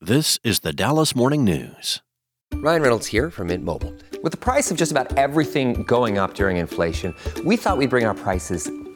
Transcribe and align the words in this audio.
This 0.00 0.38
is 0.44 0.60
the 0.60 0.72
Dallas 0.72 1.16
Morning 1.16 1.44
News. 1.44 2.02
Ryan 2.54 2.82
Reynolds 2.82 3.08
here 3.08 3.32
from 3.32 3.48
Mint 3.48 3.64
Mobile. 3.64 3.92
With 4.22 4.30
the 4.30 4.38
price 4.38 4.70
of 4.70 4.76
just 4.76 4.92
about 4.92 5.18
everything 5.18 5.82
going 5.82 6.18
up 6.18 6.34
during 6.34 6.56
inflation, 6.56 7.16
we 7.44 7.56
thought 7.56 7.78
we'd 7.78 7.90
bring 7.90 8.04
our 8.04 8.14
prices 8.14 8.70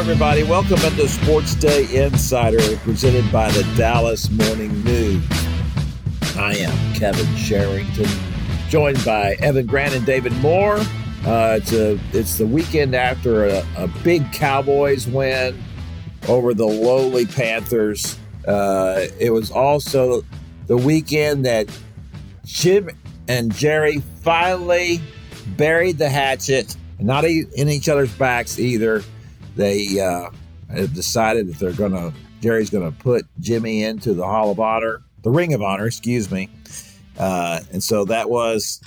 everybody. 0.00 0.42
Welcome 0.42 0.78
into 0.78 1.02
SportsDay 1.02 1.92
Insider, 1.92 2.78
presented 2.78 3.30
by 3.30 3.50
the 3.50 3.62
Dallas 3.76 4.30
Morning 4.30 4.82
News. 4.82 5.22
I 6.38 6.54
am 6.54 6.94
Kevin 6.94 7.26
Sherrington, 7.36 8.08
joined 8.70 9.04
by 9.04 9.34
Evan 9.40 9.66
Grant 9.66 9.94
and 9.94 10.06
David 10.06 10.32
Moore. 10.36 10.78
Uh, 11.26 11.58
it's 11.60 11.74
a 11.74 12.00
it's 12.14 12.38
the 12.38 12.46
weekend 12.46 12.94
after 12.94 13.44
a, 13.44 13.62
a 13.76 13.88
big 14.02 14.32
Cowboys 14.32 15.06
win 15.06 15.62
over 16.28 16.54
the 16.54 16.66
lowly 16.66 17.26
Panthers. 17.26 18.18
Uh, 18.48 19.04
it 19.18 19.34
was 19.34 19.50
also 19.50 20.22
the 20.66 20.78
weekend 20.78 21.44
that 21.44 21.68
Jim 22.46 22.88
and 23.28 23.54
Jerry 23.54 23.98
finally 24.22 24.98
buried 25.58 25.98
the 25.98 26.08
hatchet, 26.08 26.74
not 26.98 27.26
in 27.26 27.68
each 27.68 27.90
other's 27.90 28.12
backs 28.14 28.58
either. 28.58 29.02
They 29.56 30.00
uh, 30.00 30.30
have 30.70 30.94
decided 30.94 31.48
that 31.48 31.58
they're 31.58 31.72
going 31.72 31.92
to, 31.92 32.12
Jerry's 32.40 32.70
going 32.70 32.90
to 32.90 32.96
put 32.98 33.24
Jimmy 33.40 33.82
into 33.82 34.14
the 34.14 34.24
Hall 34.24 34.50
of 34.50 34.60
Honor, 34.60 35.02
the 35.22 35.30
Ring 35.30 35.52
of 35.52 35.62
Honor, 35.62 35.86
excuse 35.86 36.30
me. 36.30 36.48
Uh, 37.18 37.60
and 37.72 37.82
so 37.82 38.04
that 38.06 38.30
was 38.30 38.80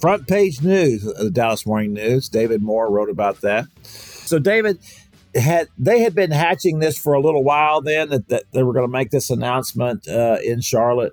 front 0.00 0.26
page 0.26 0.62
news 0.62 1.06
of 1.06 1.16
the 1.16 1.30
Dallas 1.30 1.66
Morning 1.66 1.92
News. 1.92 2.28
David 2.28 2.62
Moore 2.62 2.90
wrote 2.90 3.10
about 3.10 3.40
that. 3.42 3.66
So, 3.82 4.38
David, 4.38 4.78
had 5.34 5.68
they 5.78 6.00
had 6.00 6.14
been 6.14 6.30
hatching 6.30 6.78
this 6.78 6.98
for 6.98 7.12
a 7.12 7.20
little 7.20 7.44
while 7.44 7.80
then 7.80 8.08
that, 8.10 8.28
that 8.28 8.44
they 8.52 8.62
were 8.62 8.72
going 8.72 8.86
to 8.86 8.92
make 8.92 9.10
this 9.10 9.30
announcement 9.30 10.08
uh, 10.08 10.38
in 10.42 10.60
Charlotte? 10.60 11.12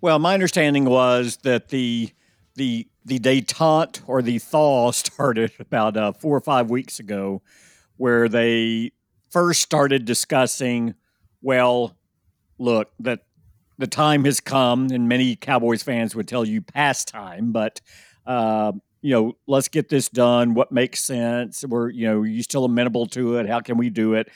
Well, 0.00 0.18
my 0.18 0.34
understanding 0.34 0.84
was 0.84 1.38
that 1.38 1.68
the 1.68 2.10
the 2.54 2.86
the 3.04 3.18
detente 3.18 4.00
or 4.06 4.22
the 4.22 4.38
thaw 4.38 4.90
started 4.92 5.52
about 5.58 5.96
uh, 5.96 6.12
four 6.12 6.36
or 6.36 6.40
five 6.40 6.70
weeks 6.70 6.98
ago, 6.98 7.42
where 8.00 8.30
they 8.30 8.90
first 9.28 9.60
started 9.60 10.06
discussing. 10.06 10.94
Well, 11.42 11.98
look 12.58 12.90
that 13.00 13.20
the 13.76 13.86
time 13.86 14.24
has 14.24 14.40
come, 14.40 14.88
and 14.90 15.06
many 15.06 15.36
Cowboys 15.36 15.82
fans 15.82 16.16
would 16.16 16.26
tell 16.26 16.46
you 16.46 16.62
past 16.62 17.08
time, 17.08 17.52
but 17.52 17.82
uh, 18.26 18.72
you 19.02 19.12
know, 19.12 19.36
let's 19.46 19.68
get 19.68 19.90
this 19.90 20.08
done. 20.08 20.54
What 20.54 20.72
makes 20.72 21.04
sense? 21.04 21.62
We're 21.62 21.90
you 21.90 22.06
know, 22.06 22.20
are 22.20 22.26
you 22.26 22.42
still 22.42 22.64
amenable 22.64 23.04
to 23.08 23.36
it? 23.36 23.46
How 23.46 23.60
can 23.60 23.76
we 23.76 23.90
do 23.90 24.14
it? 24.14 24.30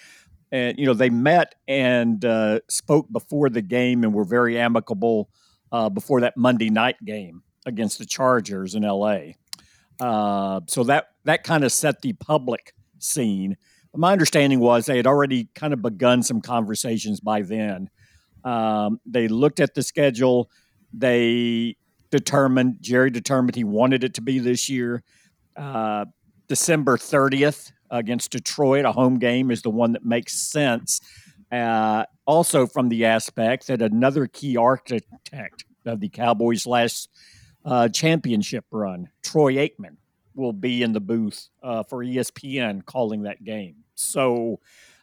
And 0.53 0.79
you 0.79 0.85
know, 0.85 0.93
they 0.93 1.09
met 1.09 1.55
and 1.67 2.23
uh, 2.23 2.61
spoke 2.69 3.11
before 3.11 3.49
the 3.49 3.63
game, 3.63 4.05
and 4.05 4.13
were 4.13 4.25
very 4.25 4.59
amicable 4.59 5.31
uh, 5.73 5.89
before 5.89 6.21
that 6.21 6.37
Monday 6.37 6.69
night 6.69 7.03
game 7.03 7.43
against 7.65 7.99
the 7.99 8.05
Chargers 8.05 8.75
in 8.75 8.83
LA. 8.83 9.21
Uh, 9.99 10.61
so 10.67 10.85
that 10.85 11.13
that 11.25 11.45
kind 11.45 11.65
of 11.65 11.73
set 11.73 12.03
the 12.03 12.13
public 12.13 12.75
scene. 13.05 13.57
But 13.93 14.01
my 14.01 14.13
understanding 14.13 14.61
was 14.61 14.87
they 14.87 14.97
had 14.97 15.07
already 15.07 15.49
kind 15.55 15.73
of 15.73 15.83
begun 15.83 16.23
some 16.23 16.41
conversations 16.41 17.21
by 17.21 17.43
then. 17.43 17.91
Um, 18.45 19.01
they 19.07 19.29
looked 19.29 19.61
at 19.61 19.75
the 19.75 19.83
schedule. 19.83 20.51
They 20.93 21.77
determined 22.11 22.77
Jerry 22.81 23.11
determined 23.11 23.57
he 23.57 23.65
wanted 23.65 24.05
it 24.05 24.15
to 24.15 24.21
be 24.21 24.39
this 24.39 24.69
year. 24.69 25.03
Uh, 25.57 26.05
December 26.49 26.97
30th 26.97 27.73
against 27.91 28.31
Detroit, 28.31 28.85
a 28.85 28.93
home 28.93 29.19
game, 29.19 29.51
is 29.51 29.63
the 29.63 29.71
one 29.71 29.93
that 29.93 30.05
makes 30.05 30.35
sense. 30.35 31.01
Uh, 31.51 32.05
also, 32.27 32.67
from 32.67 32.89
the 32.89 33.05
aspect 33.05 33.67
that 33.69 33.83
another 33.83 34.27
key 34.27 34.57
architect 34.57 35.65
of 35.87 36.01
the 36.01 36.09
Cowboys' 36.09 36.67
last 36.67 37.09
uh, 37.65 37.89
championship 37.89 38.65
run, 38.71 39.09
Troy 39.23 39.55
Aikman, 39.55 39.97
will 40.35 40.53
be 40.53 40.83
in 40.83 40.93
the 40.93 41.01
booth 41.01 41.49
uh, 41.63 41.83
for 41.85 42.05
ESPN 42.05 42.85
calling 42.85 43.23
that 43.23 43.43
game. 43.45 43.77
So 43.95 44.61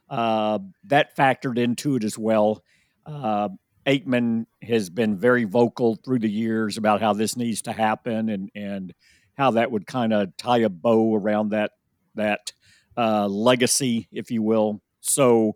uh, 0.10 0.60
that 0.86 1.16
factored 1.16 1.58
into 1.58 1.96
it 1.96 2.04
as 2.04 2.18
well. 2.18 2.64
Uh, 3.06 3.50
Aikman 3.86 4.46
has 4.62 4.90
been 4.90 5.18
very 5.18 5.46
vocal 5.46 5.96
through 5.96 6.20
the 6.20 6.30
years 6.30 6.78
about 6.78 7.02
how 7.02 7.14
this 7.14 7.36
needs 7.36 7.64
to 7.64 7.72
happen 7.72 8.30
and 8.30 8.52
and 8.54 8.94
how 9.38 9.52
that 9.52 9.72
would 9.72 9.88
kind 9.88 10.14
of 10.14 10.36
tie 10.38 10.60
a 10.60 10.70
bow 10.70 11.16
around 11.16 11.50
that 11.50 11.72
that 12.16 12.52
uh, 12.98 13.28
legacy, 13.28 14.08
if 14.12 14.30
you 14.30 14.42
will. 14.42 14.82
So 15.00 15.56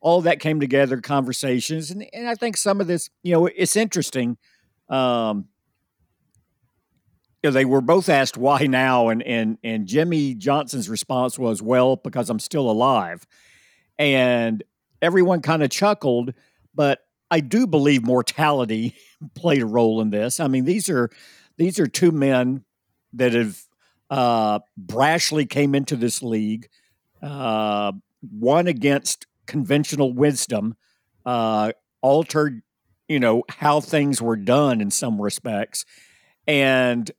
all 0.00 0.20
that 0.20 0.38
came 0.38 0.60
together, 0.60 1.00
conversations, 1.00 1.90
and, 1.90 2.06
and 2.12 2.28
I 2.28 2.34
think 2.34 2.56
some 2.56 2.80
of 2.80 2.86
this, 2.86 3.08
you 3.22 3.32
know, 3.32 3.46
it's 3.46 3.74
interesting. 3.74 4.36
Um, 4.88 5.48
you 7.44 7.50
know, 7.50 7.52
they 7.52 7.66
were 7.66 7.82
both 7.82 8.08
asked 8.08 8.38
why 8.38 8.60
now, 8.66 9.10
and 9.10 9.22
and 9.22 9.58
and 9.62 9.86
Jimmy 9.86 10.34
Johnson's 10.34 10.88
response 10.88 11.38
was, 11.38 11.60
"Well, 11.60 11.96
because 11.96 12.30
I'm 12.30 12.38
still 12.38 12.70
alive," 12.70 13.26
and 13.98 14.64
everyone 15.02 15.42
kind 15.42 15.62
of 15.62 15.68
chuckled, 15.68 16.32
but 16.74 17.00
I 17.30 17.40
do 17.40 17.66
believe 17.66 18.02
mortality 18.02 18.96
played 19.34 19.60
a 19.60 19.66
role 19.66 20.00
in 20.00 20.08
this. 20.08 20.40
I 20.40 20.48
mean, 20.48 20.64
these 20.64 20.88
are 20.88 21.10
these 21.58 21.78
are 21.78 21.86
two 21.86 22.12
men 22.12 22.64
that 23.12 23.34
have 23.34 23.60
uh, 24.08 24.60
brashly 24.82 25.46
came 25.46 25.74
into 25.74 25.96
this 25.96 26.22
league, 26.22 26.70
uh, 27.20 27.92
one 28.22 28.68
against 28.68 29.26
conventional 29.44 30.14
wisdom, 30.14 30.78
uh, 31.26 31.72
altered, 32.00 32.62
you 33.06 33.20
know, 33.20 33.42
how 33.50 33.80
things 33.80 34.22
were 34.22 34.36
done 34.36 34.80
in 34.80 34.90
some 34.90 35.20
respects, 35.20 35.84
and 36.46 37.10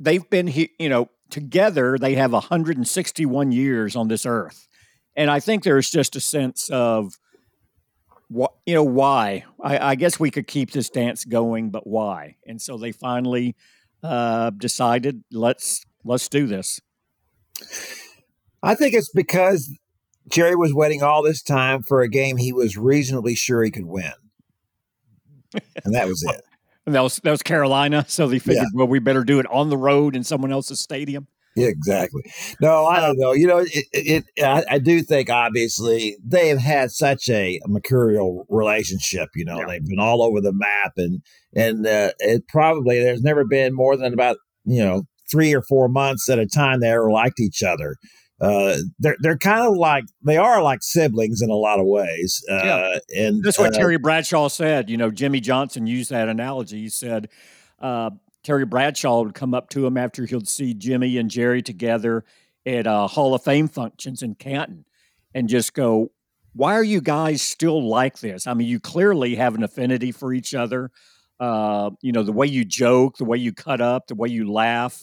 they've 0.00 0.28
been, 0.28 0.48
you 0.48 0.88
know, 0.88 1.08
together. 1.28 1.96
They 1.98 2.14
have 2.14 2.32
161 2.32 3.52
years 3.52 3.94
on 3.94 4.08
this 4.08 4.26
earth, 4.26 4.66
and 5.14 5.30
I 5.30 5.38
think 5.38 5.62
there's 5.62 5.90
just 5.90 6.16
a 6.16 6.20
sense 6.20 6.68
of 6.70 7.12
what 8.28 8.54
you 8.66 8.74
know 8.74 8.84
why. 8.84 9.44
I, 9.62 9.90
I, 9.90 9.94
guess 9.94 10.18
we 10.18 10.30
could 10.30 10.46
keep 10.46 10.72
this 10.72 10.88
dance 10.88 11.24
going 11.24 11.70
but 11.70 11.86
why? 11.86 12.36
And 12.46 12.60
so 12.60 12.78
they 12.78 12.92
finally 12.92 13.54
uh, 14.02 14.50
decided 14.50 15.22
let's 15.30 15.84
let's 16.04 16.28
do 16.28 16.46
this. 16.46 16.80
I 18.62 18.74
think 18.74 18.94
it's 18.94 19.10
because 19.12 19.70
jerry 20.28 20.54
was 20.54 20.72
waiting 20.72 21.02
all 21.02 21.22
this 21.22 21.42
time 21.42 21.82
for 21.82 22.02
a 22.02 22.08
game 22.08 22.36
he 22.36 22.52
was 22.52 22.76
reasonably 22.76 23.34
sure 23.34 23.64
he 23.64 23.70
could 23.70 23.86
win. 23.86 24.12
And 25.84 25.94
that 25.94 26.06
was 26.06 26.22
it 26.22 26.44
and 26.90 26.96
that 26.96 27.02
was 27.02 27.16
that 27.22 27.30
was 27.30 27.42
carolina 27.42 28.04
so 28.08 28.26
they 28.26 28.38
figured 28.38 28.64
yeah. 28.64 28.68
well 28.74 28.88
we 28.88 28.98
better 28.98 29.22
do 29.22 29.38
it 29.38 29.46
on 29.46 29.70
the 29.70 29.76
road 29.76 30.16
in 30.16 30.24
someone 30.24 30.50
else's 30.52 30.80
stadium 30.80 31.26
yeah, 31.56 31.66
exactly. 31.66 32.22
No, 32.60 32.86
I 32.86 33.00
don't 33.00 33.18
know. 33.18 33.32
You 33.32 33.48
know, 33.48 33.58
it, 33.58 33.84
it, 33.92 34.24
it 34.36 34.44
I, 34.44 34.62
I, 34.70 34.78
do 34.78 35.02
think 35.02 35.28
obviously 35.30 36.16
they 36.24 36.48
have 36.48 36.60
had 36.60 36.92
such 36.92 37.28
a 37.28 37.58
mercurial 37.66 38.46
relationship. 38.48 39.30
You 39.34 39.44
know, 39.46 39.58
yeah. 39.58 39.66
they've 39.66 39.84
been 39.84 39.98
all 39.98 40.22
over 40.22 40.40
the 40.40 40.52
map, 40.52 40.92
and 40.96 41.20
and 41.52 41.86
uh, 41.88 42.12
it 42.20 42.46
probably 42.46 43.00
there's 43.00 43.22
never 43.22 43.44
been 43.44 43.74
more 43.74 43.96
than 43.96 44.12
about 44.12 44.36
you 44.64 44.78
know 44.78 45.02
three 45.28 45.52
or 45.52 45.62
four 45.62 45.88
months 45.88 46.28
at 46.28 46.38
a 46.38 46.46
time 46.46 46.80
they 46.80 46.90
ever 46.90 47.10
liked 47.10 47.40
each 47.40 47.64
other. 47.64 47.96
Uh, 48.40 48.76
they're 48.98 49.16
they're 49.20 49.38
kind 49.38 49.66
of 49.66 49.76
like 49.76 50.04
they 50.24 50.38
are 50.38 50.62
like 50.62 50.82
siblings 50.82 51.42
in 51.42 51.50
a 51.50 51.54
lot 51.54 51.78
of 51.78 51.86
ways. 51.86 52.42
Uh, 52.50 52.60
yeah. 52.64 52.98
and 53.16 53.42
that's 53.42 53.58
what 53.58 53.74
Terry 53.74 53.98
Bradshaw 53.98 54.48
said. 54.48 54.88
You 54.88 54.96
know, 54.96 55.10
Jimmy 55.10 55.40
Johnson 55.40 55.86
used 55.86 56.10
that 56.10 56.28
analogy. 56.28 56.82
He 56.82 56.88
said. 56.88 57.28
Uh, 57.80 58.10
Terry 58.42 58.64
Bradshaw 58.64 59.22
would 59.22 59.34
come 59.34 59.54
up 59.54 59.68
to 59.70 59.86
him 59.86 59.96
after 59.96 60.24
he'd 60.24 60.48
see 60.48 60.72
Jimmy 60.72 61.18
and 61.18 61.30
Jerry 61.30 61.62
together 61.62 62.24
at 62.64 62.86
uh, 62.86 63.06
Hall 63.06 63.34
of 63.34 63.42
Fame 63.42 63.68
functions 63.68 64.22
in 64.22 64.34
Canton 64.34 64.84
and 65.34 65.48
just 65.48 65.74
go, 65.74 66.10
Why 66.54 66.74
are 66.74 66.84
you 66.84 67.00
guys 67.00 67.42
still 67.42 67.86
like 67.86 68.20
this? 68.20 68.46
I 68.46 68.54
mean, 68.54 68.68
you 68.68 68.80
clearly 68.80 69.34
have 69.34 69.54
an 69.54 69.62
affinity 69.62 70.12
for 70.12 70.32
each 70.32 70.54
other. 70.54 70.90
Uh, 71.38 71.90
you 72.02 72.12
know, 72.12 72.22
the 72.22 72.32
way 72.32 72.46
you 72.46 72.64
joke, 72.64 73.16
the 73.16 73.24
way 73.24 73.38
you 73.38 73.52
cut 73.52 73.80
up, 73.80 74.06
the 74.06 74.14
way 74.14 74.28
you 74.28 74.50
laugh, 74.50 75.00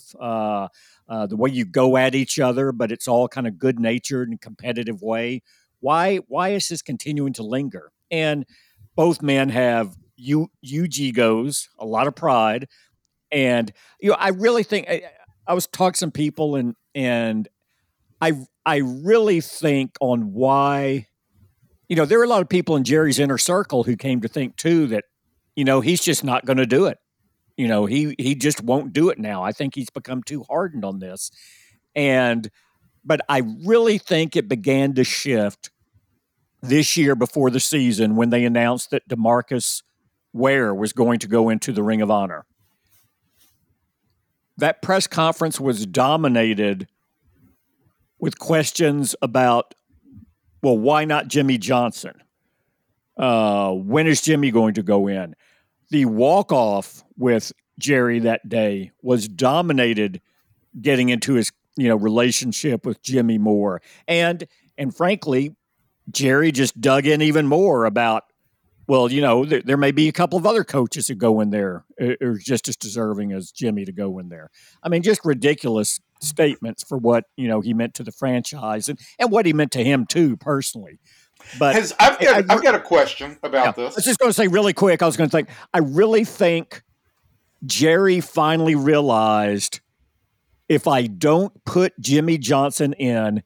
uh, 1.10 1.26
the 1.26 1.38
way 1.38 1.50
you 1.50 1.66
go 1.66 1.98
at 1.98 2.16
each 2.16 2.40
other, 2.40 2.72
but 2.72 2.92
it's 2.92 3.08
all 3.08 3.28
kind 3.28 3.48
of 3.48 3.58
good 3.58 3.80
natured 3.80 4.30
and 4.30 4.42
competitive 4.42 5.02
way. 5.02 5.42
Why, 5.80 6.18
why 6.28 6.50
is 6.50 6.68
this 6.68 6.82
continuing 6.82 7.34
to 7.34 7.44
linger? 7.44 7.92
And 8.12 8.46
both 8.96 9.22
men 9.22 9.50
have 9.50 9.96
U, 10.18 10.50
UG 10.66 11.14
goes, 11.14 11.70
a 11.80 11.86
lot 11.86 12.08
of 12.08 12.16
pride, 12.16 12.68
and 13.32 13.72
you 14.00 14.10
know 14.10 14.16
I 14.18 14.30
really 14.30 14.64
think 14.64 14.88
I, 14.90 15.04
I 15.46 15.54
was 15.54 15.68
talking 15.68 15.94
to 15.94 16.00
some 16.00 16.12
people 16.12 16.56
and 16.56 16.76
and 16.96 17.48
I 18.22 18.34
I 18.66 18.78
really 18.78 19.42
think 19.42 19.96
on 20.02 20.34
why 20.34 21.08
you 21.88 21.96
know 21.96 22.06
there 22.06 22.20
are 22.20 22.24
a 22.24 22.28
lot 22.30 22.42
of 22.42 22.50
people 22.50 22.76
in 22.76 22.84
Jerry's 22.84 23.20
inner 23.20 23.38
circle 23.38 23.84
who 23.84 23.96
came 23.96 24.22
to 24.22 24.28
think 24.28 24.56
too 24.56 24.88
that 24.88 25.06
you 25.56 25.66
know 25.66 25.82
he's 25.82 26.02
just 26.02 26.24
not 26.24 26.46
going 26.46 26.58
to 26.58 26.66
do 26.66 26.86
it. 26.86 26.98
You 27.58 27.68
know 27.68 27.86
he 27.86 28.16
he 28.18 28.36
just 28.36 28.62
won't 28.62 28.94
do 28.94 29.10
it 29.10 29.20
now. 29.20 29.44
I 29.44 29.52
think 29.52 29.76
he's 29.76 29.90
become 29.90 30.24
too 30.24 30.44
hardened 30.44 30.86
on 30.86 31.00
this, 31.00 31.32
and 31.96 32.50
but 33.04 33.22
I 33.28 33.42
really 33.66 33.98
think 33.98 34.36
it 34.36 34.48
began 34.48 34.94
to 34.94 35.04
shift 35.04 35.72
this 36.62 36.98
year 36.98 37.16
before 37.16 37.50
the 37.50 37.60
season 37.60 38.16
when 38.16 38.30
they 38.30 38.46
announced 38.46 38.92
that 38.92 39.08
Demarcus 39.08 39.82
Ware 40.34 40.74
was 40.74 40.94
going 40.94 41.20
to 41.20 41.28
go 41.28 41.50
into 41.50 41.72
the 41.72 41.84
Ring 41.84 42.02
of 42.02 42.12
Honor. 42.12 42.46
That 44.58 44.82
press 44.82 45.08
conference 45.08 45.60
was 45.60 45.86
dominated 45.86 46.88
with 48.20 48.40
questions 48.40 49.16
about, 49.22 49.76
well, 50.64 50.78
why 50.78 51.06
not 51.06 51.28
Jimmy 51.28 51.58
Johnson? 51.58 52.22
Uh, 53.16 53.72
when 53.72 54.08
is 54.08 54.22
Jimmy 54.22 54.52
going 54.52 54.74
to 54.74 54.84
go 54.84 55.08
in? 55.08 55.36
The 55.90 56.06
walk 56.06 56.52
off 56.52 57.04
with 57.18 57.52
Jerry 57.80 58.20
that 58.20 58.48
day 58.48 58.92
was 59.02 59.28
dominated 59.28 60.22
getting 60.80 61.10
into 61.10 61.34
his 61.34 61.52
you 61.76 61.88
know 61.88 61.96
relationship 61.96 62.86
with 62.86 63.02
Jimmy 63.02 63.38
Moore 63.38 63.82
and 64.08 64.48
and 64.78 64.96
frankly 64.96 65.56
Jerry 66.12 66.52
just 66.52 66.80
dug 66.80 67.06
in 67.06 67.22
even 67.22 67.48
more 67.48 67.86
about, 67.86 68.24
well, 68.88 69.12
you 69.12 69.22
know, 69.22 69.46
there, 69.46 69.62
there 69.62 69.78
may 69.78 69.92
be 69.92 70.08
a 70.08 70.14
couple 70.14 70.40
of 70.40 70.46
other 70.46 70.64
coaches 70.64 71.08
who 71.08 71.16
go 71.16 71.42
in 71.42 71.50
there 71.50 71.86
uh, 72.02 72.14
are 72.22 72.38
just 72.38 72.68
as 72.68 72.78
deserving 72.78 73.34
as 73.34 73.52
Jimmy 73.52 73.84
to 73.86 73.92
go 73.92 74.18
in 74.20 74.30
there. 74.30 74.50
I 74.82 74.90
mean, 74.90 75.02
just 75.02 75.26
ridiculous 75.26 76.00
statements 76.22 76.84
for 76.84 76.98
what 76.98 77.26
you 77.36 77.48
know 77.48 77.62
he 77.62 77.74
meant 77.74 77.94
to 77.96 78.04
the 78.04 78.12
franchise 78.12 78.90
and, 78.90 79.00
and 79.20 79.32
what 79.32 79.46
he 79.46 79.54
meant 79.54 79.72
to 79.74 79.84
him 79.84 80.06
too 80.06 80.38
personally. 80.38 81.00
But 81.60 81.76
Has, 81.76 81.94
I've, 82.00 82.20
got, 82.20 82.50
I, 82.50 82.54
have 82.54 82.64
got 82.64 82.76
a 82.76 82.80
question 82.80 83.38
about 83.44 83.78
yeah, 83.78 83.84
this. 83.84 83.94
I 83.94 83.98
was 83.98 84.06
just 84.06 84.20
going 84.20 84.30
to 84.30 84.34
say 84.34 84.48
really 84.48 84.74
quick. 84.74 85.04
I 85.04 85.06
was 85.06 85.18
going 85.18 85.30
to 85.30 85.36
think. 85.36 85.50
I 85.74 85.80
really 85.80 86.24
think 86.24 86.82
Jerry 87.66 88.22
finally 88.22 88.76
realized 88.76 89.80
if 90.70 90.88
I 90.88 91.08
don't 91.08 91.64
put 91.66 92.00
Jimmy 92.00 92.38
Johnson 92.38 92.94
in, 92.94 93.44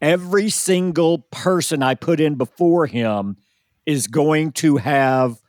every 0.00 0.50
single 0.50 1.18
person 1.30 1.82
I 1.82 1.94
put 1.94 2.20
in 2.20 2.36
before 2.36 2.86
him 2.86 3.36
is 3.86 4.06
going 4.06 4.52
to 4.52 4.76
have 4.78 5.40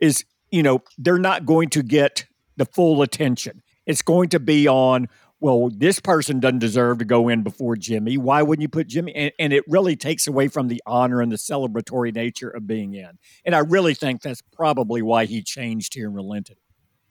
is 0.00 0.24
you 0.50 0.62
know 0.62 0.82
they're 0.98 1.18
not 1.18 1.46
going 1.46 1.68
to 1.70 1.82
get 1.82 2.26
the 2.56 2.64
full 2.64 3.02
attention. 3.02 3.62
It's 3.86 4.02
going 4.02 4.30
to 4.30 4.40
be 4.40 4.66
on 4.66 5.08
well, 5.40 5.68
this 5.68 6.00
person 6.00 6.40
doesn't 6.40 6.60
deserve 6.60 6.98
to 7.00 7.04
go 7.04 7.28
in 7.28 7.42
before 7.42 7.76
Jimmy. 7.76 8.16
Why 8.16 8.42
wouldn't 8.42 8.62
you 8.62 8.68
put 8.68 8.86
Jimmy? 8.86 9.14
And, 9.14 9.32
and, 9.38 9.52
it 9.52 9.62
really 9.68 9.94
takes 9.94 10.26
away 10.26 10.48
from 10.48 10.68
the 10.68 10.82
honor 10.86 11.20
and 11.20 11.30
the 11.30 11.36
celebratory 11.36 12.14
nature 12.14 12.48
of 12.48 12.66
being 12.66 12.94
in. 12.94 13.18
And 13.44 13.54
I 13.54 13.58
really 13.58 13.92
think 13.92 14.22
that's 14.22 14.40
probably 14.40 15.02
why 15.02 15.26
he 15.26 15.42
changed 15.42 15.92
here 15.92 16.06
and 16.06 16.14
relented. 16.14 16.56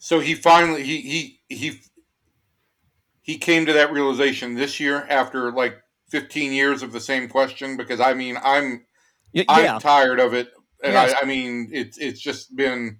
So 0.03 0.19
he 0.19 0.35
finally 0.35 0.83
he 0.83 0.99
he 0.99 1.39
he 1.47 1.81
he 3.21 3.37
came 3.37 3.65
to 3.67 3.71
that 3.71 3.93
realization 3.93 4.53
this 4.53 4.77
year 4.77 5.07
after 5.07 5.49
like 5.53 5.81
15 6.09 6.51
years 6.51 6.83
of 6.83 6.91
the 6.91 6.99
same 6.99 7.29
question 7.29 7.77
because 7.77 8.01
I 8.01 8.13
mean 8.13 8.35
I'm 8.43 8.85
yeah. 9.31 9.45
I'm 9.47 9.79
tired 9.79 10.19
of 10.19 10.33
it 10.33 10.49
and 10.83 10.91
yes. 10.91 11.13
I, 11.13 11.23
I, 11.23 11.25
mean 11.25 11.69
it's 11.71 11.97
it's 11.97 12.19
just 12.19 12.53
been 12.53 12.99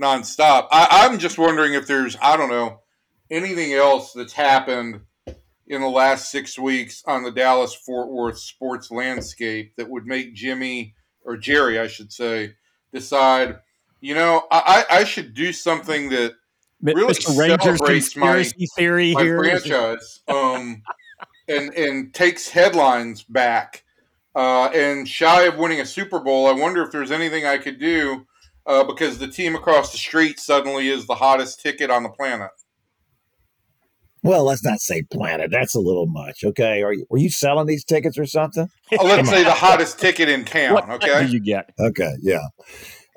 nonstop. 0.00 0.66
I, 0.72 1.06
I'm 1.06 1.20
just 1.20 1.38
wondering 1.38 1.74
if 1.74 1.86
there's 1.86 2.16
I 2.20 2.36
don't 2.36 2.50
know 2.50 2.80
anything 3.30 3.74
else 3.74 4.12
that's 4.12 4.32
happened 4.32 5.02
in 5.68 5.80
the 5.80 5.88
last 5.88 6.32
six 6.32 6.58
weeks 6.58 7.04
on 7.06 7.22
the 7.22 7.30
Dallas 7.30 7.72
Fort 7.72 8.10
Worth 8.10 8.40
sports 8.40 8.90
landscape 8.90 9.74
that 9.76 9.88
would 9.88 10.06
make 10.06 10.34
Jimmy 10.34 10.96
or 11.24 11.36
Jerry 11.36 11.78
I 11.78 11.86
should 11.86 12.12
say 12.12 12.54
decide 12.92 13.58
you 14.02 14.14
know 14.14 14.46
I, 14.50 14.84
I 14.90 15.04
should 15.04 15.32
do 15.32 15.54
something 15.54 16.10
that 16.10 16.34
really 16.82 17.14
Mr. 17.14 17.34
celebrates 17.34 18.16
my, 18.16 18.44
theory 18.76 19.14
my 19.14 19.22
here. 19.22 19.38
franchise. 19.38 20.20
Um, 20.28 20.82
and 21.48 21.74
and 21.74 22.14
takes 22.14 22.48
headlines 22.48 23.22
back. 23.22 23.84
Uh, 24.34 24.70
and 24.74 25.06
shy 25.06 25.42
of 25.42 25.58
winning 25.58 25.80
a 25.80 25.86
Super 25.86 26.18
Bowl, 26.18 26.46
I 26.46 26.52
wonder 26.52 26.82
if 26.82 26.90
there's 26.90 27.10
anything 27.10 27.44
I 27.44 27.58
could 27.58 27.78
do 27.78 28.26
uh, 28.64 28.82
because 28.82 29.18
the 29.18 29.28
team 29.28 29.54
across 29.54 29.92
the 29.92 29.98
street 29.98 30.40
suddenly 30.40 30.88
is 30.88 31.06
the 31.06 31.14
hottest 31.14 31.60
ticket 31.60 31.90
on 31.90 32.02
the 32.02 32.08
planet. 32.08 32.48
Well, 34.22 34.44
let's 34.44 34.64
not 34.64 34.80
say 34.80 35.02
planet. 35.02 35.50
That's 35.50 35.74
a 35.74 35.80
little 35.80 36.06
much. 36.06 36.44
Okay, 36.44 36.82
are 36.82 36.94
you 36.94 37.06
were 37.10 37.18
you 37.18 37.28
selling 37.28 37.66
these 37.66 37.84
tickets 37.84 38.16
or 38.16 38.24
something? 38.24 38.70
Oh, 38.98 39.04
let's 39.04 39.28
say 39.28 39.42
the 39.42 39.50
hottest 39.50 39.98
ticket 39.98 40.28
in 40.28 40.44
town. 40.44 40.74
What 40.74 40.88
okay, 40.88 41.26
do 41.26 41.32
you 41.32 41.40
get? 41.40 41.70
Okay, 41.78 42.14
yeah. 42.22 42.46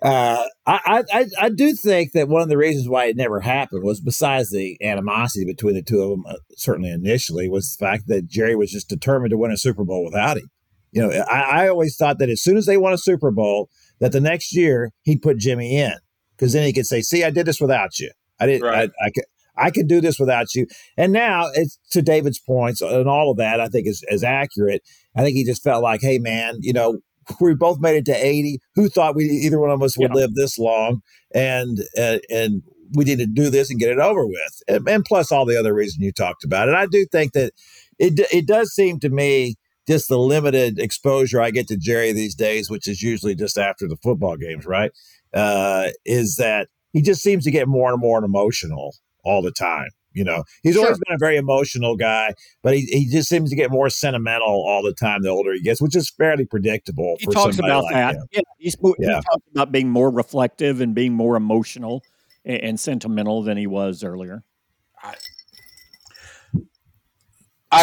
Uh, 0.06 0.44
I, 0.68 1.04
I 1.12 1.26
I 1.40 1.50
do 1.50 1.74
think 1.74 2.12
that 2.12 2.28
one 2.28 2.44
of 2.44 2.48
the 2.48 2.60
reasons 2.60 2.88
why 2.88 3.06
it 3.06 3.18
never 3.18 3.40
happened 3.40 3.84
was 3.84 4.00
besides 4.00 4.52
the 4.52 4.78
animosity 4.84 5.46
between 5.46 5.74
the 5.74 5.82
two 5.82 6.00
of 6.00 6.10
them, 6.12 6.24
uh, 6.28 6.36
certainly 6.56 6.92
initially, 6.92 7.50
was 7.50 7.76
the 7.76 7.84
fact 7.84 8.04
that 8.08 8.28
Jerry 8.28 8.56
was 8.56 8.72
just 8.72 8.88
determined 8.88 9.32
to 9.32 9.38
win 9.38 9.52
a 9.52 9.58
Super 9.58 9.84
Bowl 9.84 10.06
without 10.06 10.38
him. 10.38 10.52
You 10.92 11.02
know, 11.02 11.24
I, 11.28 11.64
I 11.64 11.70
always 11.70 11.96
thought 11.96 12.20
that 12.20 12.30
as 12.30 12.40
soon 12.40 12.56
as 12.56 12.68
they 12.68 12.78
won 12.78 12.94
a 12.94 13.00
Super 13.00 13.32
Bowl, 13.32 13.70
that 14.00 14.12
the 14.12 14.22
next 14.22 14.56
year 14.56 14.92
he'd 15.02 15.24
put 15.24 15.40
Jimmy 15.40 15.76
in 15.76 15.96
because 16.38 16.54
then 16.54 16.68
he 16.68 16.74
could 16.74 16.86
say, 16.86 17.02
"See, 17.02 17.24
I 17.24 17.32
did 17.32 17.48
this 17.48 17.60
without 17.60 17.98
you. 17.98 18.12
I 18.40 18.46
didn't. 18.46 18.68
Right. 18.68 18.92
I, 19.02 19.08
I 19.08 19.10
could." 19.10 19.26
I 19.58 19.72
could 19.72 19.88
do 19.88 20.02
this 20.02 20.20
without 20.20 20.54
you. 20.54 20.68
And 20.98 21.14
now 21.14 21.48
it's 21.54 21.80
to 21.92 22.02
David's 22.02 22.40
points 22.40 22.82
and 22.82 23.08
all 23.08 23.32
of 23.32 23.38
that, 23.38 23.62
I 23.62 23.70
think 23.70 23.88
is, 23.88 24.04
is 24.10 24.22
accurate. 24.22 24.82
I 25.16 25.24
think 25.24 25.38
he 25.38 25.46
just 25.46 25.64
felt 25.64 25.82
like, 25.82 26.02
hey, 26.02 26.20
man, 26.20 26.58
you 26.60 26.74
know, 26.74 26.98
we 27.40 27.56
both 27.56 27.80
made 27.80 27.98
it 27.98 28.06
to 28.06 28.14
80. 28.14 28.60
Who 28.76 28.90
thought 28.90 29.16
we 29.16 29.26
either 29.26 29.60
one 29.60 29.72
of 29.72 29.82
us 29.82 29.98
would 29.98 30.12
yeah. 30.12 30.22
live 30.22 30.36
this 30.36 30.58
long? 30.58 31.02
And 31.34 31.80
uh, 31.98 32.20
and 32.30 32.62
we 32.94 33.06
need 33.06 33.20
to 33.20 33.26
do 33.26 33.50
this 33.50 33.70
and 33.70 33.80
get 33.80 33.90
it 33.90 34.00
over 34.00 34.26
with. 34.26 34.62
And, 34.68 34.88
and, 34.88 35.06
plus 35.06 35.32
all 35.32 35.46
the 35.46 35.58
other 35.58 35.74
reasons 35.74 36.04
you 36.04 36.12
talked 36.12 36.44
about. 36.44 36.68
And 36.68 36.78
I 36.78 36.86
do 36.86 37.06
think 37.12 37.34
that 37.34 37.54
it 38.00 38.20
it 38.32 38.48
does 38.48 38.74
seem 38.74 39.00
to 39.00 39.10
me 39.10 39.56
just 39.88 40.10
the 40.10 40.18
limited 40.18 40.80
exposure 40.80 41.42
I 41.42 41.52
get 41.52 41.68
to 41.68 41.78
Jerry 41.78 42.12
these 42.12 42.36
days, 42.36 42.70
which 42.70 42.88
is 42.88 43.02
usually 43.02 43.36
just 43.36 43.58
after 43.58 43.88
the 43.88 43.98
football 43.98 44.36
games, 44.36 44.66
right? 44.66 44.92
Uh, 45.34 45.90
is 46.06 46.38
that 46.38 46.70
he 46.94 47.02
just 47.02 47.22
seems 47.22 47.44
to 47.44 47.52
get 47.52 47.68
more 47.68 47.92
and 47.92 48.00
more 48.00 48.24
emotional 48.24 48.96
all 49.24 49.42
the 49.42 49.52
time. 49.52 49.90
You 50.16 50.24
know, 50.24 50.44
he's 50.64 50.76
sure. 50.76 50.86
always 50.86 50.98
been 51.06 51.14
a 51.14 51.20
very 51.20 51.38
emotional 51.38 51.96
guy, 51.96 52.34
but 52.64 52.76
he, 52.76 52.86
he 52.86 53.08
just 53.08 53.30
seems 53.30 53.50
to 53.50 53.56
get 53.56 53.70
more 53.70 53.90
sentimental 53.90 54.48
all 54.48 54.82
the 54.82 54.94
time 54.94 55.22
the 55.22 55.30
older 55.30 55.54
he 55.54 55.62
gets, 55.62 55.82
which 55.82 55.96
is 55.96 56.10
fairly 56.10 56.46
predictable. 56.46 57.18
He 57.20 57.28
talks 57.28 57.60
about 57.60 57.84
like 57.84 57.94
that. 57.94 58.16
Him. 58.16 58.28
Yeah, 58.32 58.42
he's, 58.58 58.78
yeah. 58.98 59.08
he 59.08 59.22
talks 59.22 59.46
about 59.52 59.72
being 59.72 59.90
more 59.90 60.10
reflective 60.10 60.82
and 60.82 60.96
being 60.96 61.14
more 61.14 61.36
emotional 61.36 62.02
and, 62.46 62.62
and 62.64 62.80
sentimental 62.80 63.44
than 63.44 63.58
he 63.58 63.68
was 63.68 64.04
earlier. 64.04 64.44
I, 65.04 65.16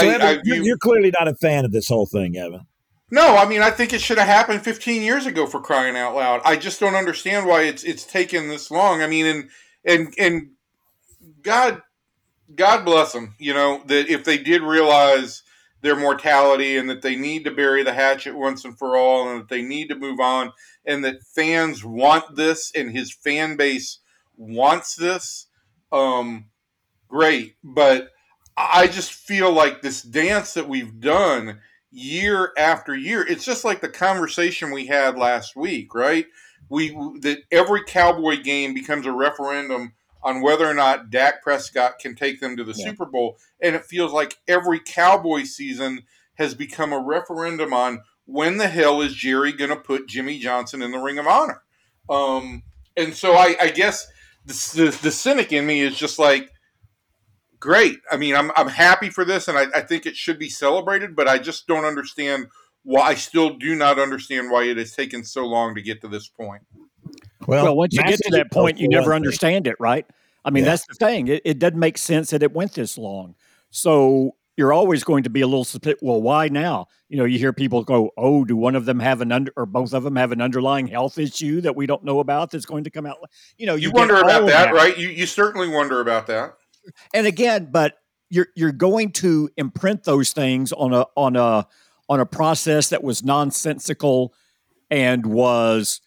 so 0.01 0.09
Evan, 0.09 0.23
I, 0.23 0.41
you're, 0.45 0.57
you're 0.57 0.79
clearly 0.79 1.13
not 1.19 1.29
a 1.29 1.35
fan 1.35 1.65
of 1.65 1.73
this 1.73 1.89
whole 1.89 2.07
thing, 2.07 2.37
Evan. 2.37 2.67
No, 3.11 3.37
I 3.37 3.47
mean 3.47 3.61
I 3.61 3.71
think 3.71 3.93
it 3.93 4.01
should 4.01 4.17
have 4.17 4.27
happened 4.27 4.65
15 4.65 5.03
years 5.03 5.27
ago 5.27 5.47
for 5.47 5.61
crying 5.61 5.97
out 5.97 6.15
loud. 6.15 6.41
I 6.47 6.57
just 6.57 6.81
don't 6.81 6.95
understand 6.95 7.47
why 7.47 7.65
it's 7.65 7.85
it's 7.85 8.05
taken 8.05 8.49
this 8.49 8.71
long. 8.71 9.03
I 9.03 9.07
mean, 9.07 9.27
and 9.27 9.51
and 9.85 10.15
and 10.19 10.51
God 11.43 11.83
God 12.55 12.85
bless 12.85 13.13
them. 13.13 13.35
You 13.39 13.55
know 13.55 13.83
that 13.87 14.09
if 14.09 14.25
they 14.25 14.39
did 14.39 14.63
realize 14.63 15.43
their 15.81 15.97
mortality 15.97 16.77
and 16.77 16.89
that 16.89 17.03
they 17.03 17.17
need 17.17 17.45
to 17.45 17.51
bury 17.51 17.83
the 17.83 17.93
hatchet 17.93 18.37
once 18.37 18.65
and 18.65 18.79
for 18.79 18.97
all, 18.97 19.29
and 19.29 19.41
that 19.41 19.49
they 19.49 19.63
need 19.63 19.89
to 19.89 19.97
move 19.97 20.21
on, 20.21 20.53
and 20.85 21.05
that 21.05 21.23
fans 21.25 21.85
want 21.85 22.37
this, 22.37 22.73
and 22.75 22.91
his 22.91 23.13
fan 23.13 23.57
base 23.57 23.99
wants 24.37 24.95
this. 24.95 25.47
Um, 25.91 26.47
great, 27.09 27.57
but 27.63 28.11
I 28.57 28.87
just 28.87 29.13
feel 29.13 29.53
like 29.53 29.83
this 29.83 30.03
dance 30.03 30.55
that 30.55 30.69
we've 30.69 31.01
done 31.01 31.61
year 31.91 32.53
after 32.57 32.95
year. 32.95 33.27
It's 33.29 33.45
just 33.45 33.65
like 33.65 33.81
the 33.81 33.89
conversation 33.89 34.71
we 34.71 34.87
had 34.87 35.17
last 35.17 35.57
week, 35.57 35.95
right? 35.95 36.27
We 36.69 36.91
that 37.21 37.41
every 37.51 37.83
Cowboy 37.85 38.43
game 38.43 38.73
becomes 38.73 39.07
a 39.07 39.13
referendum 39.13 39.93
on 40.23 40.41
whether 40.41 40.67
or 40.67 40.75
not 40.75 41.11
Dak 41.11 41.43
Prescott 41.43 41.99
can 41.99 42.15
take 42.15 42.41
them 42.41 42.57
to 42.57 42.65
the 42.65 42.75
yeah. 42.77 42.87
Super 42.87 43.07
Bowl. 43.07 43.39
And 43.61 43.75
it 43.75 43.85
feels 43.85 44.13
like 44.13 44.39
every 44.47 44.81
Cowboy 44.81 45.45
season 45.45 46.03
has 46.35 46.55
become 46.55 46.93
a 46.93 46.99
referendum 46.99 47.73
on 47.73 48.03
when 48.25 48.57
the 48.57 48.69
hell 48.69 49.03
is 49.03 49.15
Jerry 49.15 49.53
going 49.53 49.71
to 49.71 49.77
put 49.77 50.09
Jimmy 50.09 50.39
Johnson 50.39 50.83
in 50.83 50.93
the 50.93 50.99
Ring 50.99 51.19
of 51.19 51.27
Honor? 51.27 51.63
Um, 52.09 52.63
and 52.97 53.15
so 53.15 53.35
I, 53.35 53.57
I 53.61 53.71
guess 53.71 54.07
the, 54.47 54.53
the, 54.75 54.99
the, 55.03 55.11
cynic 55.11 55.53
in 55.53 55.67
me 55.67 55.81
is 55.81 55.97
just 55.97 56.19
like, 56.19 56.51
great. 57.59 57.99
I 58.11 58.17
mean, 58.17 58.35
I'm, 58.35 58.51
I'm 58.57 58.69
happy 58.69 59.09
for 59.11 59.25
this 59.25 59.49
and 59.49 59.57
I, 59.57 59.67
I 59.75 59.81
think 59.83 60.07
it 60.07 60.17
should 60.17 60.39
be 60.39 60.49
celebrated, 60.49 61.15
but 61.15 61.29
I 61.29 61.39
just 61.39 61.67
don't 61.67 61.85
understand 61.85 62.49
why. 62.83 63.03
I 63.03 63.15
still 63.15 63.57
do 63.57 63.77
not 63.77 63.99
understand 63.99 64.51
why 64.51 64.65
it 64.65 64.77
has 64.77 64.95
taken 64.95 65.25
so 65.25 65.47
long 65.47 65.75
to 65.75 65.83
get 65.83 66.01
to 66.01 66.09
this 66.09 66.29
point. 66.29 66.63
Well, 67.47 67.65
well 67.65 67.77
once 67.77 67.95
you 67.95 68.03
get 68.03 68.21
to 68.21 68.31
that 68.33 68.51
point, 68.51 68.79
you 68.79 68.89
never 68.89 69.15
understand 69.15 69.67
it, 69.67 69.77
right? 69.79 70.07
I 70.45 70.51
mean, 70.51 70.65
yeah. 70.65 70.71
that's 70.71 70.87
the 70.87 70.95
thing. 70.95 71.29
It, 71.29 71.43
it 71.45 71.59
doesn't 71.59 71.79
make 71.79 71.99
sense 71.99 72.31
that 72.31 72.43
it 72.43 72.53
went 72.53 72.75
this 72.75 72.99
long. 72.99 73.35
So 73.71 74.35
you're 74.57 74.73
always 74.73 75.05
going 75.05 75.23
to 75.23 75.31
be 75.31 75.41
a 75.41 75.47
little 75.47 75.67
well 76.03 76.21
why 76.21 76.49
now 76.49 76.87
you 77.09 77.17
know 77.17 77.25
you 77.25 77.39
hear 77.39 77.53
people 77.53 77.83
go 77.83 78.11
oh 78.17 78.45
do 78.45 78.57
one 78.57 78.77
of 78.77 78.85
them 78.85 79.01
have 79.01 79.21
an 79.21 79.33
under 79.33 79.53
or 79.57 79.67
both 79.67 79.95
of 79.95 80.03
them 80.03 80.17
have 80.17 80.31
an 80.31 80.41
underlying 80.41 80.87
health 80.87 81.19
issue 81.19 81.61
that 81.61 81.75
we 81.75 81.87
don't 81.87 82.05
know 82.05 82.21
about 82.21 82.51
that's 82.51 82.67
going 82.67 82.85
to 82.85 82.91
come 82.91 83.07
out 83.07 83.17
you 83.57 83.67
know 83.67 83.75
you, 83.75 83.89
you 83.89 83.93
wonder 83.93 84.17
about 84.17 84.47
that, 84.47 84.67
that, 84.67 84.75
right 84.75 84.99
you, 84.99 85.09
you 85.09 85.27
certainly 85.27 85.69
wonder 85.69 86.01
about 86.01 86.27
that 86.27 86.55
and 87.15 87.27
again 87.27 87.69
but 87.71 87.97
you're 88.29 88.49
you're 88.55 88.73
going 88.73 89.11
to 89.11 89.49
imprint 89.57 90.05
those 90.05 90.33
things 90.33 90.73
on 90.73 90.93
a 90.93 91.07
on 91.17 91.37
a 91.37 91.67
on 92.09 92.21
a 92.21 92.27
process 92.27 92.91
that 92.91 93.03
was 93.03 93.23
nonsensical 93.23 94.35
and 94.91 95.25
was 95.25 96.01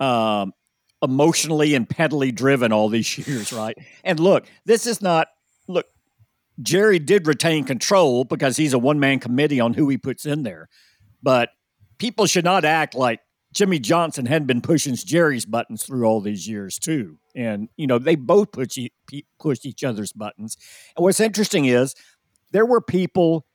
um, 0.00 0.52
emotionally 1.04 1.74
and 1.74 1.88
pedally 1.88 2.34
driven 2.34 2.72
all 2.72 2.88
these 2.88 3.18
years 3.28 3.52
right 3.52 3.76
and 4.02 4.18
look 4.18 4.46
this 4.64 4.86
is 4.86 5.00
not 5.00 5.28
look 5.68 5.86
Jerry 6.62 6.98
did 6.98 7.26
retain 7.26 7.64
control 7.64 8.24
because 8.24 8.56
he's 8.56 8.72
a 8.72 8.78
one 8.78 9.00
man 9.00 9.18
committee 9.18 9.60
on 9.60 9.74
who 9.74 9.88
he 9.88 9.98
puts 9.98 10.24
in 10.24 10.42
there. 10.42 10.68
But 11.22 11.50
people 11.98 12.26
should 12.26 12.44
not 12.44 12.64
act 12.64 12.94
like 12.94 13.20
Jimmy 13.52 13.78
Johnson 13.78 14.26
hadn't 14.26 14.46
been 14.46 14.60
pushing 14.60 14.94
Jerry's 14.94 15.46
buttons 15.46 15.84
through 15.84 16.04
all 16.04 16.20
these 16.20 16.48
years 16.48 16.78
too. 16.78 17.18
And 17.34 17.68
you 17.76 17.86
know 17.86 17.98
they 17.98 18.14
both 18.14 18.52
push 18.52 18.78
pushed 19.38 19.66
each 19.66 19.82
other's 19.82 20.12
buttons. 20.12 20.56
And 20.96 21.02
what's 21.02 21.20
interesting 21.20 21.64
is 21.64 21.94
there 22.52 22.66
were 22.66 22.80
people 22.80 23.46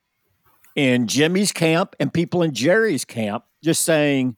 in 0.76 1.08
Jimmy's 1.08 1.52
camp 1.52 1.96
and 2.00 2.14
people 2.14 2.44
in 2.44 2.54
Jerry's 2.54 3.06
camp 3.06 3.44
just 3.64 3.84
saying, 3.84 4.36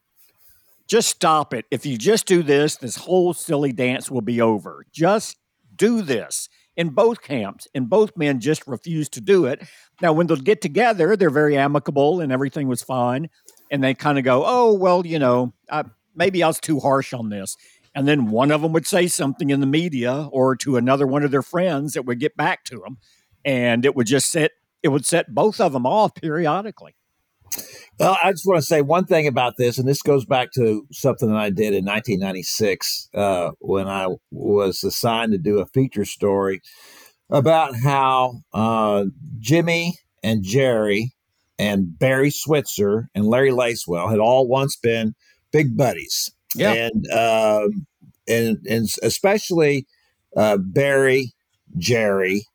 "Just 0.91 1.07
stop 1.07 1.53
it. 1.53 1.65
If 1.71 1.85
you 1.85 1.97
just 1.97 2.25
do 2.25 2.43
this, 2.43 2.75
this 2.75 2.97
whole 2.97 3.33
silly 3.33 3.71
dance 3.71 4.11
will 4.11 4.21
be 4.21 4.41
over. 4.41 4.85
Just 4.91 5.37
do 5.75 6.01
this." 6.01 6.49
in 6.77 6.89
both 6.89 7.21
camps, 7.21 7.67
and 7.75 7.89
both 7.89 8.15
men 8.15 8.39
just 8.39 8.65
refused 8.65 9.11
to 9.13 9.21
do 9.21 9.45
it. 9.45 9.61
Now, 10.01 10.13
when 10.13 10.27
they'll 10.27 10.37
get 10.37 10.61
together, 10.61 11.15
they're 11.15 11.29
very 11.29 11.57
amicable 11.57 12.21
and 12.21 12.31
everything 12.31 12.67
was 12.67 12.81
fine. 12.81 13.29
And 13.69 13.83
they 13.83 13.93
kind 13.93 14.17
of 14.17 14.23
go, 14.23 14.43
oh, 14.45 14.73
well, 14.73 15.05
you 15.05 15.19
know, 15.19 15.53
I, 15.69 15.83
maybe 16.15 16.41
I 16.43 16.47
was 16.47 16.59
too 16.59 16.79
harsh 16.79 17.13
on 17.13 17.29
this. 17.29 17.55
And 17.93 18.07
then 18.07 18.31
one 18.31 18.51
of 18.51 18.61
them 18.61 18.71
would 18.73 18.87
say 18.87 19.07
something 19.07 19.49
in 19.49 19.59
the 19.59 19.67
media 19.67 20.29
or 20.31 20.55
to 20.57 20.77
another 20.77 21.05
one 21.05 21.23
of 21.23 21.31
their 21.31 21.41
friends 21.41 21.93
that 21.93 22.05
would 22.05 22.19
get 22.19 22.37
back 22.37 22.63
to 22.65 22.79
them. 22.79 22.97
And 23.43 23.85
it 23.85 23.95
would 23.95 24.07
just 24.07 24.31
set, 24.31 24.51
it 24.81 24.89
would 24.89 25.05
set 25.05 25.33
both 25.35 25.59
of 25.59 25.73
them 25.73 25.85
off 25.85 26.15
periodically. 26.15 26.95
Well, 27.99 28.17
I 28.23 28.31
just 28.31 28.47
want 28.47 28.59
to 28.59 28.65
say 28.65 28.81
one 28.81 29.05
thing 29.05 29.27
about 29.27 29.57
this, 29.57 29.77
and 29.77 29.87
this 29.87 30.01
goes 30.01 30.25
back 30.25 30.51
to 30.53 30.87
something 30.91 31.29
that 31.29 31.37
I 31.37 31.49
did 31.49 31.73
in 31.73 31.85
1996 31.85 33.09
uh, 33.13 33.51
when 33.59 33.87
I 33.87 34.07
was 34.31 34.83
assigned 34.83 35.33
to 35.33 35.37
do 35.37 35.59
a 35.59 35.67
feature 35.67 36.05
story 36.05 36.61
about 37.29 37.75
how 37.75 38.41
uh, 38.53 39.05
Jimmy 39.39 39.95
and 40.23 40.43
Jerry 40.43 41.13
and 41.59 41.97
Barry 41.97 42.31
Switzer 42.31 43.09
and 43.13 43.25
Larry 43.25 43.51
Lacewell 43.51 44.09
had 44.09 44.19
all 44.19 44.47
once 44.47 44.75
been 44.75 45.13
big 45.51 45.77
buddies. 45.77 46.31
Yeah. 46.55 46.73
And, 46.73 47.07
um, 47.11 47.85
and, 48.27 48.57
and 48.67 48.87
especially 49.03 49.85
uh, 50.35 50.57
Barry, 50.57 51.33
Jerry, 51.77 52.45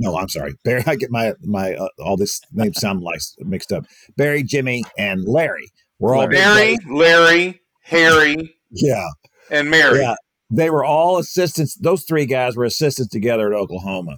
no, 0.00 0.16
I'm 0.16 0.30
sorry. 0.30 0.54
Barry, 0.64 0.82
I 0.86 0.96
get 0.96 1.10
my 1.10 1.34
my 1.44 1.74
uh, 1.74 1.88
all 2.02 2.16
this 2.16 2.40
names 2.52 2.80
sound 2.80 3.02
like 3.04 3.20
mixed 3.38 3.72
up. 3.72 3.84
Barry, 4.16 4.42
Jimmy, 4.42 4.82
and 4.98 5.24
Larry. 5.24 5.70
We're 5.98 6.16
all 6.16 6.26
Barry, 6.26 6.78
Larry, 6.88 7.60
Harry, 7.82 8.56
yeah, 8.70 9.06
and 9.50 9.68
Mary. 9.70 10.00
Yeah, 10.00 10.14
they 10.50 10.70
were 10.70 10.84
all 10.84 11.18
assistants. 11.18 11.76
Those 11.76 12.04
three 12.04 12.24
guys 12.24 12.56
were 12.56 12.64
assistants 12.64 13.12
together 13.12 13.52
at 13.52 13.58
Oklahoma, 13.58 14.16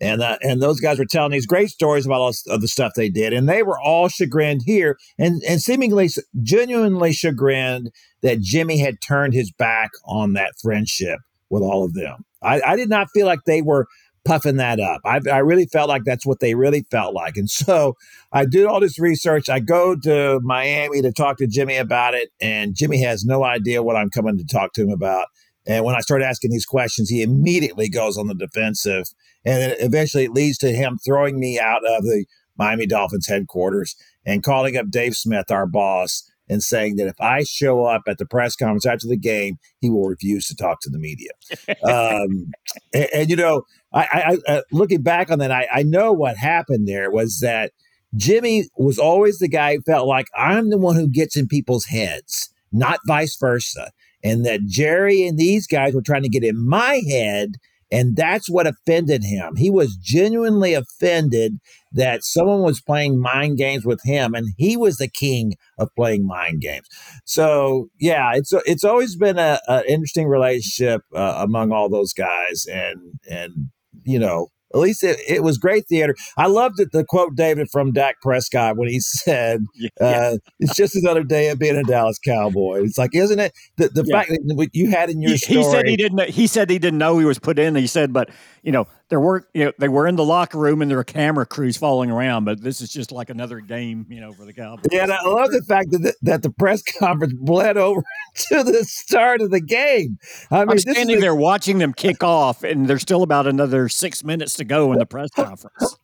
and 0.00 0.22
uh, 0.22 0.38
and 0.42 0.62
those 0.62 0.78
guys 0.78 1.00
were 1.00 1.06
telling 1.06 1.32
these 1.32 1.46
great 1.46 1.70
stories 1.70 2.06
about 2.06 2.20
all 2.20 2.32
of 2.48 2.60
the 2.60 2.68
stuff 2.68 2.92
they 2.94 3.08
did, 3.08 3.32
and 3.32 3.48
they 3.48 3.64
were 3.64 3.80
all 3.80 4.08
chagrined 4.08 4.62
here, 4.64 4.96
and 5.18 5.42
and 5.42 5.60
seemingly 5.60 6.08
genuinely 6.44 7.12
chagrined 7.12 7.90
that 8.22 8.40
Jimmy 8.40 8.78
had 8.78 9.00
turned 9.00 9.34
his 9.34 9.50
back 9.50 9.90
on 10.06 10.34
that 10.34 10.52
friendship 10.62 11.18
with 11.50 11.64
all 11.64 11.84
of 11.84 11.94
them. 11.94 12.24
I, 12.44 12.60
I 12.60 12.76
did 12.76 12.88
not 12.88 13.08
feel 13.12 13.26
like 13.26 13.40
they 13.46 13.62
were 13.62 13.86
puffing 14.24 14.56
that 14.56 14.80
up. 14.80 15.00
I, 15.04 15.20
I 15.30 15.38
really 15.38 15.66
felt 15.66 15.88
like 15.88 16.04
that's 16.04 16.26
what 16.26 16.40
they 16.40 16.54
really 16.54 16.86
felt 16.90 17.14
like. 17.14 17.36
And 17.36 17.48
so 17.50 17.96
I 18.32 18.44
did 18.44 18.66
all 18.66 18.80
this 18.80 18.98
research. 18.98 19.48
I 19.48 19.60
go 19.60 19.96
to 19.96 20.40
Miami 20.42 21.02
to 21.02 21.12
talk 21.12 21.38
to 21.38 21.46
Jimmy 21.46 21.76
about 21.76 22.14
it, 22.14 22.30
and 22.40 22.74
Jimmy 22.74 23.02
has 23.02 23.24
no 23.24 23.44
idea 23.44 23.82
what 23.82 23.96
I'm 23.96 24.10
coming 24.10 24.38
to 24.38 24.46
talk 24.46 24.72
to 24.74 24.82
him 24.82 24.90
about. 24.90 25.26
And 25.66 25.84
when 25.84 25.94
I 25.94 26.00
start 26.00 26.22
asking 26.22 26.50
these 26.50 26.66
questions, 26.66 27.08
he 27.08 27.22
immediately 27.22 27.88
goes 27.88 28.18
on 28.18 28.26
the 28.26 28.34
defensive. 28.34 29.06
And 29.44 29.74
eventually 29.78 30.24
it 30.24 30.32
leads 30.32 30.58
to 30.58 30.72
him 30.72 30.98
throwing 31.04 31.38
me 31.38 31.58
out 31.58 31.82
of 31.86 32.02
the 32.04 32.26
Miami 32.58 32.86
Dolphins 32.86 33.26
headquarters 33.26 33.96
and 34.26 34.42
calling 34.42 34.76
up 34.76 34.90
Dave 34.90 35.16
Smith, 35.16 35.50
our 35.50 35.66
boss, 35.66 36.30
and 36.48 36.62
saying 36.62 36.96
that 36.96 37.06
if 37.06 37.20
I 37.20 37.42
show 37.42 37.84
up 37.84 38.02
at 38.06 38.18
the 38.18 38.26
press 38.26 38.54
conference 38.54 38.86
after 38.86 39.06
the 39.06 39.16
game, 39.16 39.58
he 39.80 39.88
will 39.88 40.06
refuse 40.06 40.46
to 40.48 40.56
talk 40.56 40.80
to 40.82 40.90
the 40.90 40.98
media. 40.98 41.30
um, 41.84 42.52
and, 42.92 43.08
and, 43.14 43.30
you 43.30 43.36
know, 43.36 43.62
I, 43.94 44.38
I, 44.48 44.52
uh, 44.52 44.62
looking 44.72 45.02
back 45.02 45.30
on 45.30 45.38
that, 45.38 45.52
I, 45.52 45.68
I 45.72 45.82
know 45.82 46.12
what 46.12 46.36
happened 46.36 46.88
there 46.88 47.10
was 47.10 47.38
that 47.40 47.72
Jimmy 48.16 48.64
was 48.76 48.98
always 48.98 49.38
the 49.38 49.48
guy 49.48 49.76
who 49.76 49.82
felt 49.82 50.08
like 50.08 50.26
I'm 50.36 50.70
the 50.70 50.78
one 50.78 50.96
who 50.96 51.08
gets 51.08 51.36
in 51.36 51.46
people's 51.46 51.86
heads, 51.86 52.50
not 52.72 52.98
vice 53.06 53.36
versa. 53.38 53.90
And 54.22 54.44
that 54.46 54.64
Jerry 54.66 55.26
and 55.26 55.38
these 55.38 55.66
guys 55.66 55.94
were 55.94 56.02
trying 56.02 56.22
to 56.22 56.28
get 56.28 56.44
in 56.44 56.66
my 56.66 57.02
head 57.08 57.56
and 57.94 58.16
that's 58.16 58.50
what 58.50 58.66
offended 58.66 59.22
him. 59.22 59.54
He 59.54 59.70
was 59.70 59.96
genuinely 59.96 60.74
offended 60.74 61.60
that 61.92 62.24
someone 62.24 62.62
was 62.62 62.80
playing 62.80 63.20
mind 63.20 63.56
games 63.56 63.84
with 63.84 64.00
him, 64.02 64.34
and 64.34 64.48
he 64.56 64.76
was 64.76 64.96
the 64.96 65.08
king 65.08 65.54
of 65.78 65.94
playing 65.94 66.26
mind 66.26 66.60
games. 66.60 66.88
So, 67.24 67.90
yeah, 68.00 68.32
it's 68.34 68.52
it's 68.66 68.82
always 68.82 69.14
been 69.14 69.38
a, 69.38 69.60
a 69.68 69.84
interesting 69.88 70.26
relationship 70.26 71.02
uh, 71.14 71.36
among 71.38 71.70
all 71.70 71.88
those 71.88 72.12
guys, 72.12 72.66
and 72.66 73.20
and 73.30 73.70
you 74.04 74.18
know, 74.18 74.48
at 74.74 74.80
least 74.80 75.04
it, 75.04 75.18
it 75.26 75.42
was 75.42 75.56
great 75.56 75.86
theater. 75.86 76.14
I 76.36 76.48
loved 76.48 76.80
it, 76.80 76.90
the 76.92 77.04
quote, 77.04 77.36
David, 77.36 77.68
from 77.70 77.92
Dak 77.92 78.20
Prescott 78.20 78.76
when 78.76 78.88
he 78.88 79.00
said, 79.00 79.64
yeah. 79.76 79.88
uh, 80.00 80.36
It's 80.58 80.74
just 80.74 80.96
another 80.96 81.22
day 81.22 81.48
of 81.48 81.58
being 81.58 81.76
a 81.76 81.84
Dallas 81.84 82.18
Cowboy. 82.18 82.82
It's 82.82 82.98
like, 82.98 83.14
isn't 83.14 83.38
it? 83.38 83.52
The, 83.76 83.88
the 83.88 84.04
yeah. 84.04 84.16
fact 84.16 84.30
that 84.30 84.68
you 84.72 84.90
had 84.90 85.10
in 85.10 85.22
your 85.22 85.32
he, 85.32 85.36
story. 85.38 85.58
He 85.58 85.64
said 85.64 85.88
he 85.88 85.96
didn't, 85.96 86.30
he 86.30 86.46
said 86.46 86.70
he 86.70 86.78
didn't 86.78 86.98
know 86.98 87.18
he 87.18 87.24
was 87.24 87.38
put 87.38 87.58
in. 87.58 87.76
He 87.76 87.86
said, 87.86 88.12
but, 88.12 88.30
you 88.62 88.72
know, 88.72 88.86
there 89.10 89.20
were 89.20 89.46
you 89.54 89.66
know 89.66 89.72
they 89.78 89.88
were 89.88 90.06
in 90.06 90.16
the 90.16 90.24
locker 90.24 90.58
room 90.58 90.82
and 90.82 90.90
there 90.90 90.98
were 90.98 91.04
camera 91.04 91.46
crews 91.46 91.76
following 91.76 92.10
around, 92.10 92.44
but 92.44 92.62
this 92.62 92.80
is 92.80 92.90
just 92.90 93.12
like 93.12 93.30
another 93.30 93.60
game, 93.60 94.06
you 94.08 94.20
know, 94.20 94.32
for 94.32 94.44
the 94.44 94.52
Cowboys. 94.52 94.86
Yeah, 94.90 95.04
and 95.04 95.12
I 95.12 95.22
love 95.22 95.50
the 95.50 95.62
fact 95.62 95.90
that 95.90 95.98
the, 95.98 96.14
that 96.22 96.42
the 96.42 96.50
press 96.50 96.82
conference 96.82 97.34
bled 97.34 97.76
over 97.76 98.02
to 98.48 98.62
the 98.62 98.84
start 98.84 99.40
of 99.40 99.50
the 99.50 99.60
game. 99.60 100.18
I 100.50 100.60
mean, 100.60 100.70
I'm 100.70 100.78
standing 100.78 101.20
there 101.20 101.34
watching 101.34 101.78
them 101.78 101.92
kick 101.92 102.22
off, 102.24 102.62
and 102.64 102.86
there's 102.88 103.02
still 103.02 103.22
about 103.22 103.46
another 103.46 103.88
six 103.88 104.24
minutes 104.24 104.54
to 104.54 104.64
go 104.64 104.92
in 104.92 104.98
the 104.98 105.06
press 105.06 105.30
conference. 105.30 105.96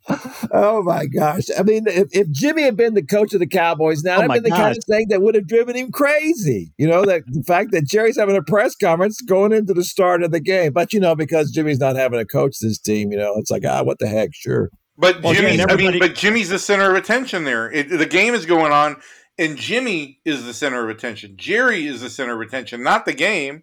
Oh 0.53 0.83
my 0.85 1.07
gosh! 1.07 1.45
I 1.59 1.63
mean, 1.63 1.87
if, 1.87 2.09
if 2.13 2.31
Jimmy 2.31 2.63
had 2.63 2.77
been 2.77 2.95
the 2.95 3.03
coach 3.03 3.33
of 3.33 3.41
the 3.41 3.47
Cowboys, 3.47 4.05
now 4.05 4.19
oh 4.19 4.29
that'd 4.29 4.43
been 4.43 4.51
the 4.51 4.57
kind 4.57 4.77
of 4.77 4.85
thing 4.85 5.07
that 5.09 5.23
would 5.23 5.35
have 5.35 5.49
driven 5.49 5.75
him 5.75 5.91
crazy. 5.91 6.73
You 6.79 6.87
know, 6.87 7.05
that 7.07 7.23
the 7.27 7.43
fact 7.43 7.73
that 7.73 7.87
Jerry's 7.87 8.19
having 8.19 8.37
a 8.37 8.43
press 8.43 8.77
conference 8.77 9.21
going 9.21 9.53
into 9.53 9.75
the 9.75 9.85
start 9.85 10.23
of 10.23 10.31
the 10.31 10.41
game, 10.41 10.73
but 10.73 10.93
you 10.93 11.01
know, 11.01 11.15
because 11.15 11.51
Jimmy's 11.51 11.81
not 11.81 11.97
having 11.97 12.21
a 12.21 12.27
coach 12.27 12.59
this 12.61 12.79
team 12.79 13.01
team. 13.01 13.13
You 13.13 13.19
know, 13.19 13.35
it's 13.37 13.51
like 13.51 13.65
ah, 13.67 13.83
what 13.83 13.99
the 13.99 14.09
heck? 14.09 14.31
Sure. 14.35 14.71
But 14.97 15.23
well, 15.23 15.33
Jimmy's, 15.33 15.65
I 15.67 15.77
mean, 15.77 15.99
but 15.99 16.15
Jimmy's 16.15 16.51
the 16.51 16.59
center 16.59 16.91
of 16.91 16.97
attention 16.97 17.45
there. 17.45 17.71
It, 17.71 17.89
the 17.89 18.07
game 18.07 18.35
is 18.35 18.45
going 18.45 18.73
on, 18.73 18.97
and 19.39 19.57
Jimmy 19.57 20.21
is 20.25 20.45
the 20.45 20.53
center 20.53 20.83
of 20.85 20.95
attention. 20.95 21.37
Jerry 21.37 21.87
is 21.87 22.03
the 22.03 22.11
center 22.11 22.35
of 22.35 22.47
attention, 22.47 22.83
not 22.83 23.07
the 23.07 23.15
game. 23.15 23.63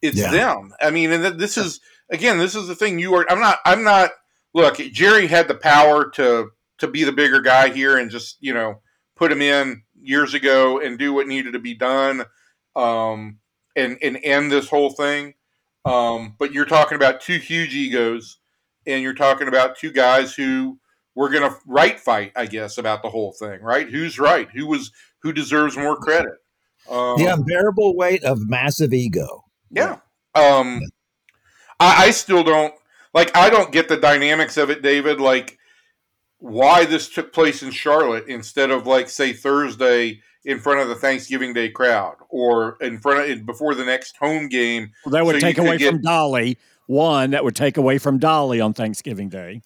It's 0.00 0.18
yeah. 0.18 0.32
them. 0.32 0.74
I 0.80 0.90
mean, 0.90 1.12
and 1.12 1.38
this 1.38 1.56
is 1.56 1.80
again, 2.10 2.38
this 2.38 2.56
is 2.56 2.66
the 2.66 2.74
thing. 2.74 2.98
You 2.98 3.14
are. 3.14 3.30
I'm 3.30 3.40
not. 3.40 3.58
I'm 3.64 3.84
not. 3.84 4.10
Look, 4.54 4.76
Jerry 4.76 5.26
had 5.26 5.48
the 5.48 5.54
power 5.54 6.10
to 6.10 6.50
to 6.78 6.88
be 6.88 7.04
the 7.04 7.12
bigger 7.12 7.40
guy 7.40 7.70
here 7.70 7.98
and 7.98 8.10
just 8.10 8.36
you 8.40 8.52
know 8.52 8.80
put 9.16 9.32
him 9.32 9.42
in 9.42 9.82
years 10.00 10.34
ago 10.34 10.80
and 10.80 10.98
do 10.98 11.12
what 11.12 11.26
needed 11.28 11.52
to 11.52 11.58
be 11.58 11.74
done, 11.74 12.24
um, 12.76 13.38
and 13.76 13.98
and 14.02 14.18
end 14.22 14.50
this 14.50 14.68
whole 14.68 14.90
thing. 14.90 15.34
Um, 15.84 16.36
but 16.38 16.52
you're 16.52 16.64
talking 16.64 16.96
about 16.96 17.20
two 17.20 17.38
huge 17.38 17.74
egos 17.74 18.38
and 18.86 19.02
you're 19.02 19.14
talking 19.14 19.48
about 19.48 19.76
two 19.76 19.90
guys 19.90 20.34
who 20.34 20.78
were 21.14 21.28
going 21.28 21.48
to 21.48 21.56
right 21.66 21.98
fight, 21.98 22.32
I 22.36 22.46
guess, 22.46 22.78
about 22.78 23.02
the 23.02 23.10
whole 23.10 23.32
thing, 23.32 23.60
right? 23.60 23.88
Who's 23.88 24.18
right? 24.18 24.48
Who 24.50 24.66
was 24.66 24.90
who 25.20 25.32
deserves 25.32 25.76
more 25.76 25.96
credit? 25.96 26.34
Um, 26.88 27.16
the 27.16 27.26
unbearable 27.26 27.96
weight 27.96 28.24
of 28.24 28.48
massive 28.48 28.92
ego. 28.92 29.44
Yeah. 29.70 29.98
Um, 30.34 30.80
I, 31.78 32.06
I 32.06 32.10
still 32.10 32.42
don't 32.42 32.74
like. 33.14 33.36
I 33.36 33.50
don't 33.50 33.72
get 33.72 33.88
the 33.88 33.96
dynamics 33.96 34.56
of 34.56 34.70
it, 34.70 34.82
David. 34.82 35.20
Like 35.20 35.58
why 36.38 36.84
this 36.84 37.08
took 37.08 37.32
place 37.32 37.62
in 37.62 37.70
Charlotte 37.70 38.26
instead 38.26 38.70
of 38.70 38.86
like 38.86 39.08
say 39.08 39.32
Thursday 39.32 40.20
in 40.44 40.58
front 40.58 40.80
of 40.80 40.88
the 40.88 40.94
Thanksgiving 40.96 41.52
Day 41.52 41.68
crowd 41.68 42.16
or 42.28 42.76
in 42.80 42.98
front 42.98 43.30
of 43.30 43.46
before 43.46 43.74
the 43.74 43.84
next 43.84 44.16
home 44.16 44.48
game. 44.48 44.90
Well, 45.04 45.12
that 45.12 45.24
would 45.24 45.36
so 45.36 45.40
take 45.40 45.58
away 45.58 45.78
get- 45.78 45.92
from 45.92 46.02
Dolly. 46.02 46.58
One 46.86 47.30
that 47.30 47.44
would 47.44 47.54
take 47.54 47.76
away 47.76 47.98
from 47.98 48.18
Dolly 48.18 48.60
on 48.60 48.74
Thanksgiving 48.74 49.28
Day. 49.28 49.62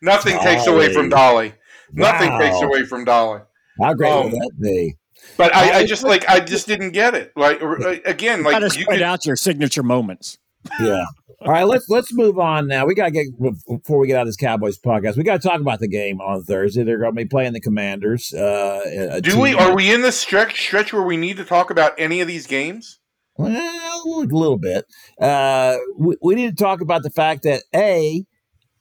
Nothing 0.00 0.38
takes 0.40 0.66
away 0.66 0.92
from 0.92 1.10
Dolly. 1.10 1.52
Nothing 1.92 2.36
takes 2.38 2.60
away 2.62 2.84
from 2.84 3.04
Dolly. 3.04 3.42
How 3.80 3.92
great 3.92 4.10
Um, 4.10 4.24
would 4.30 4.32
that 4.32 4.50
be? 4.60 4.96
But 5.36 5.54
I, 5.54 5.80
I 5.80 5.86
just 5.86 6.04
like 6.04 6.28
I 6.28 6.40
just 6.40 6.66
didn't 6.66 6.90
get 6.92 7.14
it. 7.14 7.32
Like 7.36 7.62
uh, 7.62 7.96
again, 8.06 8.42
like 8.42 8.56
to 8.58 8.64
you 8.64 8.70
spread 8.82 8.98
could, 8.98 9.02
out 9.02 9.26
your 9.26 9.36
signature 9.36 9.82
moments. 9.82 10.38
Yeah. 10.80 11.04
All 11.44 11.52
right, 11.52 11.64
let's 11.64 11.90
let's 11.90 12.10
move 12.14 12.38
on 12.38 12.68
now. 12.68 12.86
We 12.86 12.94
got 12.94 13.06
to 13.06 13.10
get 13.10 13.26
before 13.38 13.98
we 13.98 14.06
get 14.06 14.16
out 14.16 14.22
of 14.22 14.28
this 14.28 14.36
Cowboys 14.36 14.78
podcast. 14.78 15.18
We 15.18 15.24
got 15.24 15.42
to 15.42 15.46
talk 15.46 15.60
about 15.60 15.78
the 15.78 15.88
game 15.88 16.22
on 16.22 16.42
Thursday. 16.42 16.84
They're 16.84 16.96
going 16.96 17.10
to 17.10 17.16
be 17.16 17.26
playing 17.26 17.52
the 17.52 17.60
Commanders. 17.60 18.32
Uh, 18.32 19.20
do 19.22 19.38
we 19.38 19.52
are 19.52 19.76
we 19.76 19.92
in 19.92 20.00
the 20.00 20.10
stretch 20.10 20.58
stretch 20.58 20.94
where 20.94 21.02
we 21.02 21.18
need 21.18 21.36
to 21.36 21.44
talk 21.44 21.68
about 21.68 21.92
any 21.98 22.22
of 22.22 22.28
these 22.28 22.46
games? 22.46 22.98
Well, 23.36 23.52
a 23.52 24.24
little 24.34 24.56
bit. 24.56 24.86
Uh, 25.20 25.76
we, 25.98 26.16
we 26.22 26.34
need 26.34 26.56
to 26.56 26.64
talk 26.64 26.80
about 26.80 27.02
the 27.02 27.10
fact 27.10 27.42
that 27.42 27.62
a 27.74 28.24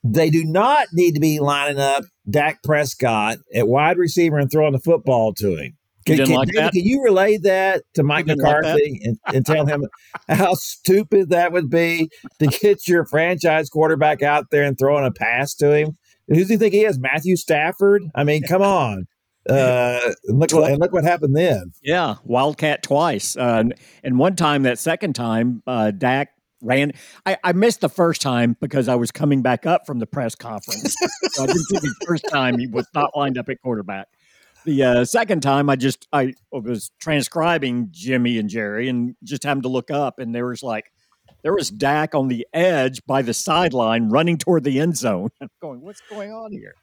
they 0.05 0.29
do 0.29 0.45
not 0.45 0.87
need 0.93 1.15
to 1.15 1.19
be 1.19 1.39
lining 1.39 1.79
up 1.79 2.05
Dak 2.29 2.63
Prescott 2.63 3.39
at 3.53 3.67
wide 3.67 3.97
receiver 3.97 4.37
and 4.37 4.49
throwing 4.49 4.71
the 4.71 4.79
football 4.79 5.33
to 5.33 5.57
him. 5.57 5.77
You 6.05 6.17
can, 6.17 6.29
like 6.35 6.47
David, 6.49 6.63
that? 6.65 6.73
can 6.73 6.83
you 6.83 7.03
relay 7.03 7.37
that 7.37 7.83
to 7.95 8.03
Mike 8.03 8.25
didn't 8.25 8.43
like? 8.43 8.61
McCarthy 8.61 8.99
and, 9.03 9.17
and 9.33 9.45
tell 9.45 9.65
him 9.65 9.85
how 10.29 10.53
stupid 10.53 11.29
that 11.29 11.51
would 11.51 11.69
be 11.69 12.09
to 12.39 12.47
get 12.47 12.87
your 12.87 13.05
franchise 13.05 13.69
quarterback 13.69 14.21
out 14.21 14.45
there 14.51 14.63
and 14.63 14.77
throwing 14.77 15.05
a 15.05 15.11
pass 15.11 15.53
to 15.55 15.71
him? 15.73 15.97
Who 16.27 16.35
does 16.35 16.49
he 16.49 16.57
think 16.57 16.73
he 16.73 16.85
is? 16.85 16.97
Matthew 16.99 17.35
Stafford? 17.35 18.03
I 18.15 18.23
mean, 18.23 18.43
come 18.43 18.61
on. 18.61 19.05
Uh, 19.49 19.99
and 20.25 20.39
look 20.39 20.51
what 20.53 20.71
and 20.71 20.79
look 20.79 20.93
what 20.93 21.03
happened 21.03 21.35
then. 21.35 21.73
Yeah, 21.83 22.15
Wildcat 22.23 22.81
twice, 22.81 23.35
uh, 23.35 23.57
and- 23.59 23.73
and 24.03 24.17
one 24.17 24.37
time 24.37 24.63
that 24.63 24.79
second 24.79 25.13
time, 25.15 25.61
uh, 25.67 25.91
Dak 25.91 26.29
ran. 26.61 26.93
I, 27.25 27.35
I 27.43 27.51
missed 27.51 27.81
the 27.81 27.89
first 27.89 28.21
time 28.21 28.55
because 28.61 28.87
I 28.87 28.95
was 28.95 29.11
coming 29.11 29.41
back 29.41 29.65
up 29.65 29.85
from 29.85 29.99
the 29.99 30.07
press 30.07 30.33
conference. 30.33 30.95
so 31.33 31.43
I 31.43 31.47
didn't 31.47 31.61
see 31.65 31.75
the 31.77 31.93
first 32.07 32.23
time 32.29 32.57
he 32.57 32.67
was 32.67 32.87
not 32.95 33.11
lined 33.17 33.37
up 33.37 33.49
at 33.49 33.61
quarterback. 33.61 34.07
The 34.65 34.83
uh, 34.83 35.05
second 35.05 35.41
time, 35.41 35.69
I 35.69 35.75
just 35.75 36.07
I 36.13 36.33
was 36.51 36.91
transcribing 36.99 37.89
Jimmy 37.91 38.37
and 38.37 38.49
Jerry, 38.49 38.87
and 38.87 39.15
just 39.23 39.43
happened 39.43 39.63
to 39.63 39.69
look 39.69 39.91
up, 39.91 40.19
and 40.19 40.33
there 40.33 40.45
was 40.45 40.63
like 40.63 40.91
there 41.43 41.53
was 41.53 41.69
Dak 41.69 42.15
on 42.15 42.29
the 42.29 42.47
edge 42.53 43.01
by 43.05 43.21
the 43.21 43.33
sideline, 43.33 44.09
running 44.09 44.37
toward 44.37 44.63
the 44.63 44.79
end 44.79 44.97
zone. 44.97 45.29
I'm 45.41 45.49
going, 45.61 45.81
what's 45.81 46.01
going 46.09 46.31
on 46.31 46.51
here? 46.51 46.75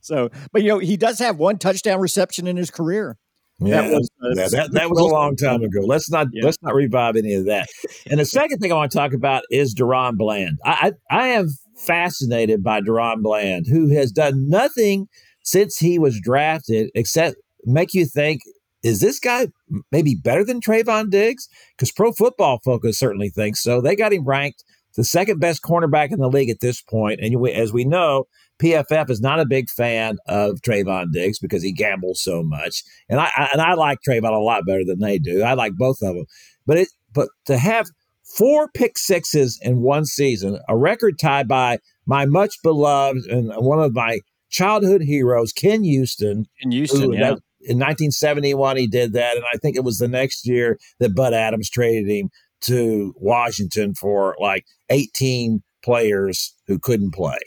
So, 0.00 0.28
but 0.52 0.62
you 0.62 0.68
know, 0.68 0.78
he 0.78 0.96
does 0.96 1.18
have 1.18 1.38
one 1.38 1.58
touchdown 1.58 2.00
reception 2.00 2.46
in 2.46 2.56
his 2.56 2.70
career. 2.70 3.16
Yeah, 3.58 3.80
That 3.80 3.90
was, 3.90 4.10
uh, 4.22 4.34
that, 4.34 4.50
that, 4.50 4.72
that 4.72 4.90
was 4.90 5.00
a 5.00 5.04
long 5.04 5.34
time 5.34 5.62
ago. 5.62 5.80
Let's 5.80 6.10
not 6.10 6.26
Yeah. 6.30 6.44
let's 6.44 6.58
not 6.60 6.74
revive 6.74 7.16
any 7.16 7.32
of 7.32 7.46
that. 7.46 7.66
And 8.10 8.20
the 8.20 8.26
second 8.26 8.58
thing 8.58 8.70
I 8.70 8.74
want 8.76 8.92
to 8.92 8.98
talk 8.98 9.14
about 9.14 9.44
is 9.50 9.74
DaRon 9.74 10.18
Bland. 10.18 10.58
I 10.64 10.92
I, 11.10 11.18
I 11.24 11.28
am 11.28 11.48
fascinated 11.78 12.62
by 12.62 12.82
DaRon 12.82 13.22
Bland, 13.22 13.66
who 13.66 13.88
has 13.94 14.12
done 14.12 14.48
nothing 14.50 15.08
since 15.46 15.78
he 15.78 15.98
was 15.98 16.20
drafted 16.20 16.90
except 16.94 17.36
make 17.64 17.94
you 17.94 18.04
think. 18.04 18.42
Is 18.82 19.00
this 19.00 19.18
guy 19.18 19.48
maybe 19.90 20.14
better 20.14 20.44
than 20.44 20.60
Trevon 20.60 21.10
Diggs? 21.10 21.48
Because 21.76 21.90
Pro 21.90 22.12
Football 22.12 22.60
Focus 22.64 22.98
certainly 22.98 23.30
thinks 23.30 23.60
so. 23.60 23.80
They 23.80 23.96
got 23.96 24.12
him 24.12 24.24
ranked 24.24 24.62
the 24.96 25.04
second 25.04 25.40
best 25.40 25.62
cornerback 25.62 26.12
in 26.12 26.18
the 26.18 26.28
league 26.28 26.50
at 26.50 26.60
this 26.60 26.82
point. 26.82 27.20
And 27.20 27.48
as 27.48 27.72
we 27.72 27.84
know, 27.84 28.26
PFF 28.60 29.10
is 29.10 29.20
not 29.20 29.40
a 29.40 29.46
big 29.46 29.68
fan 29.68 30.18
of 30.26 30.60
Trevon 30.60 31.12
Diggs 31.12 31.38
because 31.38 31.62
he 31.62 31.72
gambles 31.72 32.22
so 32.22 32.42
much. 32.42 32.82
And 33.08 33.20
I, 33.20 33.30
I 33.36 33.48
and 33.52 33.60
I 33.60 33.74
like 33.74 33.98
Trevon 34.06 34.32
a 34.32 34.38
lot 34.38 34.66
better 34.66 34.84
than 34.84 35.00
they 35.00 35.18
do. 35.18 35.42
I 35.42 35.54
like 35.54 35.72
both 35.76 36.00
of 36.02 36.14
them. 36.14 36.26
But 36.66 36.78
it 36.78 36.88
but 37.12 37.28
to 37.46 37.58
have 37.58 37.86
four 38.24 38.68
pick 38.72 38.98
sixes 38.98 39.58
in 39.62 39.82
one 39.82 40.04
season, 40.04 40.58
a 40.68 40.76
record 40.76 41.18
tied 41.18 41.48
by 41.48 41.78
my 42.06 42.24
much 42.24 42.56
beloved 42.62 43.26
and 43.26 43.52
one 43.56 43.80
of 43.80 43.94
my 43.94 44.20
childhood 44.48 45.02
heroes, 45.02 45.52
Ken 45.52 45.82
Houston, 45.84 46.46
in 46.60 46.70
Houston. 46.70 47.12
yeah. 47.12 47.30
that- 47.30 47.40
in 47.68 47.78
1971 47.78 48.76
he 48.76 48.86
did 48.86 49.12
that, 49.14 49.34
and 49.34 49.44
I 49.52 49.56
think 49.56 49.76
it 49.76 49.82
was 49.82 49.98
the 49.98 50.06
next 50.06 50.46
year 50.46 50.78
that 51.00 51.16
Bud 51.16 51.34
Adams 51.34 51.68
traded 51.68 52.08
him 52.08 52.30
to 52.62 53.12
Washington 53.16 53.94
for 53.94 54.36
like 54.38 54.64
18 54.88 55.62
players 55.82 56.54
who 56.66 56.78
couldn't 56.78 57.12
play. 57.12 57.38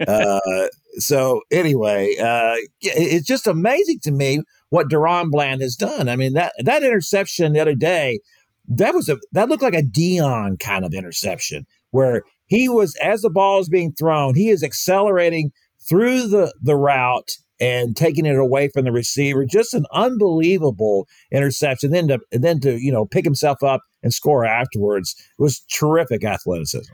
uh, 0.06 0.68
so 0.94 1.42
anyway, 1.50 2.16
uh, 2.16 2.56
it's 2.80 3.26
just 3.26 3.46
amazing 3.46 4.00
to 4.02 4.10
me 4.10 4.42
what 4.70 4.88
DaRon 4.88 5.30
Bland 5.30 5.60
has 5.60 5.76
done. 5.76 6.08
I 6.08 6.16
mean 6.16 6.34
that 6.34 6.52
that 6.64 6.82
interception 6.82 7.52
the 7.52 7.60
other 7.60 7.74
day, 7.74 8.20
that 8.68 8.94
was 8.94 9.08
a 9.08 9.18
that 9.32 9.48
looked 9.48 9.62
like 9.62 9.74
a 9.74 9.82
Deion 9.82 10.58
kind 10.58 10.84
of 10.84 10.92
interception 10.92 11.66
where 11.90 12.22
he 12.46 12.68
was 12.68 12.96
as 13.02 13.22
the 13.22 13.30
ball 13.30 13.60
is 13.60 13.68
being 13.68 13.92
thrown, 13.92 14.34
he 14.34 14.50
is 14.50 14.62
accelerating 14.62 15.52
through 15.88 16.28
the 16.28 16.52
the 16.62 16.76
route 16.76 17.30
and 17.60 17.96
taking 17.96 18.26
it 18.26 18.36
away 18.36 18.68
from 18.68 18.84
the 18.84 18.92
receiver. 18.92 19.44
Just 19.44 19.74
an 19.74 19.84
unbelievable 19.92 21.08
interception. 21.32 21.90
Then 21.90 22.08
to 22.08 22.20
then 22.32 22.60
to 22.60 22.78
you 22.78 22.92
know 22.92 23.06
pick 23.06 23.24
himself 23.24 23.62
up 23.62 23.80
and 24.02 24.12
score 24.12 24.44
afterwards 24.44 25.14
it 25.18 25.42
was 25.42 25.60
terrific 25.72 26.24
athleticism. 26.24 26.92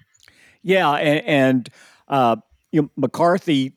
Yeah, 0.63 0.93
and, 0.93 1.27
and 1.27 1.69
uh, 2.09 2.37
you 2.73 2.83
know, 2.83 2.91
McCarthy 2.97 3.75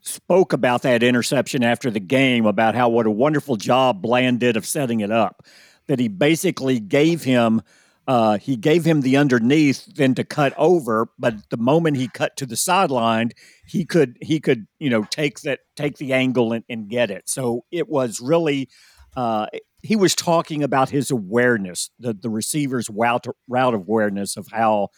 spoke 0.00 0.52
about 0.52 0.82
that 0.82 1.02
interception 1.02 1.62
after 1.62 1.90
the 1.90 2.00
game 2.00 2.46
about 2.46 2.74
how 2.74 2.88
what 2.88 3.06
a 3.06 3.10
wonderful 3.10 3.56
job 3.56 4.02
Bland 4.02 4.40
did 4.40 4.56
of 4.56 4.66
setting 4.66 5.00
it 5.00 5.10
up. 5.10 5.44
That 5.86 5.98
he 5.98 6.08
basically 6.08 6.80
gave 6.80 7.24
him 7.24 7.60
uh, 8.06 8.38
he 8.38 8.56
gave 8.56 8.84
him 8.84 9.00
the 9.00 9.16
underneath 9.16 9.86
then 9.94 10.14
to 10.14 10.24
cut 10.24 10.52
over, 10.56 11.08
but 11.18 11.34
the 11.50 11.56
moment 11.56 11.96
he 11.96 12.08
cut 12.08 12.36
to 12.36 12.46
the 12.46 12.56
sideline, 12.56 13.30
he 13.66 13.84
could 13.84 14.16
he 14.20 14.40
could 14.40 14.66
you 14.78 14.90
know 14.90 15.04
take 15.10 15.40
that 15.40 15.60
take 15.76 15.96
the 15.98 16.12
angle 16.12 16.52
and, 16.52 16.64
and 16.68 16.88
get 16.88 17.10
it. 17.10 17.28
So 17.28 17.64
it 17.70 17.88
was 17.88 18.20
really. 18.20 18.68
Uh, 19.16 19.46
he 19.82 19.94
was 19.94 20.14
talking 20.14 20.62
about 20.62 20.90
his 20.90 21.10
awareness, 21.10 21.90
the 21.98 22.14
the 22.14 22.30
receiver's 22.30 22.90
route 22.90 23.26
route 23.48 23.74
awareness 23.74 24.36
of 24.36 24.48
how 24.50 24.88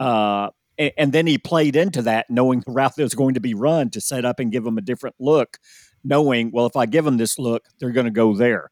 uh, 0.00 0.50
a- 0.78 0.98
and 0.98 1.12
then 1.12 1.26
he 1.26 1.38
played 1.38 1.76
into 1.76 2.02
that, 2.02 2.26
knowing 2.28 2.60
the 2.60 2.72
route 2.72 2.94
that 2.96 3.02
was 3.02 3.14
going 3.14 3.34
to 3.34 3.40
be 3.40 3.54
run 3.54 3.90
to 3.90 4.00
set 4.00 4.24
up 4.24 4.40
and 4.40 4.52
give 4.52 4.66
him 4.66 4.78
a 4.78 4.82
different 4.82 5.16
look, 5.18 5.58
knowing, 6.02 6.50
well, 6.52 6.66
if 6.66 6.76
I 6.76 6.86
give 6.86 7.04
them 7.04 7.16
this 7.16 7.38
look, 7.38 7.64
they're 7.78 7.92
going 7.92 8.06
to 8.06 8.10
go 8.12 8.34
there. 8.34 8.70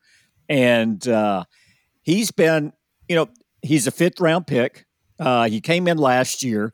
And 0.48 1.06
uh, 1.06 1.44
he's 2.02 2.30
been, 2.30 2.72
you 3.08 3.16
know, 3.16 3.28
he's 3.62 3.86
a 3.86 3.90
fifth 3.90 4.20
round 4.20 4.46
pick. 4.46 4.86
Uh, 5.18 5.48
he 5.48 5.60
came 5.60 5.86
in 5.88 5.98
last 5.98 6.42
year, 6.42 6.72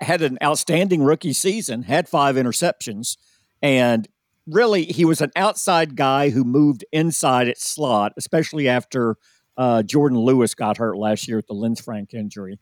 had 0.00 0.22
an 0.22 0.38
outstanding 0.42 1.02
rookie 1.02 1.32
season, 1.32 1.82
had 1.82 2.08
five 2.08 2.36
interceptions, 2.36 3.16
and 3.60 4.08
really 4.46 4.84
he 4.84 5.04
was 5.04 5.20
an 5.20 5.30
outside 5.36 5.96
guy 5.96 6.30
who 6.30 6.44
moved 6.44 6.84
inside 6.92 7.48
at 7.48 7.58
slot, 7.58 8.12
especially 8.16 8.68
after 8.68 9.16
uh, 9.56 9.82
Jourdan 9.84 10.22
Lewis 10.24 10.54
got 10.54 10.78
hurt 10.78 10.96
last 10.96 11.28
year 11.28 11.36
with 11.36 11.46
the 11.46 11.54
Lisfranc 11.54 12.14
injury. 12.14 12.58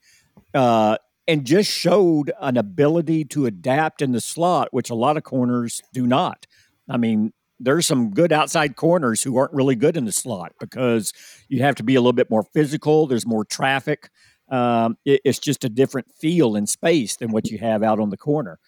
Uh, 0.54 0.96
and 1.26 1.44
just 1.44 1.70
showed 1.70 2.32
an 2.40 2.56
ability 2.56 3.22
to 3.22 3.44
adapt 3.44 4.00
in 4.00 4.12
the 4.12 4.20
slot, 4.20 4.68
which 4.70 4.88
a 4.88 4.94
lot 4.94 5.18
of 5.18 5.24
corners 5.24 5.82
do 5.92 6.06
not. 6.06 6.46
I 6.88 6.96
mean, 6.96 7.34
there's 7.60 7.86
some 7.86 8.10
good 8.10 8.32
outside 8.32 8.76
corners 8.76 9.22
who 9.22 9.36
aren't 9.36 9.52
really 9.52 9.74
good 9.74 9.96
in 9.96 10.04
the 10.04 10.12
slot 10.12 10.52
because 10.60 11.12
you 11.48 11.62
have 11.62 11.74
to 11.76 11.82
be 11.82 11.94
a 11.94 12.00
little 12.00 12.12
bit 12.12 12.30
more 12.30 12.44
physical. 12.54 13.06
There's 13.06 13.26
more 13.26 13.44
traffic. 13.44 14.10
Um, 14.50 14.96
it- 15.04 15.20
it's 15.24 15.38
just 15.38 15.64
a 15.64 15.68
different 15.68 16.08
feel 16.20 16.56
in 16.56 16.66
space 16.66 17.16
than 17.16 17.32
what 17.32 17.50
you 17.50 17.58
have 17.58 17.82
out 17.82 18.00
on 18.00 18.10
the 18.10 18.16
corner. 18.16 18.58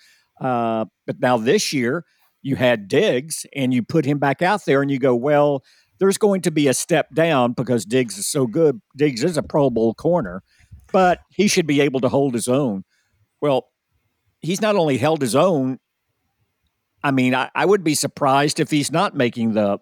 Uh, 0.41 0.87
but 1.07 1.21
now 1.21 1.37
this 1.37 1.73
year, 1.73 2.05
you 2.43 2.57
had 2.57 2.89
Diggs 2.89 3.47
and 3.55 3.73
you 3.75 3.83
put 3.83 4.05
him 4.05 4.19
back 4.19 4.43
out 4.43 4.65
there 4.65 4.83
and 4.83 4.91
you 4.91 4.99
go, 4.99 5.15
well, 5.15 5.63
there's 5.99 6.19
going 6.19 6.41
to 6.43 6.51
be 6.51 6.67
a 6.69 6.75
step 6.75 7.15
down 7.15 7.53
because 7.53 7.85
Diggs 7.85 8.17
is 8.17 8.27
so 8.27 8.47
good. 8.47 8.81
Diggs 8.97 9.23
is 9.23 9.37
a 9.37 9.43
Pro 9.43 9.69
Bowl 9.71 9.93
corner, 9.95 10.43
but 10.93 11.21
he 11.31 11.47
should 11.47 11.67
be 11.67 11.81
able 11.83 12.01
to 12.01 12.09
hold 12.09 12.33
his 12.35 12.49
own. 12.49 12.85
Well, 13.43 13.69
he's 14.41 14.63
not 14.63 14.77
only 14.77 14.97
held 14.97 15.21
his 15.21 15.37
own, 15.37 15.79
I 17.03 17.11
mean, 17.11 17.35
I, 17.35 17.51
I 17.55 17.65
would 17.65 17.83
be 17.83 17.95
surprised 17.95 18.61
if 18.61 18.71
he's 18.71 18.93
not 18.93 19.15
making 19.15 19.55
the 19.55 19.79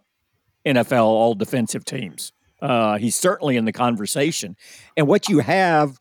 NFL 0.66 1.04
all 1.04 1.34
defensive 1.34 1.84
teams. 1.84 2.32
Uh, 2.60 2.98
he's 2.98 3.16
certainly 3.16 3.56
in 3.56 3.64
the 3.64 3.72
conversation. 3.72 4.56
And 4.96 5.06
what 5.06 5.28
you 5.28 5.40
have, 5.40 5.98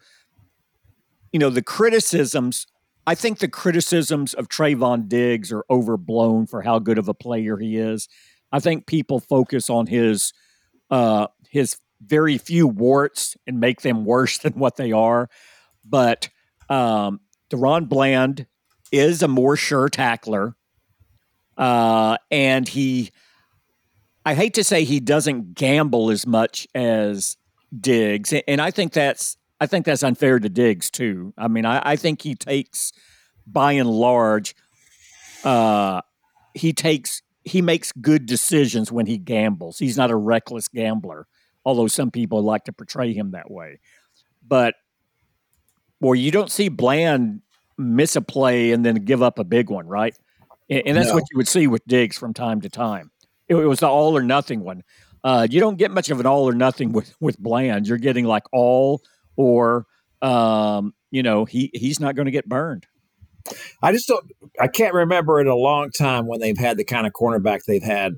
you 1.32 1.39
know, 1.39 1.49
the 1.49 1.62
criticisms, 1.62 2.67
I 3.06 3.15
think 3.15 3.39
the 3.39 3.47
criticisms 3.47 4.34
of 4.34 4.49
Trevon 4.49 5.08
Diggs 5.08 5.51
are 5.51 5.63
overblown 5.69 6.47
for 6.47 6.62
how 6.62 6.80
good 6.80 6.97
of 6.97 7.08
a 7.08 7.13
player 7.13 7.58
he 7.58 7.77
is. 7.77 8.08
I 8.51 8.60
think 8.60 8.88
people 8.88 9.19
focus 9.19 9.69
on 9.69 9.88
his 9.88 10.34
uh, 10.89 11.27
his 11.49 11.77
very 12.01 12.38
few 12.38 12.67
warts 12.67 13.36
and 13.45 13.60
make 13.60 13.82
them 13.82 14.06
worse 14.06 14.38
than 14.39 14.53
what 14.53 14.77
they 14.77 14.91
are. 14.91 15.30
But 15.86 16.30
um, 16.69 17.21
DaRon 17.49 17.88
Bland 17.88 18.47
is 18.91 19.21
a 19.21 19.27
more 19.27 19.56
sure 19.56 19.89
tackler, 19.89 20.56
uh, 21.57 22.17
and 22.31 22.67
he. 22.67 23.11
I 24.25 24.33
hate 24.33 24.55
to 24.55 24.63
say 24.63 24.83
he 24.83 24.99
doesn't 24.99 25.53
gamble 25.53 26.11
as 26.11 26.27
much 26.27 26.67
as 26.75 27.37
Diggs, 27.77 28.33
and 28.47 28.61
I 28.61 28.71
think 28.71 28.93
that's 28.93 29.37
I 29.59 29.65
think 29.65 29.85
that's 29.85 30.03
unfair 30.03 30.39
to 30.39 30.49
Diggs 30.49 30.89
too. 30.89 31.33
I 31.37 31.47
mean, 31.47 31.65
I, 31.65 31.81
I 31.83 31.95
think 31.95 32.21
he 32.21 32.35
takes 32.35 32.91
by 33.45 33.73
and 33.73 33.89
large, 33.89 34.55
uh, 35.43 36.01
he 36.53 36.73
takes 36.73 37.21
he 37.43 37.61
makes 37.61 37.93
good 37.93 38.25
decisions 38.25 38.91
when 38.91 39.05
he 39.05 39.17
gambles. 39.17 39.79
He's 39.79 39.97
not 39.97 40.11
a 40.11 40.15
reckless 40.15 40.67
gambler, 40.67 41.27
although 41.65 41.87
some 41.87 42.11
people 42.11 42.41
like 42.41 42.65
to 42.65 42.73
portray 42.73 43.13
him 43.13 43.31
that 43.31 43.49
way. 43.49 43.79
But 44.45 44.75
well, 46.01 46.15
you 46.15 46.29
don't 46.29 46.51
see 46.51 46.69
Bland 46.69 47.41
miss 47.77 48.15
a 48.15 48.21
play 48.21 48.71
and 48.71 48.85
then 48.85 48.95
give 49.05 49.23
up 49.23 49.39
a 49.39 49.43
big 49.43 49.69
one, 49.69 49.87
right? 49.87 50.17
And, 50.69 50.84
and 50.86 50.97
that's 50.97 51.10
no. 51.10 51.15
what 51.15 51.23
you 51.32 51.38
would 51.38 51.47
see 51.47 51.67
with 51.67 51.86
Diggs 51.86 52.17
from 52.17 52.34
time 52.34 52.62
to 52.62 52.69
time. 52.69 53.12
It, 53.47 53.56
it 53.56 53.65
was 53.65 53.80
the 53.80 53.88
all 53.88 54.17
or 54.17 54.23
nothing 54.23 54.62
one. 54.63 54.84
Uh, 55.23 55.47
you 55.49 55.60
don't 55.60 55.77
get 55.77 55.91
much 55.91 56.10
of 56.10 56.19
an 56.19 56.25
all 56.25 56.47
or 56.47 56.53
nothing 56.53 56.91
with 56.91 57.13
with 57.19 57.39
Bland. 57.39 57.88
You're 57.88 57.97
getting 57.97 58.25
like 58.25 58.43
all 58.51 59.01
or 59.36 59.86
um, 60.21 60.93
you 61.12 61.23
know 61.23 61.45
he 61.45 61.71
he's 61.73 61.99
not 61.99 62.15
going 62.15 62.25
to 62.25 62.32
get 62.32 62.47
burned. 62.47 62.86
I 63.82 63.91
just 63.91 64.08
don't. 64.08 64.25
I 64.60 64.67
can't 64.67 64.93
remember 64.93 65.39
in 65.39 65.47
a 65.47 65.56
long 65.56 65.91
time 65.91 66.27
when 66.27 66.39
they've 66.39 66.58
had 66.58 66.77
the 66.77 66.84
kind 66.84 67.08
of 67.08 67.13
cornerback 67.13 67.62
they've 67.65 67.84
had, 67.84 68.13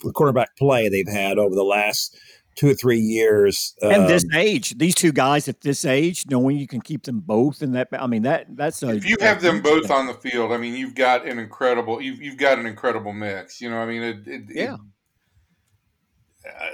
the 0.00 0.12
cornerback 0.12 0.46
play 0.58 0.88
they've 0.88 1.08
had 1.08 1.38
over 1.38 1.54
the 1.54 1.64
last 1.64 2.18
two 2.60 2.68
or 2.68 2.74
three 2.74 3.00
years. 3.00 3.74
And 3.80 4.02
um, 4.02 4.06
this 4.06 4.24
age, 4.34 4.76
these 4.76 4.94
two 4.94 5.12
guys 5.12 5.48
at 5.48 5.62
this 5.62 5.86
age, 5.86 6.26
knowing 6.28 6.58
you 6.58 6.66
can 6.66 6.82
keep 6.82 7.04
them 7.04 7.20
both 7.20 7.62
in 7.62 7.72
that. 7.72 7.88
I 7.92 8.06
mean 8.06 8.22
that 8.22 8.54
that's 8.54 8.82
a, 8.82 8.90
if 8.90 9.08
you 9.08 9.16
have 9.20 9.40
them 9.40 9.62
both 9.62 9.86
thing. 9.86 9.96
on 9.96 10.06
the 10.06 10.14
field. 10.14 10.52
I 10.52 10.58
mean, 10.58 10.74
you've 10.74 10.94
got 10.94 11.26
an 11.26 11.38
incredible. 11.38 12.02
You've 12.02 12.20
you've 12.20 12.36
got 12.36 12.58
an 12.58 12.66
incredible 12.66 13.14
mix. 13.14 13.60
You 13.60 13.70
know, 13.70 13.78
I 13.78 13.86
mean, 13.86 14.02
it, 14.02 14.28
it, 14.28 14.42
yeah. 14.48 14.76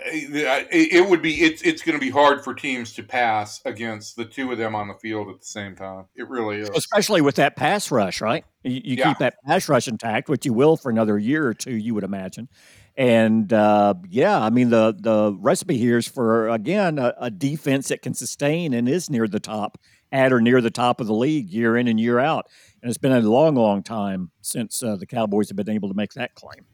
It, 0.07 0.93
it 0.93 1.09
would 1.09 1.23
be 1.23 1.43
it's 1.43 1.63
it's 1.63 1.83
going 1.83 1.99
to 1.99 2.05
be 2.05 2.11
hard 2.11 2.43
for 2.43 2.55
teams 2.55 2.93
to 2.95 3.03
pass 3.03 3.61
against 3.65 4.17
the 4.17 4.25
two 4.25 4.51
of 4.53 4.59
them 4.59 4.75
on 4.75 4.89
the 4.89 4.95
field 4.95 5.29
at 5.29 5.41
the 5.41 5.47
same 5.47 5.77
time. 5.77 6.07
It 6.17 6.29
really 6.29 6.59
is, 6.59 6.71
especially 6.71 7.21
with 7.21 7.37
that 7.37 7.57
pass 7.57 7.91
rush, 7.91 8.21
right? 8.21 8.45
You, 8.63 8.81
you 8.85 8.97
yeah. 8.97 9.09
keep 9.09 9.19
that 9.19 9.35
pass 9.45 9.69
rush 9.69 9.89
intact, 9.89 10.29
which 10.29 10.47
you 10.47 10.53
will 10.53 10.77
for 10.77 10.91
another 10.91 11.19
year 11.19 11.47
or 11.47 11.55
two, 11.55 11.77
you 11.77 11.95
would 11.95 12.05
imagine. 12.05 12.49
And 12.97 13.53
uh, 13.53 13.95
yeah, 14.09 14.41
I 14.41 14.51
mean 14.51 14.71
the 14.71 14.97
the 14.99 15.37
recipe 15.39 15.77
here 15.77 15.99
is 15.99 16.09
for 16.09 16.49
again 16.49 16.99
a, 16.99 17.15
a 17.19 17.31
defense 17.31 17.89
that 17.89 18.01
can 18.01 18.15
sustain 18.15 18.73
and 18.73 18.89
is 18.89 19.11
near 19.11 19.29
the 19.29 19.41
top, 19.41 19.79
at 20.13 20.33
or 20.33 20.41
near 20.41 20.61
the 20.61 20.71
top 20.71 21.01
of 21.01 21.07
the 21.07 21.15
league 21.15 21.51
year 21.51 21.77
in 21.77 21.89
and 21.89 22.01
year 22.01 22.19
out. 22.19 22.47
And 22.81 22.89
it's 22.89 22.99
been 22.99 23.13
a 23.13 23.21
long, 23.21 23.55
long 23.55 23.83
time 23.83 24.31
since 24.41 24.83
uh, 24.83 24.97
the 24.97 25.07
Cowboys 25.07 25.49
have 25.49 25.57
been 25.57 25.71
able 25.71 25.89
to 25.89 25.95
make 25.95 26.15
that 26.15 26.35
claim. 26.35 26.67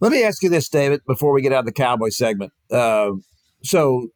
Let 0.00 0.12
me 0.12 0.22
ask 0.22 0.42
you 0.42 0.48
this, 0.50 0.68
David, 0.68 1.00
before 1.06 1.32
we 1.32 1.42
get 1.42 1.52
out 1.52 1.60
of 1.60 1.66
the 1.66 1.72
Cowboy 1.72 2.10
segment. 2.10 2.52
Uh, 2.70 3.12
so, 3.62 4.08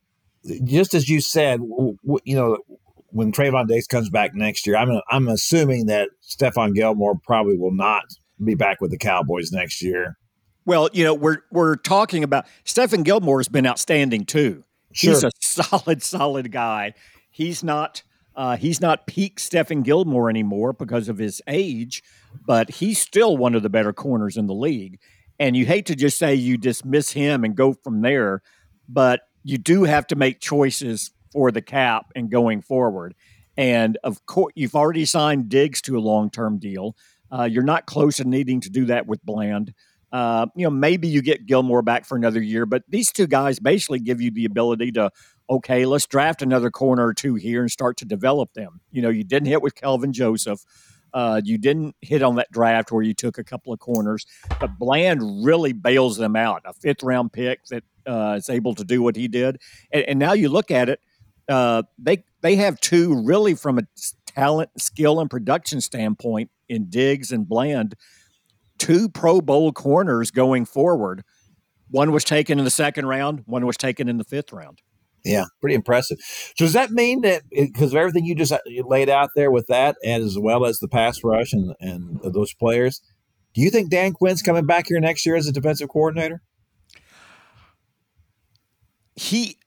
just 0.65 0.95
as 0.95 1.09
you 1.09 1.21
said, 1.21 1.61
w- 1.61 1.97
w- 2.05 2.21
you 2.25 2.37
know, 2.37 2.59
when 3.09 3.33
Trevon 3.33 3.67
Diggs 3.67 3.87
comes 3.87 4.11
back 4.11 4.35
next 4.35 4.67
year, 4.67 4.77
I'm 4.77 5.01
I'm 5.11 5.29
assuming 5.29 5.87
that 5.87 6.11
Stephon 6.23 6.75
Gilmore 6.75 7.19
probably 7.25 7.57
will 7.57 7.75
not 7.75 8.05
be 8.43 8.55
back 8.55 8.81
with 8.81 8.91
the 8.91 8.99
Cowboys 8.99 9.51
next 9.53 9.83
year. 9.83 10.17
Well, 10.67 10.89
you 10.93 11.05
know, 11.05 11.15
we're 11.15 11.39
we're 11.51 11.77
talking 11.77 12.25
about 12.25 12.47
Stephen 12.65 13.03
Gilmore 13.03 13.39
has 13.39 13.49
been 13.49 13.67
outstanding 13.67 14.25
too. 14.25 14.65
Sure. 14.93 15.15
He's 15.15 15.25
a 15.25 15.31
solid, 15.41 16.03
solid 16.03 16.53
guy. 16.53 16.95
He's 17.31 17.65
not 17.65 18.03
uh, 18.37 18.57
he's 18.57 18.81
not 18.81 19.07
peak 19.07 19.41
Stephen 19.41 19.83
Gilmore 19.83 20.31
anymore 20.31 20.73
because 20.73 21.09
of 21.09 21.19
his 21.19 21.43
age, 21.47 22.03
but 22.47 22.71
he's 22.71 22.99
still 23.01 23.37
one 23.37 23.55
of 23.55 23.63
the 23.63 23.71
better 23.71 23.93
corners 23.93 24.37
in 24.37 24.47
the 24.47 24.55
league. 24.55 24.99
And 25.39 25.57
you 25.57 25.67
hate 25.67 25.87
to 25.87 25.97
just 25.97 26.19
say 26.19 26.35
you 26.35 26.57
dismiss 26.57 27.11
him 27.11 27.45
and 27.45 27.57
go 27.57 27.73
from 27.73 28.03
there, 28.03 28.43
but 28.89 29.23
you 29.43 29.59
do 29.59 29.85
have 29.85 30.07
to 30.09 30.17
make 30.17 30.41
choices 30.41 31.13
for 31.33 31.51
the 31.51 31.63
cap 31.63 32.13
and 32.15 32.31
going 32.31 32.61
forward. 32.61 33.15
And 33.57 33.99
of 34.05 34.25
course, 34.27 34.53
you've 34.55 34.77
already 34.77 35.05
signed 35.05 35.49
Diggs 35.49 35.81
to 35.83 35.99
a 35.99 36.01
long 36.01 36.31
term 36.31 36.59
deal. 36.59 36.97
Uh, 37.31 37.45
you're 37.45 37.63
not 37.63 37.87
close 37.87 38.17
to 38.17 38.25
needing 38.25 38.61
to 38.61 38.71
do 38.71 38.87
that 38.87 39.07
with 39.07 39.25
Bland. 39.25 39.75
Uh, 40.13 40.47
you 40.57 40.65
know, 40.65 40.71
maybe 40.71 41.07
you 41.09 41.23
get 41.23 41.47
Gilmore 41.47 41.83
back 41.83 42.05
for 42.05 42.17
another 42.17 42.43
year, 42.43 42.67
but 42.67 42.83
these 42.89 43.13
two 43.13 43.27
guys 43.27 43.59
basically 43.61 44.01
give 44.01 44.21
you 44.21 44.31
the 44.31 44.45
ability 44.45 44.93
to, 44.93 45.11
okay, 45.49 45.87
let's 45.87 46.07
draft 46.07 46.43
another 46.43 46.71
corner 46.71 47.07
or 47.07 47.15
two 47.15 47.37
here 47.37 47.61
and 47.61 47.71
start 47.71 47.97
to 47.99 48.05
develop 48.05 48.53
them. 48.55 48.81
You 48.91 49.03
know, 49.03 49.09
you 49.09 49.25
didn't 49.25 49.49
hit 49.49 49.63
with 49.63 49.75
Kelvin 49.75 50.13
Joseph. 50.13 50.65
Uh, 51.13 51.41
you 51.45 51.59
didn't 51.59 51.97
hit 52.01 52.23
on 52.23 52.37
that 52.37 52.51
draft 52.53 52.93
where 52.93 53.03
you 53.03 53.15
took 53.15 53.39
a 53.39 53.45
couple 53.45 53.73
of 53.73 53.79
corners, 53.79 54.27
but 54.61 54.79
Bland 54.79 55.45
really 55.45 55.73
bails 55.73 56.17
them 56.17 56.37
out. 56.37 56.63
A 56.65 56.73
fifth 56.73 57.03
round 57.03 57.33
pick 57.33 57.65
that 57.67 57.83
uh, 58.07 58.37
is 58.39 58.49
able 58.49 58.75
to 58.77 58.85
do 58.85 59.03
what 59.03 59.17
he 59.17 59.29
did, 59.29 59.61
and, 59.93 60.05
and 60.05 60.19
now 60.19 60.33
you 60.33 60.49
look 60.49 60.71
at 60.71 60.89
it, 60.89 61.01
uh, 61.49 61.83
they 61.99 62.23
they 62.43 62.57
have 62.57 62.79
two 62.81 63.23
really 63.25 63.55
from 63.55 63.79
a 63.79 63.83
talent, 64.27 64.71
skill, 64.79 65.21
and 65.21 65.29
production 65.29 65.81
standpoint 65.81 66.51
in 66.69 66.89
Diggs 66.89 67.33
and 67.33 67.49
Bland, 67.49 67.97
two 68.81 69.09
Pro 69.09 69.41
Bowl 69.41 69.71
corners 69.73 70.33
going 70.33 70.65
forward. 70.65 71.23
One 71.91 72.11
was 72.11 72.25
taken 72.25 72.59
in 72.59 72.65
the 72.65 72.71
second 72.71 73.07
round. 73.07 73.43
One 73.47 73.67
was 73.67 73.77
taken 73.77 74.09
in 74.09 74.17
the 74.17 74.25
fifth 74.25 74.53
round. 74.53 74.81
Yeah, 75.25 75.45
pretty 75.61 75.75
impressive. 75.75 76.19
So 76.57 76.65
does 76.65 76.73
that 76.73 76.91
mean 76.91 77.21
that 77.21 77.43
because 77.51 77.93
of 77.93 77.97
everything 77.97 78.25
you 78.25 78.35
just 78.35 78.53
uh, 78.53 78.59
laid 78.87 79.11
out 79.11 79.31
there 79.37 79.51
with 79.51 79.67
that, 79.67 79.97
as 80.03 80.39
well 80.39 80.65
as 80.65 80.79
the 80.79 80.89
pass 80.89 81.23
rush 81.23 81.53
and 81.53 81.75
and 81.79 82.19
those 82.23 82.55
players, 82.55 83.03
do 83.53 83.61
you 83.61 83.71
think 83.71 83.91
Dan 83.91 84.13
Quinn's 84.13 84.41
coming 84.41 84.65
back 84.65 84.87
here 84.89 84.99
next 84.99 85.27
year 85.27 85.37
as 85.37 85.47
a 85.47 85.53
defensive 85.53 85.91
coordinator? 85.91 86.41
He, 89.15 89.59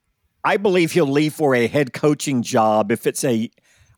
I 0.44 0.58
believe 0.58 0.94
he'll 0.94 1.06
leave 1.06 1.36
for 1.36 1.54
a 1.54 1.68
head 1.68 1.94
coaching 1.94 2.42
job 2.42 2.92
if 2.92 3.06
it's 3.06 3.24
a. 3.24 3.52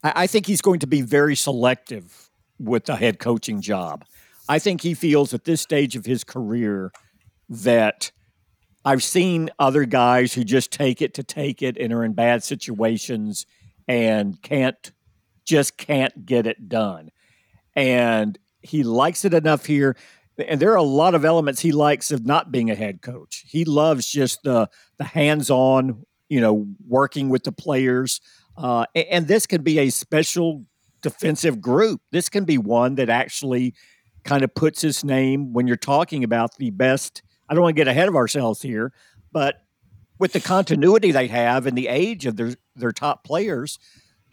I 0.04 0.28
think 0.28 0.46
he's 0.46 0.62
going 0.62 0.80
to 0.82 0.88
be 0.88 1.02
very 1.02 1.36
selective 1.36 2.30
with 2.60 2.86
the 2.86 2.96
head 2.96 3.18
coaching 3.20 3.62
job. 3.62 4.06
I 4.48 4.60
think 4.60 4.82
he 4.82 4.94
feels 4.94 5.34
at 5.34 5.46
this 5.46 5.62
stage 5.62 5.96
of 5.96 6.06
his 6.06 6.24
career 6.24 6.92
that 7.50 8.12
I've 8.84 9.04
seen 9.04 9.50
other 9.58 9.86
guys 9.86 10.34
who 10.34 10.44
just 10.44 10.72
take 10.72 11.02
it 11.02 11.16
to 11.16 11.24
take 11.24 11.62
it 11.64 11.78
and 11.78 11.92
are 11.92 12.04
in 12.04 12.14
bad 12.14 12.44
situations 12.44 13.46
and 13.88 14.42
can't 14.42 14.92
just 15.44 15.78
can't 15.78 16.26
get 16.26 16.48
it 16.48 16.70
done. 16.70 17.10
And 17.76 18.38
he 18.62 18.84
likes 18.84 19.26
it 19.26 19.34
enough 19.34 19.66
here. 19.66 19.96
And 20.38 20.60
there 20.60 20.72
are 20.72 20.78
a 20.78 20.84
lot 20.84 21.16
of 21.16 21.24
elements 21.24 21.62
he 21.62 21.72
likes 21.72 22.12
of 22.12 22.26
not 22.26 22.52
being 22.52 22.70
a 22.70 22.76
head 22.76 23.02
coach. 23.02 23.46
He 23.48 23.66
loves 23.66 24.12
just 24.12 24.44
the 24.44 24.70
the 24.98 25.04
hands-on, 25.04 26.04
you 26.30 26.42
know, 26.42 26.68
working 26.88 27.30
with 27.30 27.44
the 27.44 27.52
players. 27.52 28.22
Uh, 28.58 28.86
and, 28.94 29.06
and 29.08 29.28
this 29.28 29.48
can 29.48 29.64
be 29.64 29.80
a 29.80 29.90
special 29.90 30.66
defensive 31.02 31.62
group. 31.62 32.02
This 32.12 32.30
can 32.30 32.46
be 32.46 32.58
one 32.58 32.96
that 32.96 33.10
actually 33.10 33.74
kind 34.26 34.44
of 34.44 34.54
puts 34.54 34.82
his 34.82 35.04
name 35.04 35.54
when 35.54 35.68
you're 35.68 35.78
talking 35.78 36.24
about 36.24 36.58
the 36.58 36.72
best 36.72 37.22
I 37.48 37.54
don't 37.54 37.64
want 37.64 37.76
to 37.76 37.80
get 37.80 37.88
ahead 37.88 38.08
of 38.08 38.16
ourselves 38.16 38.62
here, 38.62 38.92
but 39.32 39.64
with 40.18 40.34
the 40.34 40.40
continuity 40.40 41.12
they 41.12 41.28
have 41.28 41.66
and 41.68 41.78
the 41.78 41.88
age 41.88 42.26
of 42.26 42.38
their 42.38 42.54
their 42.76 42.92
top 42.92 43.24
players, 43.24 43.80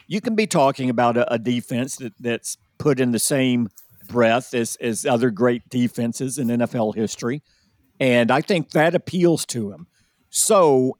you 0.07 0.21
can 0.21 0.35
be 0.35 0.47
talking 0.47 0.89
about 0.89 1.17
a, 1.17 1.33
a 1.33 1.39
defense 1.39 1.97
that, 1.97 2.13
that's 2.19 2.57
put 2.77 2.99
in 2.99 3.11
the 3.11 3.19
same 3.19 3.69
breath 4.07 4.53
as 4.53 4.75
as 4.77 5.05
other 5.05 5.29
great 5.29 5.69
defenses 5.69 6.37
in 6.37 6.47
NFL 6.47 6.95
history, 6.95 7.43
and 7.99 8.31
I 8.31 8.41
think 8.41 8.71
that 8.71 8.95
appeals 8.95 9.45
to 9.47 9.71
him. 9.71 9.87
So 10.29 10.97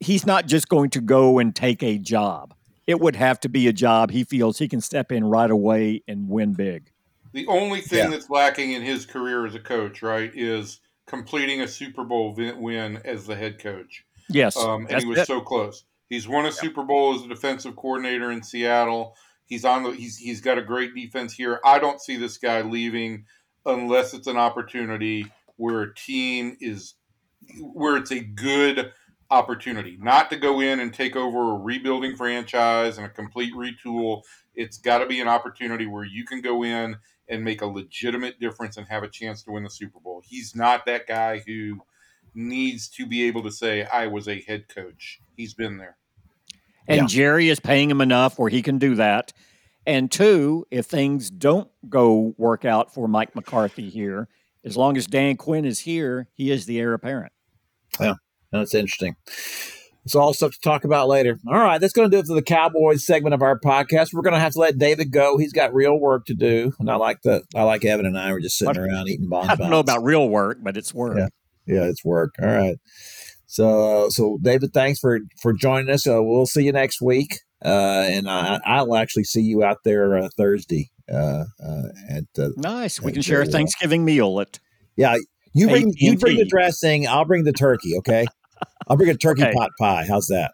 he's 0.00 0.24
not 0.24 0.46
just 0.46 0.68
going 0.68 0.90
to 0.90 1.00
go 1.00 1.38
and 1.38 1.54
take 1.54 1.82
a 1.82 1.98
job. 1.98 2.54
It 2.86 3.00
would 3.00 3.16
have 3.16 3.40
to 3.40 3.48
be 3.48 3.68
a 3.68 3.72
job 3.72 4.10
he 4.10 4.24
feels 4.24 4.58
he 4.58 4.68
can 4.68 4.80
step 4.80 5.12
in 5.12 5.24
right 5.24 5.50
away 5.50 6.02
and 6.06 6.28
win 6.28 6.54
big. 6.54 6.90
The 7.34 7.46
only 7.48 7.80
thing 7.80 7.98
yeah. 7.98 8.10
that's 8.10 8.30
lacking 8.30 8.72
in 8.72 8.82
his 8.82 9.04
career 9.04 9.44
as 9.44 9.56
a 9.56 9.60
coach, 9.60 10.02
right, 10.02 10.30
is 10.34 10.80
completing 11.08 11.62
a 11.62 11.68
Super 11.68 12.04
Bowl 12.04 12.32
win 12.32 13.00
as 13.04 13.26
the 13.26 13.34
head 13.34 13.58
coach. 13.58 14.04
Yes, 14.28 14.56
um, 14.56 14.86
and 14.88 15.02
he 15.02 15.08
was 15.08 15.26
so 15.26 15.40
close. 15.40 15.84
He's 16.08 16.28
won 16.28 16.44
a 16.44 16.48
yep. 16.48 16.54
Super 16.54 16.84
Bowl 16.84 17.16
as 17.16 17.22
a 17.22 17.28
defensive 17.28 17.74
coordinator 17.74 18.30
in 18.30 18.44
Seattle. 18.44 19.16
He's 19.46 19.64
on 19.64 19.82
the. 19.82 19.90
He's 19.90 20.16
he's 20.16 20.40
got 20.40 20.58
a 20.58 20.62
great 20.62 20.94
defense 20.94 21.34
here. 21.34 21.58
I 21.64 21.80
don't 21.80 22.00
see 22.00 22.16
this 22.16 22.38
guy 22.38 22.62
leaving 22.62 23.24
unless 23.66 24.14
it's 24.14 24.28
an 24.28 24.36
opportunity 24.36 25.26
where 25.56 25.82
a 25.82 25.94
team 25.94 26.56
is 26.60 26.94
where 27.60 27.96
it's 27.96 28.12
a 28.12 28.20
good 28.20 28.92
opportunity, 29.32 29.98
not 30.00 30.30
to 30.30 30.36
go 30.36 30.60
in 30.60 30.78
and 30.78 30.94
take 30.94 31.16
over 31.16 31.50
a 31.50 31.58
rebuilding 31.58 32.14
franchise 32.14 32.96
and 32.96 33.06
a 33.06 33.10
complete 33.10 33.52
retool. 33.54 34.22
It's 34.54 34.78
got 34.78 34.98
to 34.98 35.06
be 35.06 35.20
an 35.20 35.26
opportunity 35.26 35.86
where 35.86 36.04
you 36.04 36.24
can 36.24 36.40
go 36.40 36.62
in 36.62 36.96
and 37.28 37.42
make 37.42 37.62
a 37.62 37.66
legitimate 37.66 38.38
difference 38.40 38.76
and 38.76 38.86
have 38.88 39.02
a 39.02 39.08
chance 39.08 39.42
to 39.42 39.52
win 39.52 39.62
the 39.62 39.70
Super 39.70 40.00
Bowl. 40.00 40.22
He's 40.24 40.54
not 40.54 40.86
that 40.86 41.06
guy 41.06 41.42
who 41.46 41.80
needs 42.34 42.88
to 42.88 43.06
be 43.06 43.24
able 43.24 43.42
to 43.42 43.50
say, 43.50 43.84
I 43.84 44.06
was 44.06 44.28
a 44.28 44.42
head 44.42 44.68
coach. 44.68 45.20
He's 45.36 45.54
been 45.54 45.78
there. 45.78 45.96
And 46.86 47.02
yeah. 47.02 47.06
Jerry 47.06 47.48
is 47.48 47.60
paying 47.60 47.90
him 47.90 48.00
enough 48.00 48.38
where 48.38 48.50
he 48.50 48.60
can 48.62 48.78
do 48.78 48.94
that. 48.96 49.32
And 49.86 50.10
two, 50.10 50.66
if 50.70 50.86
things 50.86 51.30
don't 51.30 51.70
go 51.88 52.34
work 52.36 52.64
out 52.64 52.92
for 52.92 53.06
Mike 53.06 53.34
McCarthy 53.34 53.90
here, 53.90 54.28
as 54.64 54.76
long 54.76 54.96
as 54.96 55.06
Dan 55.06 55.36
Quinn 55.36 55.64
is 55.64 55.80
here, 55.80 56.28
he 56.32 56.50
is 56.50 56.66
the 56.66 56.78
heir 56.78 56.94
apparent. 56.94 57.32
Yeah, 58.00 58.14
that's 58.50 58.74
interesting. 58.74 59.16
It's 60.04 60.14
all 60.14 60.34
stuff 60.34 60.52
to 60.52 60.60
talk 60.60 60.84
about 60.84 61.08
later. 61.08 61.38
All 61.48 61.54
right, 61.54 61.80
that's 61.80 61.94
going 61.94 62.10
to 62.10 62.14
do 62.14 62.20
it 62.20 62.26
for 62.26 62.34
the 62.34 62.42
Cowboys 62.42 63.06
segment 63.06 63.34
of 63.34 63.40
our 63.40 63.58
podcast. 63.58 64.12
We're 64.12 64.22
going 64.22 64.34
to 64.34 64.40
have 64.40 64.52
to 64.52 64.58
let 64.58 64.76
David 64.76 65.10
go. 65.10 65.38
He's 65.38 65.52
got 65.52 65.72
real 65.72 65.98
work 65.98 66.26
to 66.26 66.34
do, 66.34 66.72
and 66.78 66.90
I 66.90 66.96
like 66.96 67.22
the 67.22 67.42
I 67.54 67.62
like 67.62 67.84
Evan 67.84 68.04
and 68.04 68.18
I 68.18 68.32
were 68.32 68.40
just 68.40 68.58
sitting 68.58 68.76
around 68.76 69.08
eating 69.08 69.28
bonbons. 69.28 69.52
I 69.52 69.62
don't 69.62 69.70
know 69.70 69.78
about 69.78 70.02
real 70.02 70.28
work, 70.28 70.58
but 70.62 70.76
it's 70.76 70.92
work. 70.92 71.16
Yeah, 71.16 71.28
yeah, 71.66 71.84
it's 71.84 72.04
work. 72.04 72.34
All 72.42 72.48
right. 72.48 72.76
So, 73.46 74.08
so 74.10 74.38
David, 74.42 74.72
thanks 74.74 74.98
for 74.98 75.20
for 75.40 75.52
joining 75.52 75.88
us. 75.88 76.06
Uh, 76.06 76.22
we'll 76.22 76.44
see 76.44 76.64
you 76.64 76.72
next 76.72 77.00
week, 77.00 77.38
uh, 77.64 78.04
and 78.08 78.28
I, 78.28 78.60
I'll 78.66 78.96
actually 78.96 79.24
see 79.24 79.42
you 79.42 79.62
out 79.62 79.78
there 79.84 80.18
uh, 80.18 80.28
Thursday. 80.36 80.90
Uh, 81.10 81.44
uh, 81.64 81.82
at 82.08 82.24
uh, 82.38 82.48
nice. 82.56 83.00
We 83.00 83.08
at 83.08 83.14
can 83.14 83.22
share 83.22 83.42
a 83.42 83.46
Thanksgiving 83.46 84.04
meal 84.04 84.40
at 84.40 84.58
Yeah, 84.96 85.16
you 85.52 85.68
bring 85.68 85.94
you 85.96 86.18
bring 86.18 86.36
the 86.36 86.46
dressing. 86.46 87.06
I'll 87.06 87.26
bring 87.26 87.44
the 87.44 87.52
turkey. 87.52 87.96
Okay, 87.98 88.26
I'll 88.88 88.96
bring 88.96 89.10
a 89.10 89.14
turkey 89.16 89.42
Okay. 89.42 89.52
pot 89.52 89.70
pie. 89.78 90.04
How's 90.08 90.26
that? 90.28 90.52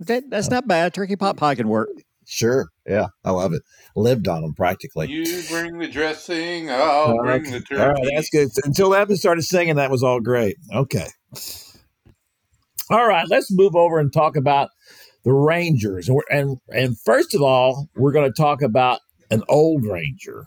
that, 0.00 0.24
that's 0.28 0.50
not 0.50 0.66
bad. 0.68 0.92
Turkey 0.94 1.16
pot 1.16 1.36
pie 1.36 1.54
can 1.54 1.68
work. 1.68 1.88
Sure. 2.26 2.66
Yeah, 2.86 3.06
I 3.24 3.30
love 3.30 3.52
it. 3.52 3.62
Lived 3.94 4.26
on 4.28 4.42
them 4.42 4.52
practically. 4.54 5.08
You 5.08 5.42
bring 5.48 5.78
the 5.78 5.88
dressing, 5.88 6.70
I'll 6.70 6.80
All 6.80 7.18
right. 7.20 7.40
bring 7.40 7.52
the 7.52 7.60
turkey. 7.60 7.80
All 7.82 7.92
right, 7.92 8.08
that's 8.14 8.28
good. 8.30 8.48
Until 8.64 8.94
Evan 8.94 9.16
started 9.16 9.42
singing, 9.42 9.76
that 9.76 9.90
was 9.90 10.02
all 10.02 10.20
great. 10.20 10.56
Okay. 10.74 11.06
All 12.90 13.06
right, 13.06 13.26
let's 13.28 13.48
move 13.50 13.74
over 13.74 13.98
and 13.98 14.12
talk 14.12 14.36
about 14.36 14.70
the 15.24 15.32
Rangers. 15.32 16.08
And 16.08 16.20
and, 16.30 16.58
and 16.68 16.96
first 17.00 17.34
of 17.34 17.42
all, 17.42 17.88
we're 17.96 18.12
going 18.12 18.30
to 18.30 18.36
talk 18.42 18.62
about 18.62 19.00
an 19.30 19.42
old 19.48 19.84
Ranger. 19.84 20.46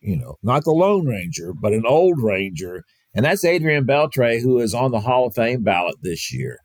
You 0.00 0.16
know, 0.16 0.36
not 0.42 0.64
the 0.64 0.72
Lone 0.72 1.06
Ranger, 1.06 1.52
but 1.52 1.72
an 1.72 1.84
old 1.86 2.20
Ranger, 2.20 2.82
and 3.14 3.24
that's 3.24 3.44
Adrian 3.44 3.84
Beltre, 3.86 4.40
who 4.42 4.58
is 4.58 4.74
on 4.74 4.90
the 4.90 5.00
Hall 5.00 5.26
of 5.26 5.34
Fame 5.34 5.62
ballot 5.62 5.96
this 6.02 6.32
year. 6.32 6.58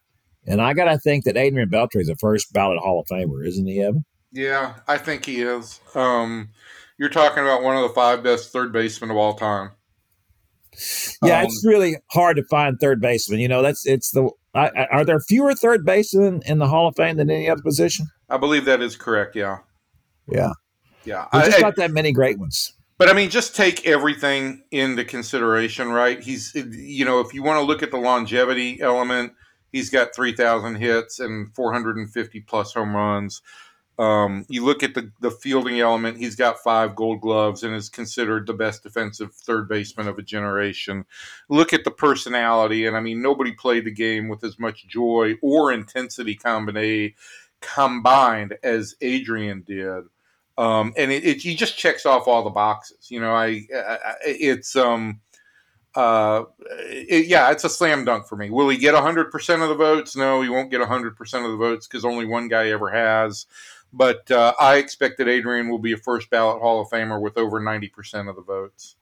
And 0.46 0.62
I 0.62 0.74
got 0.74 0.86
to 0.86 0.98
think 0.98 1.26
that 1.26 1.36
Adrian 1.38 1.70
Beltre 1.70 2.00
is 2.02 2.10
a 2.10 2.16
first 2.16 2.54
ballot 2.54 2.80
Hall 2.80 3.02
of 3.02 3.08
Famer, 3.08 3.46
isn't 3.46 3.66
he, 3.68 3.82
Evan? 3.82 4.06
Yeah, 4.32 4.76
I 4.88 4.98
think 4.98 5.26
he 5.26 5.42
is. 5.42 5.80
Um, 5.96 6.50
you're 6.98 7.10
talking 7.10 7.44
about 7.44 7.64
one 7.64 7.76
of 7.76 7.84
the 7.84 7.90
five 7.94 8.24
best 8.24 8.52
third 8.54 8.72
basemen 8.72 9.12
of 9.12 9.18
all 9.18 9.34
time. 9.34 9.72
Yeah, 11.24 11.40
Um, 11.40 11.46
it's 11.46 11.66
really 11.66 11.96
hard 12.12 12.38
to 12.38 12.44
find 12.46 12.78
third 12.80 13.02
baseman. 13.02 13.40
You 13.40 13.48
know, 13.48 13.62
that's 13.62 13.86
it's 13.86 14.12
the. 14.12 14.30
I, 14.54 14.68
I, 14.70 14.86
are 14.92 15.06
there 15.06 15.20
fewer 15.20 15.54
third 15.54 15.86
basemen 15.86 16.42
in 16.46 16.60
the 16.60 16.68
Hall 16.68 16.88
of 16.88 16.96
Fame 16.96 17.18
than 17.18 17.30
any 17.30 17.50
other 17.50 17.62
position? 17.62 18.08
I 18.30 18.38
believe 18.38 18.66
that 18.66 18.82
is 18.82 18.96
correct. 18.96 19.36
Yeah, 19.36 19.60
Yeah, 20.32 20.52
yeah. 21.06 21.28
there's 21.34 21.46
I- 21.46 21.50
just 21.50 21.62
not 21.62 21.76
that 21.78 21.92
many 21.92 22.12
great 22.12 22.38
ones. 22.40 22.74
But 22.98 23.10
I 23.10 23.14
mean, 23.14 23.30
just 23.30 23.56
take 23.56 23.86
everything 23.86 24.64
into 24.72 25.06
consideration, 25.06 25.90
right? 25.90 26.22
He's, 26.22 26.54
you 26.56 27.06
know, 27.06 27.20
if 27.20 27.34
you 27.34 27.44
want 27.44 27.60
to 27.60 27.66
look 27.66 27.84
at 27.84 27.92
the 27.92 27.98
longevity 27.98 28.82
element, 28.82 29.34
he's 29.72 29.92
got 29.92 30.16
3,000 30.16 30.76
hits 30.76 31.20
and 31.20 31.54
450 31.54 32.40
plus 32.42 32.74
home 32.74 32.96
runs. 32.96 33.42
Um, 34.00 34.46
you 34.48 34.64
look 34.64 34.84
at 34.84 34.94
the, 34.94 35.12
the 35.22 35.32
fielding 35.32 35.80
element, 35.80 36.18
he's 36.18 36.36
got 36.36 36.60
five 36.60 36.96
gold 36.96 37.22
gloves 37.22 37.64
and 37.64 37.76
is 37.76 37.90
considered 37.90 38.46
the 38.46 38.54
best 38.54 38.84
defensive 38.84 39.34
third 39.34 39.68
baseman 39.68 40.08
of 40.08 40.20
a 40.20 40.24
generation. 40.24 41.06
Look 41.50 41.74
at 41.74 41.84
the 41.84 41.92
personality, 41.92 42.86
and 42.86 42.96
I 42.96 43.00
mean, 43.00 43.22
nobody 43.24 43.54
played 43.54 43.86
the 43.86 43.92
game 43.92 44.28
with 44.28 44.44
as 44.44 44.60
much 44.60 44.88
joy 44.88 45.36
or 45.42 45.72
intensity 45.72 46.36
combined, 46.36 47.14
combined 47.60 48.56
as 48.64 48.96
Adrian 49.02 49.64
did 49.66 50.04
um, 50.58 50.94
and 50.98 51.12
it, 51.12 51.24
it 51.24 51.38
he 51.42 51.56
just 51.56 51.78
checks 51.78 52.06
off 52.06 52.28
all 52.28 52.44
the 52.44 52.50
boxes. 52.50 53.12
You 53.12 53.20
know, 53.20 53.34
I, 53.34 53.66
I 53.74 54.16
it's 54.24 54.76
um, 54.76 55.22
uh, 55.96 56.44
it, 56.80 57.28
yeah, 57.28 57.52
it's 57.52 57.64
a 57.64 57.70
slam 57.70 58.06
dunk 58.06 58.28
for 58.28 58.36
me. 58.36 58.50
Will 58.50 58.70
he 58.70 58.78
get 58.78 58.96
hundred 58.96 59.32
percent 59.32 59.62
of 59.62 59.70
the 59.70 59.76
votes? 59.76 60.16
No, 60.16 60.42
he 60.42 60.50
won't 60.50 60.72
get 60.72 60.82
hundred 60.82 61.16
percent 61.16 61.46
of 61.46 61.52
the 61.52 61.58
votes 61.58 61.88
because 61.88 62.06
only 62.06 62.26
one 62.26 62.48
guy 62.48 62.70
ever 62.70 62.90
has. 62.90 63.46
But 63.94 64.30
uh, 64.32 64.54
I 64.60 64.78
expect 64.78 65.18
that 65.18 65.28
Adrian 65.28 65.70
will 65.70 65.80
be 65.80 65.94
a 65.94 65.98
first 65.98 66.30
ballot 66.30 66.62
Hall 66.62 66.82
of 66.82 66.90
Famer 66.90 67.22
with 67.22 67.38
over 67.38 67.60
ninety 67.60 67.90
percent 67.90 68.28
of 68.28 68.36
the 68.36 68.42
votes. 68.42 68.96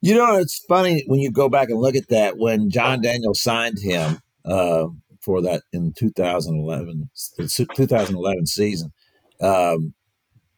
You 0.00 0.14
know, 0.14 0.36
it's 0.36 0.58
funny 0.58 1.04
when 1.06 1.20
you 1.20 1.30
go 1.30 1.48
back 1.48 1.70
and 1.70 1.78
look 1.78 1.96
at 1.96 2.08
that 2.08 2.36
when 2.36 2.70
Jon 2.70 3.00
Daniels 3.00 3.40
signed 3.40 3.78
him 3.78 4.20
uh, 4.44 4.86
for 5.20 5.40
that 5.42 5.62
in 5.72 5.92
2011, 5.94 7.10
the 7.36 7.48
2011 7.48 8.46
season. 8.46 8.92
Um, 9.40 9.94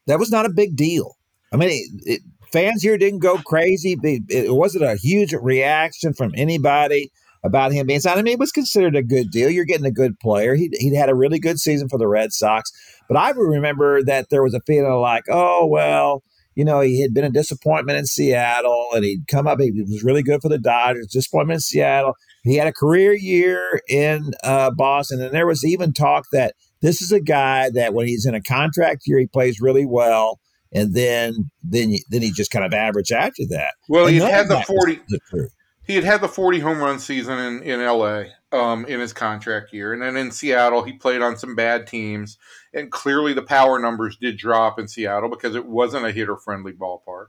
that 0.06 0.18
was 0.18 0.30
not 0.30 0.46
a 0.46 0.50
big 0.50 0.76
deal. 0.76 1.16
I 1.52 1.56
mean, 1.56 1.70
it, 1.70 2.02
it, 2.04 2.20
fans 2.52 2.82
here 2.82 2.98
didn't 2.98 3.20
go 3.20 3.38
crazy. 3.38 3.96
It, 4.02 4.22
it 4.28 4.54
wasn't 4.54 4.84
a 4.84 4.96
huge 4.96 5.32
reaction 5.32 6.12
from 6.12 6.32
anybody 6.36 7.10
about 7.44 7.72
him 7.72 7.86
being 7.86 8.00
signed. 8.00 8.18
I 8.18 8.22
mean, 8.22 8.34
it 8.34 8.40
was 8.40 8.52
considered 8.52 8.96
a 8.96 9.02
good 9.02 9.30
deal. 9.30 9.50
You're 9.50 9.64
getting 9.64 9.86
a 9.86 9.90
good 9.90 10.18
player. 10.18 10.54
He 10.54 10.70
he 10.72 10.94
had 10.94 11.08
a 11.08 11.14
really 11.14 11.38
good 11.38 11.58
season 11.58 11.88
for 11.88 11.98
the 11.98 12.08
Red 12.08 12.32
Sox. 12.32 12.70
But 13.08 13.16
I 13.16 13.30
remember 13.30 14.02
that 14.02 14.30
there 14.30 14.42
was 14.42 14.54
a 14.54 14.60
feeling 14.66 14.92
like, 15.00 15.24
oh 15.30 15.66
well, 15.66 16.22
you 16.56 16.64
know, 16.64 16.80
he 16.80 17.00
had 17.00 17.14
been 17.14 17.24
a 17.24 17.30
disappointment 17.30 17.98
in 17.98 18.06
Seattle, 18.06 18.88
and 18.94 19.04
he'd 19.04 19.28
come 19.28 19.46
up. 19.46 19.60
He 19.60 19.70
was 19.70 20.02
really 20.02 20.22
good 20.22 20.42
for 20.42 20.48
the 20.48 20.58
Dodgers. 20.58 21.06
Disappointment 21.06 21.56
in 21.56 21.60
Seattle. 21.60 22.14
He 22.42 22.56
had 22.56 22.66
a 22.66 22.72
career 22.72 23.12
year 23.12 23.80
in 23.88 24.32
uh, 24.42 24.70
Boston, 24.70 25.20
and 25.20 25.32
there 25.32 25.46
was 25.46 25.64
even 25.64 25.92
talk 25.92 26.26
that 26.32 26.54
this 26.86 27.02
is 27.02 27.12
a 27.12 27.20
guy 27.20 27.70
that 27.70 27.94
when 27.94 28.06
he's 28.06 28.26
in 28.26 28.34
a 28.34 28.42
contract 28.42 29.02
year, 29.06 29.18
he 29.18 29.26
plays 29.26 29.60
really 29.60 29.86
well, 29.86 30.38
and 30.72 30.94
then 30.94 31.50
then 31.62 31.96
then 32.10 32.22
he 32.22 32.30
just 32.30 32.50
kind 32.50 32.64
of 32.64 32.72
average 32.72 33.12
after 33.12 33.42
that. 33.50 33.74
Well, 33.88 34.06
he 34.06 34.18
had 34.18 34.48
the 34.48 34.60
40 34.60 35.00
the 35.08 35.50
he 35.86 35.94
had 35.94 36.04
had 36.04 36.20
the 36.20 36.28
40 36.28 36.60
home 36.60 36.78
run 36.78 36.98
season 36.98 37.38
in, 37.38 37.62
in 37.62 37.80
LA 37.80 38.24
um, 38.50 38.84
in 38.86 38.98
his 38.98 39.12
contract 39.12 39.72
year. 39.72 39.92
And 39.92 40.02
then 40.02 40.16
in 40.16 40.32
Seattle, 40.32 40.82
he 40.82 40.92
played 40.92 41.22
on 41.22 41.36
some 41.36 41.54
bad 41.54 41.86
teams. 41.86 42.38
And 42.74 42.90
clearly 42.90 43.32
the 43.32 43.42
power 43.42 43.78
numbers 43.78 44.16
did 44.16 44.36
drop 44.36 44.80
in 44.80 44.88
Seattle 44.88 45.28
because 45.28 45.54
it 45.54 45.64
wasn't 45.64 46.04
a 46.04 46.10
hitter 46.10 46.36
friendly 46.36 46.72
ballpark. 46.72 47.26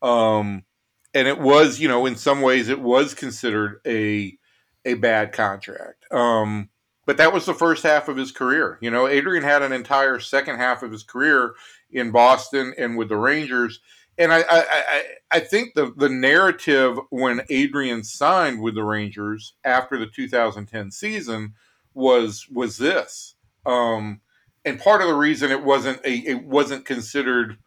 Um, 0.00 0.64
and 1.12 1.28
it 1.28 1.38
was, 1.38 1.80
you 1.80 1.88
know, 1.88 2.06
in 2.06 2.16
some 2.16 2.40
ways 2.40 2.70
it 2.70 2.80
was 2.80 3.12
considered 3.12 3.80
a, 3.86 4.38
a 4.86 4.94
bad 4.94 5.32
contract. 5.32 6.06
Um, 6.10 6.70
but 7.12 7.18
that 7.18 7.34
was 7.34 7.44
the 7.44 7.52
first 7.52 7.82
half 7.82 8.08
of 8.08 8.16
his 8.16 8.32
career. 8.32 8.78
You 8.80 8.90
know, 8.90 9.06
Adrian 9.06 9.44
had 9.44 9.60
an 9.60 9.70
entire 9.70 10.18
second 10.18 10.56
half 10.56 10.82
of 10.82 10.90
his 10.90 11.02
career 11.02 11.52
in 11.90 12.10
Boston 12.10 12.72
and 12.78 12.96
with 12.96 13.10
the 13.10 13.18
Rangers 13.18 13.80
and 14.16 14.32
I, 14.32 14.40
I, 14.40 14.44
I, 14.50 15.02
I 15.30 15.40
think 15.40 15.74
the, 15.74 15.92
the 15.94 16.08
narrative 16.08 16.98
when 17.10 17.42
Adrian 17.50 18.02
signed 18.02 18.62
with 18.62 18.74
the 18.74 18.82
Rangers 18.82 19.52
after 19.62 19.98
the 19.98 20.06
2010 20.06 20.90
season 20.90 21.52
was 21.92 22.46
was 22.50 22.78
this, 22.78 23.34
um, 23.66 24.22
and 24.64 24.80
part 24.80 25.02
of 25.02 25.08
the 25.08 25.14
reason 25.14 25.50
it 25.50 25.62
wasn't 25.62 26.00
a 26.06 26.14
it 26.14 26.44
wasn't 26.44 26.86
considered 26.86 27.58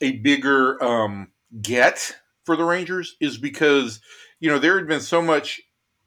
a 0.00 0.16
bigger 0.18 0.82
um, 0.82 1.28
get 1.60 2.16
for 2.44 2.56
the 2.56 2.64
Rangers 2.64 3.16
is 3.20 3.38
because 3.38 4.00
you 4.40 4.50
know 4.50 4.58
there 4.58 4.76
had 4.76 4.88
been 4.88 5.00
so 5.00 5.22
much 5.22 5.60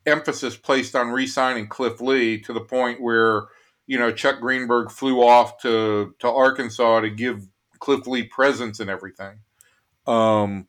emphasis 0.06 0.56
placed 0.56 0.96
on 0.96 1.10
re-signing 1.10 1.68
Cliff 1.68 2.02
Lee 2.02 2.40
to 2.42 2.54
the 2.54 2.62
point 2.62 3.02
where 3.02 3.46
you 3.88 4.00
know 4.00 4.12
Chuck 4.12 4.40
Greenberg 4.40 4.92
flew 4.92 5.22
off 5.22 5.62
to 5.62 6.14
to 6.20 6.30
Arkansas 6.30 7.02
to 7.02 7.10
give 7.10 7.48
Cliff 7.80 8.08
Lee 8.08 8.24
presents 8.24 8.80
and 8.80 8.90
everything. 8.90 9.40
Um, 10.08 10.68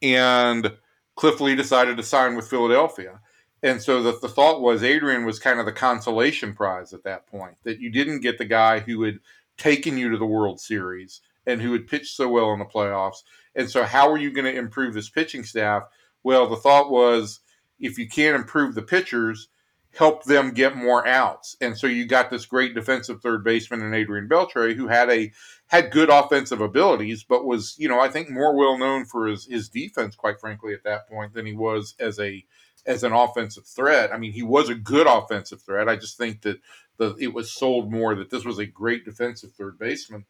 and 0.00 0.72
Cliff 1.14 1.40
Lee 1.40 1.54
decided 1.54 1.96
to 1.96 2.02
sign 2.02 2.34
with 2.34 2.48
Philadelphia. 2.48 3.20
And 3.62 3.80
so 3.80 4.02
the, 4.02 4.18
the 4.20 4.28
thought 4.28 4.60
was 4.60 4.82
Adrian 4.82 5.24
was 5.24 5.38
kind 5.38 5.60
of 5.60 5.66
the 5.66 5.72
consolation 5.72 6.52
prize 6.52 6.92
at 6.92 7.04
that 7.04 7.26
point, 7.28 7.54
that 7.62 7.78
you 7.78 7.90
didn't 7.90 8.20
get 8.20 8.38
the 8.38 8.44
guy 8.44 8.80
who 8.80 9.02
had 9.02 9.20
taken 9.56 9.96
you 9.96 10.10
to 10.10 10.18
the 10.18 10.26
World 10.26 10.60
Series 10.60 11.20
and 11.46 11.60
who 11.60 11.72
had 11.72 11.86
pitched 11.86 12.16
so 12.16 12.28
well 12.28 12.52
in 12.52 12.58
the 12.58 12.64
playoffs. 12.64 13.22
And 13.54 13.70
so, 13.70 13.84
how 13.84 14.10
are 14.10 14.18
you 14.18 14.32
going 14.32 14.52
to 14.52 14.58
improve 14.58 14.94
this 14.94 15.10
pitching 15.10 15.44
staff? 15.44 15.84
Well, 16.24 16.48
the 16.48 16.56
thought 16.56 16.90
was 16.90 17.40
if 17.82 17.98
you 17.98 18.08
can't 18.08 18.36
improve 18.36 18.74
the 18.74 18.82
pitchers, 18.82 19.48
help 19.94 20.24
them 20.24 20.52
get 20.52 20.76
more 20.76 21.06
outs. 21.06 21.56
And 21.60 21.76
so 21.76 21.86
you 21.86 22.06
got 22.06 22.30
this 22.30 22.46
great 22.46 22.74
defensive 22.74 23.20
third 23.20 23.44
baseman 23.44 23.82
in 23.82 23.92
Adrian 23.92 24.28
Beltre 24.28 24.74
who 24.74 24.88
had 24.88 25.10
a 25.10 25.32
had 25.66 25.90
good 25.90 26.08
offensive 26.08 26.60
abilities, 26.60 27.24
but 27.24 27.44
was, 27.44 27.74
you 27.78 27.88
know, 27.88 28.00
I 28.00 28.08
think 28.08 28.30
more 28.30 28.56
well 28.56 28.78
known 28.78 29.04
for 29.04 29.26
his, 29.26 29.46
his 29.46 29.68
defense, 29.68 30.14
quite 30.14 30.40
frankly, 30.40 30.72
at 30.72 30.84
that 30.84 31.08
point 31.08 31.34
than 31.34 31.44
he 31.44 31.52
was 31.52 31.94
as 31.98 32.18
a 32.18 32.44
as 32.86 33.04
an 33.04 33.12
offensive 33.12 33.66
threat. 33.66 34.12
I 34.12 34.18
mean, 34.18 34.32
he 34.32 34.42
was 34.42 34.68
a 34.68 34.74
good 34.74 35.06
offensive 35.06 35.62
threat. 35.62 35.88
I 35.88 35.96
just 35.96 36.16
think 36.16 36.42
that 36.42 36.60
the 36.96 37.14
it 37.18 37.34
was 37.34 37.52
sold 37.52 37.92
more 37.92 38.14
that 38.14 38.30
this 38.30 38.44
was 38.44 38.58
a 38.58 38.66
great 38.66 39.04
defensive 39.04 39.52
third 39.52 39.78
baseman. 39.78 40.24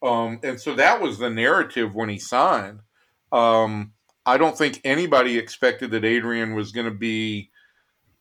Um, 0.00 0.38
and 0.44 0.60
so 0.60 0.74
that 0.74 1.00
was 1.00 1.18
the 1.18 1.30
narrative 1.30 1.94
when 1.94 2.08
he 2.08 2.20
signed. 2.20 2.80
Um, 3.32 3.94
I 4.28 4.36
don't 4.36 4.56
think 4.56 4.80
anybody 4.84 5.38
expected 5.38 5.90
that 5.92 6.04
Adrian 6.04 6.54
was 6.54 6.70
going 6.70 6.84
to 6.86 6.94
be 6.94 7.50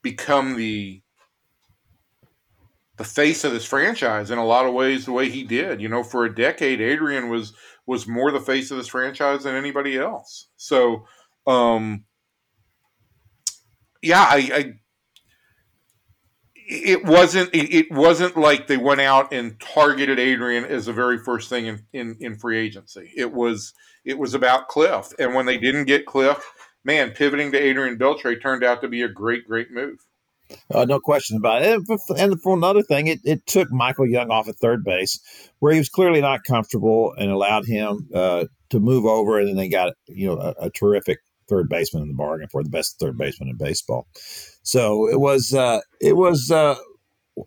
become 0.01 0.55
the 0.55 1.01
the 2.95 3.03
face 3.03 3.43
of 3.43 3.51
this 3.51 3.65
franchise 3.65 4.31
in 4.31 4.37
a 4.37 4.45
lot 4.45 4.65
of 4.65 4.73
ways 4.73 5.05
the 5.05 5.11
way 5.11 5.29
he 5.29 5.43
did. 5.43 5.81
You 5.81 5.89
know, 5.89 6.03
for 6.03 6.23
a 6.23 6.33
decade, 6.33 6.79
Adrian 6.79 7.29
was 7.29 7.53
was 7.85 8.07
more 8.07 8.31
the 8.31 8.39
face 8.39 8.71
of 8.71 8.77
this 8.77 8.87
franchise 8.87 9.43
than 9.43 9.55
anybody 9.55 9.97
else. 9.97 10.47
So, 10.55 11.05
um, 11.45 12.05
yeah, 14.01 14.21
I, 14.21 14.49
I 14.53 14.73
it 16.67 17.06
wasn't 17.06 17.49
it, 17.53 17.91
wasn't 17.91 18.36
like 18.36 18.67
they 18.67 18.77
went 18.77 18.99
out 18.99 19.32
and 19.34 19.60
targeted 19.60 20.19
Adrian 20.19 20.65
as 20.65 20.86
the 20.86 20.93
very 20.93 21.17
first 21.17 21.49
thing 21.49 21.65
in, 21.65 21.86
in, 21.93 22.17
in 22.19 22.38
free 22.38 22.58
agency. 22.58 23.12
It 23.15 23.32
was 23.32 23.73
it 24.03 24.17
was 24.17 24.34
about 24.34 24.67
Cliff, 24.67 25.13
and 25.17 25.34
when 25.34 25.45
they 25.45 25.58
didn't 25.58 25.86
get 25.86 26.06
Cliff, 26.06 26.38
man, 26.84 27.12
pivoting 27.12 27.51
to 27.53 27.58
Adrian 27.58 27.97
Beltre 27.97 28.41
turned 28.41 28.63
out 28.63 28.82
to 28.82 28.89
be 28.89 29.01
a 29.01 29.08
great 29.08 29.47
great 29.47 29.71
move. 29.71 29.99
Uh, 30.73 30.86
no 30.86 30.99
question 30.99 31.38
about 31.38 31.62
it. 31.62 31.73
And 31.73 31.86
for, 31.86 31.97
and 32.17 32.41
for 32.41 32.56
another 32.56 32.82
thing, 32.82 33.08
it, 33.08 33.19
it 33.23 33.45
took 33.45 33.71
Michael 33.71 34.08
Young 34.08 34.30
off 34.32 34.47
at 34.47 34.56
third 34.56 34.84
base, 34.84 35.19
where 35.60 35.73
he 35.73 35.80
was 35.80 35.89
clearly 35.89 36.21
not 36.21 36.43
comfortable, 36.43 37.13
and 37.17 37.32
allowed 37.32 37.65
him 37.65 38.10
uh, 38.13 38.45
to 38.69 38.80
move 38.80 39.06
over. 39.06 39.39
And 39.39 39.49
then 39.49 39.56
they 39.56 39.69
got 39.69 39.93
you 40.08 40.27
know 40.27 40.38
a, 40.38 40.65
a, 40.65 40.69
terrific 40.69 41.19
third 41.47 41.69
baseman 41.69 42.03
in 42.03 42.10
the 42.10 42.15
bargain 42.15 42.47
for 42.51 42.63
the 42.63 42.69
best 42.69 42.99
third 42.99 43.17
baseman 43.17 43.49
in 43.49 43.57
baseball. 43.57 44.07
So 44.63 45.10
it 45.10 45.19
was 45.19 45.53
uh, 45.53 45.81
it 46.01 46.17
was 46.17 46.51
uh, 46.51 46.75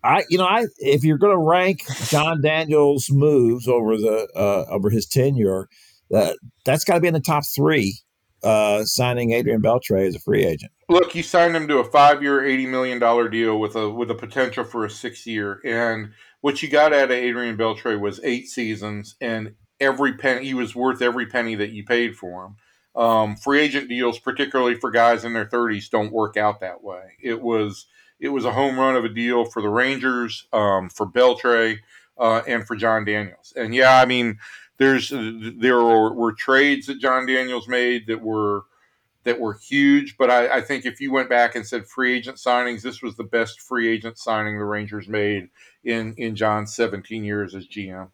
I 0.03 0.25
you 0.29 0.39
know 0.39 0.47
I 0.47 0.67
if 0.79 1.05
you're 1.05 1.19
going 1.19 1.35
to 1.35 1.39
rank 1.39 1.81
Jon 2.09 2.41
Daniels' 2.43 3.11
moves 3.11 3.69
over 3.69 3.97
the 3.97 4.29
uh, 4.35 4.65
over 4.71 4.91
his 4.91 5.07
tenure, 5.07 5.69
that 6.11 6.39
that's 6.65 6.85
got 6.85 6.95
to 6.95 7.01
be 7.01 7.09
in 7.09 7.15
the 7.15 7.21
top 7.21 7.45
three. 7.55 7.99
Uh, 8.43 8.85
signing 8.85 9.33
Adrian 9.33 9.61
Beltre 9.61 10.09
as 10.09 10.15
a 10.15 10.19
free 10.19 10.47
agent. 10.47 10.73
Look, 10.89 11.15
you 11.15 11.23
signed 11.23 11.55
him 11.55 11.69
to 11.69 11.77
a 11.77 11.85
five-year, 11.85 12.43
eighty 12.43 12.65
million 12.65 12.99
dollar 12.99 13.29
deal 13.29 13.61
with 13.61 13.77
a 13.77 13.91
with 13.91 14.11
a 14.11 14.15
potential 14.15 14.65
for 14.65 14.87
a 14.87 14.91
six-year, 14.91 15.61
and 15.63 16.13
what 16.41 16.63
you 16.63 16.71
got 16.71 16.95
out 16.95 17.05
of 17.05 17.11
Adrian 17.11 17.59
Beltre 17.59 18.01
was 18.01 18.19
eight 18.25 18.49
seasons, 18.49 19.15
and 19.21 19.57
every 19.79 20.15
penny 20.15 20.47
he 20.47 20.55
was 20.55 20.75
worth 20.75 21.03
every 21.03 21.27
penny 21.27 21.55
that 21.55 21.73
you 21.73 21.85
paid 21.85 22.17
for 22.17 22.47
him. 22.47 22.57
Um, 22.97 23.37
free 23.37 23.61
agent 23.61 23.89
deals, 23.89 24.19
particularly 24.19 24.75
for 24.75 24.91
guys 24.91 25.25
in 25.25 25.33
their 25.33 25.47
30s, 25.47 25.89
don't 25.89 26.13
work 26.13 26.37
out 26.37 26.61
that 26.61 26.83
way. 26.83 27.13
It 27.23 27.41
was 27.41 27.87
it 28.19 28.29
was 28.29 28.45
a 28.45 28.53
home 28.53 28.79
run 28.79 28.97
of 28.97 29.05
a 29.05 29.09
deal 29.09 29.45
for 29.45 29.63
the 29.63 29.69
Rangers, 29.69 30.47
um, 30.53 30.91
for 30.91 31.07
Beltre, 31.07 31.79
uh, 32.19 32.43
and 32.47 32.67
for 32.67 32.77
Jon 32.77 33.05
Daniels. 33.05 33.53
And 33.57 33.75
yeah, 33.75 33.99
I 34.01 34.05
mean, 34.05 34.39
there's 34.79 35.11
there 35.11 35.83
were, 35.83 36.13
were, 36.13 36.33
trades 36.33 36.87
that 36.87 37.01
Jon 37.01 37.27
Daniels 37.27 37.69
made 37.69 38.07
that 38.07 38.23
were 38.23 38.65
that 39.25 39.39
were 39.39 39.55
huge, 39.55 40.17
but 40.17 40.31
I, 40.31 40.57
I, 40.57 40.61
think 40.63 40.87
if 40.87 40.99
you 40.99 41.13
went 41.13 41.29
back 41.29 41.55
and 41.55 41.67
said 41.67 41.87
free 41.87 42.17
agent 42.17 42.39
signings, 42.39 42.81
this 42.81 43.03
was 43.03 43.17
the 43.17 43.25
best 43.25 43.61
free 43.61 43.87
agent 43.87 44.17
signing 44.17 44.59
the 44.59 44.65
Rangers 44.65 45.09
made 45.09 45.51
in 45.85 46.15
in 46.17 46.37
Jon's 46.37 46.75
17 46.75 47.25
years 47.25 47.55
as 47.55 47.67
GM. 47.67 48.09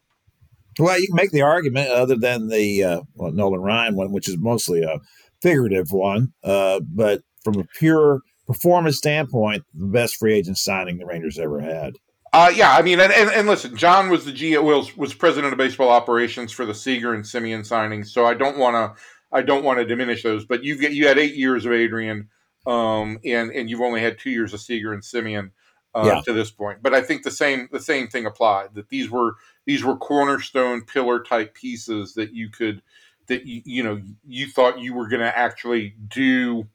Well, 0.79 0.99
you 1.01 1.07
can 1.07 1.17
make 1.17 1.31
the 1.31 1.43
argument, 1.43 1.89
other 1.89 2.17
than 2.17 2.49
the 2.49 2.85
uh, 2.85 3.01
well, 3.15 3.33
Nolan 3.33 3.61
Ryan 3.61 3.97
one, 3.97 4.13
which 4.13 4.29
is 4.29 4.37
mostly 4.39 4.83
a 4.83 5.01
figurative 5.41 5.91
one, 5.91 6.33
uh, 6.45 6.81
but 6.81 7.23
from 7.43 7.59
a 7.59 7.65
pure 7.65 8.21
performance 8.47 8.97
standpoint, 8.97 9.65
the 9.75 9.87
best 9.87 10.17
free 10.17 10.35
agent 10.35 10.59
signing 10.59 10.99
the 10.99 11.07
Rangers 11.07 11.39
ever 11.39 11.61
had. 11.61 11.95
Uh, 12.33 12.53
yeah, 12.55 12.75
I 12.75 12.83
mean, 12.83 13.01
and, 13.01 13.13
and, 13.13 13.31
and, 13.31 13.49
listen, 13.49 13.77
Jon 13.77 14.11
was 14.11 14.25
the 14.25 14.33
G 14.33 14.59
was, 14.59 14.95
was 14.97 15.15
president 15.15 15.53
of 15.53 15.59
baseball 15.59 15.89
operations 15.89 16.53
for 16.53 16.67
the 16.67 16.75
Seager 16.75 17.15
and 17.15 17.25
Semien 17.25 17.61
signings, 17.61 18.09
so 18.09 18.27
I 18.27 18.35
don't 18.35 18.59
want 18.59 18.75
to 18.75 19.03
I 19.33 19.43
don't 19.43 19.65
want 19.65 19.79
to 19.79 19.87
diminish 19.87 20.23
those. 20.23 20.45
But 20.45 20.63
you 20.63 20.77
get 20.77 20.93
you 20.93 21.07
had 21.07 21.19
eight 21.19 21.35
years 21.35 21.65
of 21.65 21.73
Adrian, 21.73 22.29
um, 22.67 23.19
and 23.25 23.51
and 23.51 23.71
you've 23.71 23.81
only 23.81 24.03
had 24.03 24.19
two 24.19 24.31
years 24.31 24.53
of 24.53 24.61
Seager 24.61 24.93
and 24.93 25.03
Semien 25.03 25.53
uh, 25.97 26.05
yeah. 26.05 26.21
to 26.21 26.33
this 26.33 26.51
point. 26.51 26.83
But 26.83 26.95
I 26.95 27.01
think 27.01 27.23
the 27.23 27.31
same 27.31 27.69
the 27.73 27.81
same 27.81 28.09
thing 28.09 28.27
applied 28.27 28.75
that 28.75 28.91
these 28.91 29.11
were 29.11 29.37
these 29.65 29.83
were 29.83 29.97
cornerstone 29.97 30.83
pillar 30.83 31.23
type 31.23 31.55
pieces 31.55 32.15
that 32.15 32.35
you 32.35 32.51
could 32.51 32.83
that 33.29 33.47
you, 33.47 33.63
you 33.65 33.83
know 33.83 34.01
you 34.27 34.49
thought 34.49 34.79
you 34.79 34.95
were 34.95 35.09
going 35.09 35.23
to 35.23 35.37
actually 35.37 35.95
do 36.09 36.69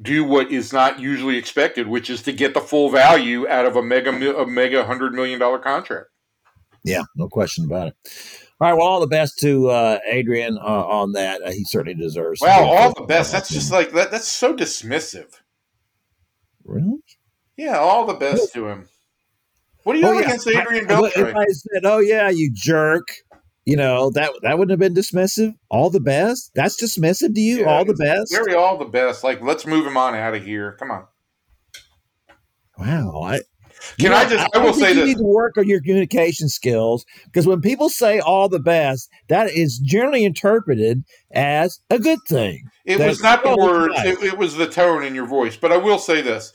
do 0.00 0.24
what 0.24 0.50
is 0.50 0.72
not 0.72 1.00
usually 1.00 1.36
expected, 1.36 1.86
which 1.86 2.08
is 2.08 2.22
to 2.22 2.32
get 2.32 2.54
the 2.54 2.60
full 2.60 2.88
value 2.88 3.46
out 3.48 3.66
of 3.66 3.76
a 3.76 3.82
mega 3.82 4.10
a 4.10 4.46
mega 4.46 4.84
hundred 4.84 5.12
million 5.12 5.38
dollar 5.38 5.58
contract. 5.58 6.08
Yeah, 6.82 7.02
no 7.14 7.28
question 7.28 7.64
about 7.64 7.88
it. 7.88 7.96
All 8.60 8.68
right, 8.68 8.76
well, 8.76 8.86
all 8.86 9.00
the 9.00 9.06
best 9.06 9.38
to 9.40 9.68
uh, 9.68 9.98
Adrian 10.06 10.58
uh, 10.58 10.86
on 10.86 11.12
that. 11.12 11.42
Uh, 11.42 11.52
he 11.52 11.64
certainly 11.64 11.94
deserves. 11.94 12.40
Well, 12.40 12.64
all 12.64 12.94
the 12.94 13.06
best. 13.06 13.30
That's 13.30 13.50
just 13.50 13.70
like 13.70 13.92
that. 13.92 14.10
That's 14.10 14.26
so 14.26 14.56
dismissive. 14.56 15.40
Really? 16.64 16.98
Yeah, 17.58 17.76
all 17.76 18.06
the 18.06 18.14
best 18.14 18.54
to 18.54 18.68
him. 18.68 18.88
What 19.82 19.94
do 19.94 19.98
you 19.98 20.06
oh, 20.06 20.12
have 20.12 20.20
yeah. 20.20 20.26
against 20.26 20.48
Adrian 20.48 20.86
Beltre? 20.86 21.28
If 21.28 21.36
I 21.36 21.46
said, 21.46 21.84
"Oh 21.84 21.98
yeah, 21.98 22.30
you 22.30 22.50
jerk," 22.54 23.08
you 23.64 23.76
know 23.76 24.10
that 24.10 24.30
that 24.42 24.58
wouldn't 24.58 24.70
have 24.70 24.78
been 24.78 24.94
dismissive. 24.94 25.54
All 25.68 25.90
the 25.90 26.00
best. 26.00 26.52
That's 26.54 26.80
dismissive 26.80 27.34
to 27.34 27.40
you. 27.40 27.60
Yeah, 27.60 27.66
all 27.66 27.84
the 27.84 27.94
best. 27.94 28.32
Very 28.32 28.54
all 28.54 28.78
the 28.78 28.84
best. 28.84 29.24
Like, 29.24 29.42
let's 29.42 29.66
move 29.66 29.84
him 29.84 29.96
on 29.96 30.14
out 30.14 30.34
of 30.34 30.44
here. 30.44 30.76
Come 30.78 30.92
on. 30.92 31.06
Wow, 32.78 33.22
I 33.24 33.40
can 33.98 34.12
I 34.12 34.28
just? 34.28 34.48
I, 34.54 34.60
I 34.60 34.64
will 34.64 34.72
say 34.72 34.90
you 34.90 34.94
this. 34.94 35.06
need 35.06 35.18
to 35.18 35.24
work 35.24 35.56
on 35.56 35.68
your 35.68 35.80
communication 35.80 36.48
skills 36.48 37.04
because 37.24 37.46
when 37.46 37.60
people 37.60 37.88
say 37.88 38.20
all 38.20 38.48
the 38.48 38.60
best, 38.60 39.10
that 39.28 39.50
is 39.50 39.78
generally 39.78 40.24
interpreted 40.24 41.04
as 41.32 41.80
a 41.90 41.98
good 41.98 42.20
thing. 42.28 42.68
It 42.84 42.98
was 42.98 43.22
not 43.22 43.42
the 43.42 43.56
words; 43.56 43.94
it, 43.98 44.22
it, 44.22 44.38
was 44.38 44.54
the 44.54 44.68
tone 44.68 45.04
in 45.04 45.14
your 45.14 45.26
voice. 45.26 45.56
But 45.56 45.72
I 45.72 45.76
will 45.76 45.98
say 45.98 46.22
this: 46.22 46.52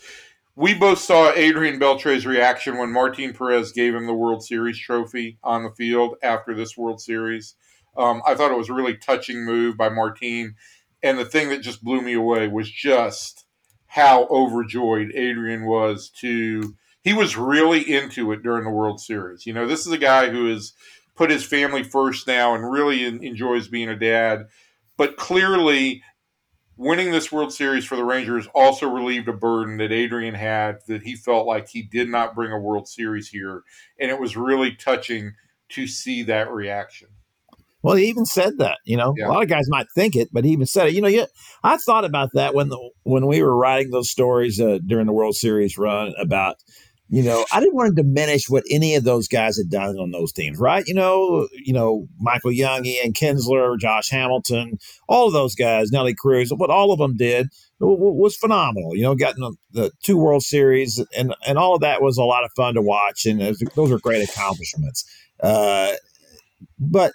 we 0.56 0.74
both 0.74 1.00
saw 1.00 1.32
Adrian 1.32 1.80
Beltre's 1.80 2.26
reaction 2.26 2.78
when 2.78 2.92
Martin 2.92 3.34
Perez 3.34 3.72
gave 3.72 3.96
him 3.96 4.06
the 4.06 4.14
World 4.14 4.44
Series 4.44 4.78
trophy 4.78 5.38
on 5.44 5.64
the 5.64 5.72
field 5.72 6.16
after 6.22 6.54
this 6.54 6.78
World 6.78 7.02
Series. 7.02 7.56
Um, 7.98 8.22
I 8.26 8.36
thought 8.36 8.52
it 8.52 8.58
was 8.58 8.70
a 8.70 8.74
really 8.74 8.96
touching 8.96 9.44
move 9.46 9.78
by 9.78 9.90
Martin. 9.90 10.56
And 11.02 11.18
the 11.18 11.26
thing 11.26 11.50
that 11.50 11.62
just 11.62 11.84
blew 11.84 12.02
me 12.02 12.14
away 12.14 12.48
was 12.48 12.70
just 12.70 13.46
how 13.88 14.26
overjoyed 14.30 15.12
Adrian 15.16 15.66
was 15.66 16.10
to. 16.22 16.76
He 17.02 17.14
was 17.14 17.36
really 17.36 17.82
into 17.82 18.32
it 18.32 18.44
during 18.44 18.64
the 18.64 18.70
World 18.70 19.02
Series. 19.02 19.46
You 19.46 19.54
know, 19.54 19.68
this 19.68 19.86
is 19.86 19.92
a 19.92 19.98
guy 19.98 20.30
who 20.30 20.48
has 20.48 20.74
put 21.16 21.30
his 21.30 21.44
family 21.44 21.84
first 21.84 22.28
now 22.28 22.56
and 22.56 22.72
really 22.72 23.06
enjoys 23.06 23.68
being 23.68 23.90
a 23.90 23.96
dad. 23.96 24.48
But 24.98 25.18
clearly, 25.18 26.04
winning 26.78 27.12
this 27.12 27.32
World 27.32 27.54
Series 27.54 27.86
for 27.86 27.96
the 27.96 28.04
Rangers 28.04 28.48
also 28.54 28.90
relieved 28.90 29.28
a 29.28 29.34
burden 29.34 29.78
that 29.78 29.92
Adrian 29.92 30.36
had 30.36 30.80
that 30.88 31.04
he 31.04 31.16
felt 31.16 31.46
like 31.46 31.70
he 31.70 31.82
did 31.82 32.10
not 32.10 32.36
bring 32.36 32.52
a 32.52 32.60
World 32.60 32.88
Series 32.88 33.30
here. 33.30 33.64
And 34.00 34.10
it 34.10 34.20
was 34.20 34.36
really 34.36 34.76
touching 34.76 35.34
to 35.70 35.88
see 35.88 36.24
that 36.24 36.52
reaction. 36.52 37.10
Well, 37.82 37.96
he 37.96 38.06
even 38.06 38.26
said 38.26 38.60
that. 38.60 38.78
You 38.86 38.96
know, 38.96 39.14
yeah. 39.18 39.28
a 39.28 39.30
lot 39.30 39.44
of 39.44 39.50
guys 39.50 39.66
might 39.68 39.88
think 39.94 40.16
it, 40.16 40.30
but 40.32 40.46
he 40.46 40.52
even 40.52 40.66
said 40.66 40.88
it. 40.88 40.94
You 40.94 41.02
know, 41.02 41.10
yeah, 41.10 41.26
I 41.64 41.78
thought 41.78 42.06
about 42.06 42.30
that 42.34 42.56
when 42.56 42.70
the 42.70 42.92
when 43.04 43.28
we 43.28 43.44
were 43.44 43.56
writing 43.56 43.92
those 43.92 44.10
stories 44.10 44.60
uh, 44.60 44.80
during 44.86 45.06
the 45.06 45.14
World 45.14 45.36
Series 45.36 45.78
run 45.78 46.14
about 46.18 46.56
you 47.14 47.22
know, 47.22 47.46
I 47.52 47.60
didn't 47.60 47.76
want 47.76 47.96
to 47.96 48.02
diminish 48.02 48.50
what 48.50 48.64
any 48.72 48.96
of 48.96 49.04
those 49.04 49.28
guys 49.28 49.56
had 49.56 49.70
done 49.70 50.00
on 50.00 50.10
those 50.10 50.34
teams, 50.34 50.58
right? 50.58 50.84
You 50.88 50.96
know, 50.96 51.48
you 51.54 51.72
know, 51.72 52.08
Michael 52.20 52.52
Young, 52.52 52.88
Ian 52.88 53.14
Kinsler, 53.14 53.78
Josh 53.78 54.10
Hamilton, 54.10 54.80
all 55.08 55.28
of 55.28 55.34
those 55.34 55.54
guys, 55.54 55.92
Nelly 55.92 56.16
Cruz, 56.16 56.52
what 56.52 56.72
all 56.72 56.92
of 56.92 56.98
them 56.98 57.16
did 57.16 57.50
was 57.80 58.36
phenomenal. 58.36 58.96
You 58.96 59.04
know, 59.04 59.14
getting 59.14 59.42
the, 59.42 59.56
the 59.74 59.92
two 60.02 60.18
World 60.18 60.42
Series 60.42 61.00
and 61.16 61.36
and 61.46 61.60
all 61.60 61.76
of 61.76 61.82
that 61.82 62.02
was 62.02 62.18
a 62.18 62.24
lot 62.24 62.46
of 62.46 62.52
fun 62.56 62.74
to 62.74 62.82
watch, 62.82 63.28
and 63.28 63.38
was, 63.42 63.60
those 63.76 63.92
are 63.92 64.00
great 64.00 64.28
accomplishments. 64.28 65.06
Uh, 65.40 65.92
but 66.80 67.14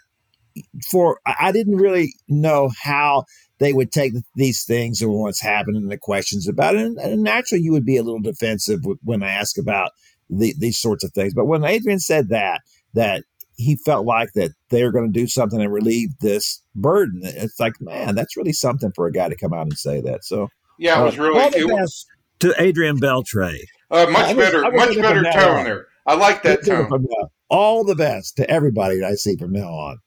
for 0.88 1.18
I 1.26 1.50
didn't 1.50 1.74
really 1.74 2.12
know 2.28 2.70
how 2.80 3.24
they 3.58 3.72
would 3.72 3.92
take 3.92 4.12
these 4.34 4.64
things 4.64 5.02
and 5.02 5.12
what's 5.12 5.40
happening 5.40 5.82
and 5.82 5.90
the 5.90 5.98
questions 5.98 6.48
about 6.48 6.76
it. 6.76 6.86
And, 6.86 6.98
and 6.98 7.22
naturally, 7.22 7.62
you 7.62 7.72
would 7.72 7.84
be 7.84 7.96
a 7.96 8.02
little 8.02 8.20
defensive 8.20 8.80
when 9.02 9.22
I 9.22 9.30
ask 9.30 9.58
about 9.58 9.90
the, 10.30 10.54
these 10.58 10.78
sorts 10.78 11.04
of 11.04 11.12
things. 11.12 11.34
But 11.34 11.46
when 11.46 11.64
Adrian 11.64 11.98
said 11.98 12.28
that, 12.28 12.62
that 12.94 13.24
he 13.56 13.76
felt 13.76 14.06
like 14.06 14.32
that 14.34 14.52
they're 14.70 14.92
going 14.92 15.12
to 15.12 15.20
do 15.20 15.26
something 15.26 15.60
and 15.60 15.72
relieve 15.72 16.10
this 16.20 16.62
burden, 16.74 17.22
it's 17.24 17.58
like, 17.58 17.74
man, 17.80 18.14
that's 18.14 18.36
really 18.36 18.52
something 18.52 18.92
for 18.94 19.06
a 19.06 19.12
guy 19.12 19.28
to 19.28 19.36
come 19.36 19.52
out 19.52 19.62
and 19.62 19.78
say 19.78 20.00
that. 20.02 20.24
So, 20.24 20.48
yeah, 20.78 21.00
it 21.00 21.04
was 21.04 21.18
uh, 21.18 21.22
really 21.22 21.40
all 21.40 21.50
the 21.50 21.76
best 21.76 22.06
to 22.40 22.54
Adrian 22.58 23.00
Beltre. 23.00 23.58
Uh, 23.90 24.06
much 24.10 24.36
better, 24.36 24.62
much 24.70 24.94
better 24.96 25.22
tone 25.24 25.64
there. 25.64 25.86
I 26.06 26.14
like 26.14 26.42
that 26.44 26.64
tone. 26.64 27.06
All 27.50 27.82
the 27.82 27.96
best 27.96 28.36
to 28.36 28.48
everybody 28.48 29.00
that 29.00 29.06
I 29.06 29.14
see 29.14 29.36
from 29.36 29.52
now 29.52 29.68
on 29.68 29.98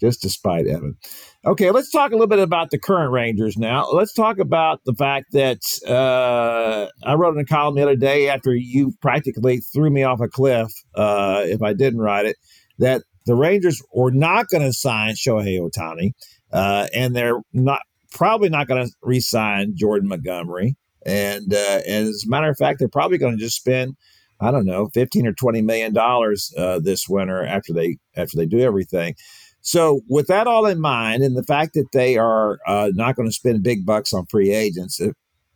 just 0.00 0.22
to 0.22 0.30
spite 0.30 0.66
Evan. 0.66 0.96
Okay, 1.44 1.70
let's 1.70 1.90
talk 1.90 2.10
a 2.10 2.14
little 2.14 2.26
bit 2.26 2.38
about 2.38 2.70
the 2.70 2.78
current 2.78 3.12
Rangers 3.12 3.56
now. 3.56 3.88
Let's 3.90 4.12
talk 4.12 4.38
about 4.38 4.80
the 4.84 4.94
fact 4.94 5.32
that 5.32 5.60
uh, 5.86 6.88
I 7.04 7.14
wrote 7.14 7.34
in 7.34 7.40
a 7.40 7.44
column 7.44 7.74
the 7.74 7.82
other 7.82 7.96
day 7.96 8.28
after 8.28 8.54
you 8.54 8.92
practically 9.00 9.58
threw 9.58 9.90
me 9.90 10.02
off 10.02 10.20
a 10.20 10.28
cliff 10.28 10.70
uh, 10.94 11.42
if 11.44 11.62
I 11.62 11.72
didn't 11.72 12.00
write 12.00 12.26
it 12.26 12.36
that 12.78 13.02
the 13.26 13.34
Rangers 13.34 13.82
were 13.92 14.10
not 14.10 14.48
going 14.48 14.62
to 14.62 14.72
sign 14.72 15.14
Shohei 15.14 15.58
Ohtani, 15.60 16.12
uh, 16.52 16.88
and 16.94 17.14
they're 17.14 17.40
not 17.52 17.80
probably 18.12 18.48
not 18.48 18.68
going 18.68 18.86
to 18.86 18.92
re-sign 19.02 19.74
Jordan 19.76 20.08
Montgomery. 20.08 20.76
And, 21.04 21.52
uh, 21.52 21.80
and 21.86 22.08
as 22.08 22.24
a 22.26 22.30
matter 22.30 22.48
of 22.48 22.56
fact, 22.56 22.78
they're 22.78 22.88
probably 22.88 23.18
going 23.18 23.36
to 23.36 23.42
just 23.42 23.56
spend 23.56 23.96
I 24.40 24.50
don't 24.50 24.66
know, 24.66 24.88
fifteen 24.94 25.26
or 25.26 25.32
twenty 25.32 25.62
million 25.62 25.92
dollars 25.92 26.52
uh, 26.56 26.78
this 26.78 27.08
winter 27.08 27.44
after 27.44 27.72
they 27.72 27.98
after 28.16 28.36
they 28.36 28.46
do 28.46 28.60
everything. 28.60 29.14
So, 29.68 30.00
with 30.08 30.28
that 30.28 30.46
all 30.46 30.64
in 30.64 30.80
mind, 30.80 31.22
and 31.22 31.36
the 31.36 31.42
fact 31.42 31.74
that 31.74 31.92
they 31.92 32.16
are 32.16 32.58
uh, 32.66 32.90
not 32.94 33.16
going 33.16 33.28
to 33.28 33.34
spend 33.34 33.62
big 33.62 33.84
bucks 33.84 34.14
on 34.14 34.24
free 34.24 34.50
agents, 34.50 34.96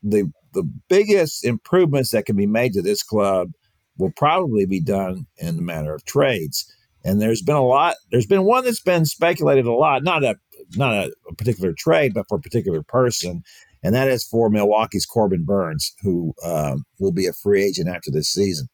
the 0.03 0.31
the 0.53 0.71
biggest 0.91 1.47
improvements 1.47 2.11
that 2.11 2.27
can 2.27 2.37
be 2.37 2.47
made 2.47 2.75
to 2.75 2.83
this 2.83 3.03
club 3.03 3.53
will 3.97 4.13
probably 4.15 4.67
be 4.67 4.83
done 4.83 5.25
in 5.39 5.57
the 5.57 5.63
matter 5.63 5.95
of 5.95 6.05
trades. 6.05 6.71
And 7.03 7.23
there's 7.23 7.41
been 7.41 7.57
a 7.57 7.65
lot. 7.65 7.95
There's 8.11 8.27
been 8.27 8.45
one 8.45 8.65
that's 8.65 8.83
been 8.83 9.07
speculated 9.07 9.65
a 9.65 9.73
lot, 9.73 10.03
not 10.03 10.23
a 10.23 10.37
not 10.77 10.93
a, 10.93 11.11
a 11.31 11.35
particular 11.35 11.73
trade, 11.73 12.13
but 12.13 12.27
for 12.29 12.37
a 12.37 12.43
particular 12.43 12.83
person, 12.83 13.43
and 13.83 13.95
that 13.95 14.09
is 14.09 14.25
for 14.25 14.51
Milwaukee's 14.51 15.07
Corbin 15.07 15.47
Burnes, 15.47 15.91
who 16.03 16.35
um, 16.45 16.85
will 17.01 17.13
be 17.13 17.27
a 17.27 17.33
free 17.33 17.65
agent 17.65 17.89
after 17.89 18.11
this 18.11 18.29
season. 18.29 18.69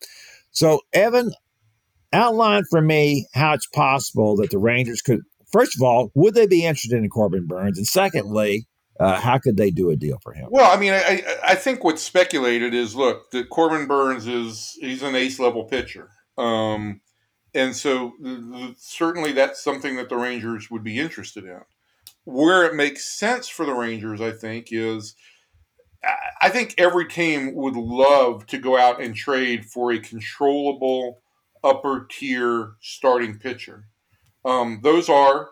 So, 0.50 0.80
Evan, 0.92 1.30
outline 2.12 2.64
for 2.70 2.80
me 2.80 3.26
how 3.34 3.54
it's 3.54 3.66
possible 3.66 4.36
that 4.36 4.50
the 4.50 4.58
Rangers 4.58 5.02
could. 5.02 5.20
First 5.50 5.76
of 5.76 5.82
all, 5.82 6.10
would 6.14 6.34
they 6.34 6.46
be 6.46 6.64
interested 6.64 6.98
in 6.98 7.08
Corbin 7.08 7.46
Burnes? 7.46 7.78
And 7.78 7.86
secondly, 7.86 8.66
uh, 9.00 9.20
how 9.20 9.38
could 9.38 9.56
they 9.56 9.70
do 9.70 9.90
a 9.90 9.96
deal 9.96 10.18
for 10.22 10.32
him? 10.32 10.48
Well, 10.50 10.70
I 10.70 10.78
mean, 10.78 10.92
I, 10.92 11.22
I 11.44 11.54
think 11.54 11.84
what's 11.84 12.02
speculated 12.02 12.74
is 12.74 12.94
look 12.94 13.30
that 13.30 13.48
Corbin 13.48 13.86
Burnes 13.86 14.26
is 14.26 14.76
he's 14.80 15.02
an 15.02 15.14
ace 15.14 15.38
level 15.38 15.64
pitcher, 15.64 16.10
um, 16.36 17.00
and 17.54 17.76
so 17.76 18.12
certainly 18.76 19.32
that's 19.32 19.62
something 19.62 19.96
that 19.96 20.08
the 20.08 20.16
Rangers 20.16 20.70
would 20.70 20.82
be 20.82 20.98
interested 20.98 21.44
in. 21.44 21.60
Where 22.24 22.64
it 22.64 22.74
makes 22.74 23.18
sense 23.18 23.48
for 23.48 23.64
the 23.64 23.72
Rangers, 23.72 24.20
I 24.20 24.32
think, 24.32 24.68
is 24.70 25.14
I 26.40 26.48
think 26.48 26.74
every 26.76 27.06
team 27.06 27.54
would 27.54 27.76
love 27.76 28.46
to 28.46 28.58
go 28.58 28.76
out 28.76 29.00
and 29.00 29.14
trade 29.14 29.64
for 29.64 29.92
a 29.92 29.98
controllable 29.98 31.22
upper 31.62 32.06
tier 32.10 32.72
starting 32.80 33.38
pitcher. 33.38 33.84
Um, 34.44 34.80
those 34.82 35.08
are 35.08 35.50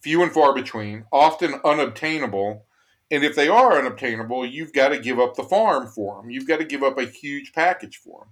few 0.00 0.22
and 0.22 0.32
far 0.32 0.54
between, 0.54 1.04
often 1.12 1.60
unobtainable. 1.64 2.66
And 3.10 3.24
if 3.24 3.34
they 3.34 3.48
are 3.48 3.78
unobtainable, 3.78 4.46
you've 4.46 4.72
got 4.72 4.88
to 4.88 4.98
give 4.98 5.18
up 5.18 5.34
the 5.34 5.42
farm 5.42 5.88
for 5.88 6.20
them. 6.20 6.30
You've 6.30 6.46
got 6.46 6.58
to 6.58 6.64
give 6.64 6.82
up 6.82 6.98
a 6.98 7.04
huge 7.04 7.52
package 7.52 7.96
for 7.96 8.20
them. 8.20 8.28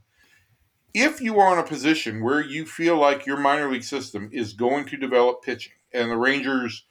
If 0.94 1.20
you 1.20 1.38
are 1.38 1.52
in 1.52 1.58
a 1.58 1.68
position 1.68 2.24
where 2.24 2.40
you 2.40 2.64
feel 2.64 2.96
like 2.96 3.26
your 3.26 3.36
minor 3.36 3.70
league 3.70 3.84
system 3.84 4.30
is 4.32 4.52
going 4.52 4.86
to 4.86 4.96
develop 4.96 5.42
pitching, 5.42 5.74
and 5.92 6.10
the 6.10 6.16
Rangers, 6.16 6.84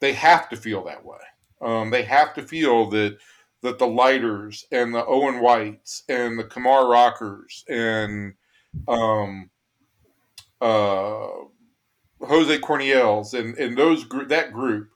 they 0.00 0.12
have 0.12 0.48
to 0.50 0.56
feel 0.56 0.84
that 0.84 1.04
way. 1.04 1.18
Um, 1.60 1.90
they 1.90 2.02
have 2.02 2.34
to 2.34 2.42
feel 2.42 2.90
that 2.90 3.18
that 3.62 3.78
the 3.78 3.86
Leiters 3.86 4.66
and 4.70 4.94
the 4.94 5.04
Owen 5.04 5.40
Whites 5.40 6.02
and 6.08 6.38
the 6.38 6.44
Kumar 6.44 6.88
Rockers 6.88 7.64
and 7.68 8.34
um, 8.88 9.50
uh, 10.60 11.28
Jose 12.20 12.58
Corniels 12.58 13.34
and 13.38 13.56
and 13.58 13.76
those 13.76 14.06
that 14.28 14.52
group 14.52 14.88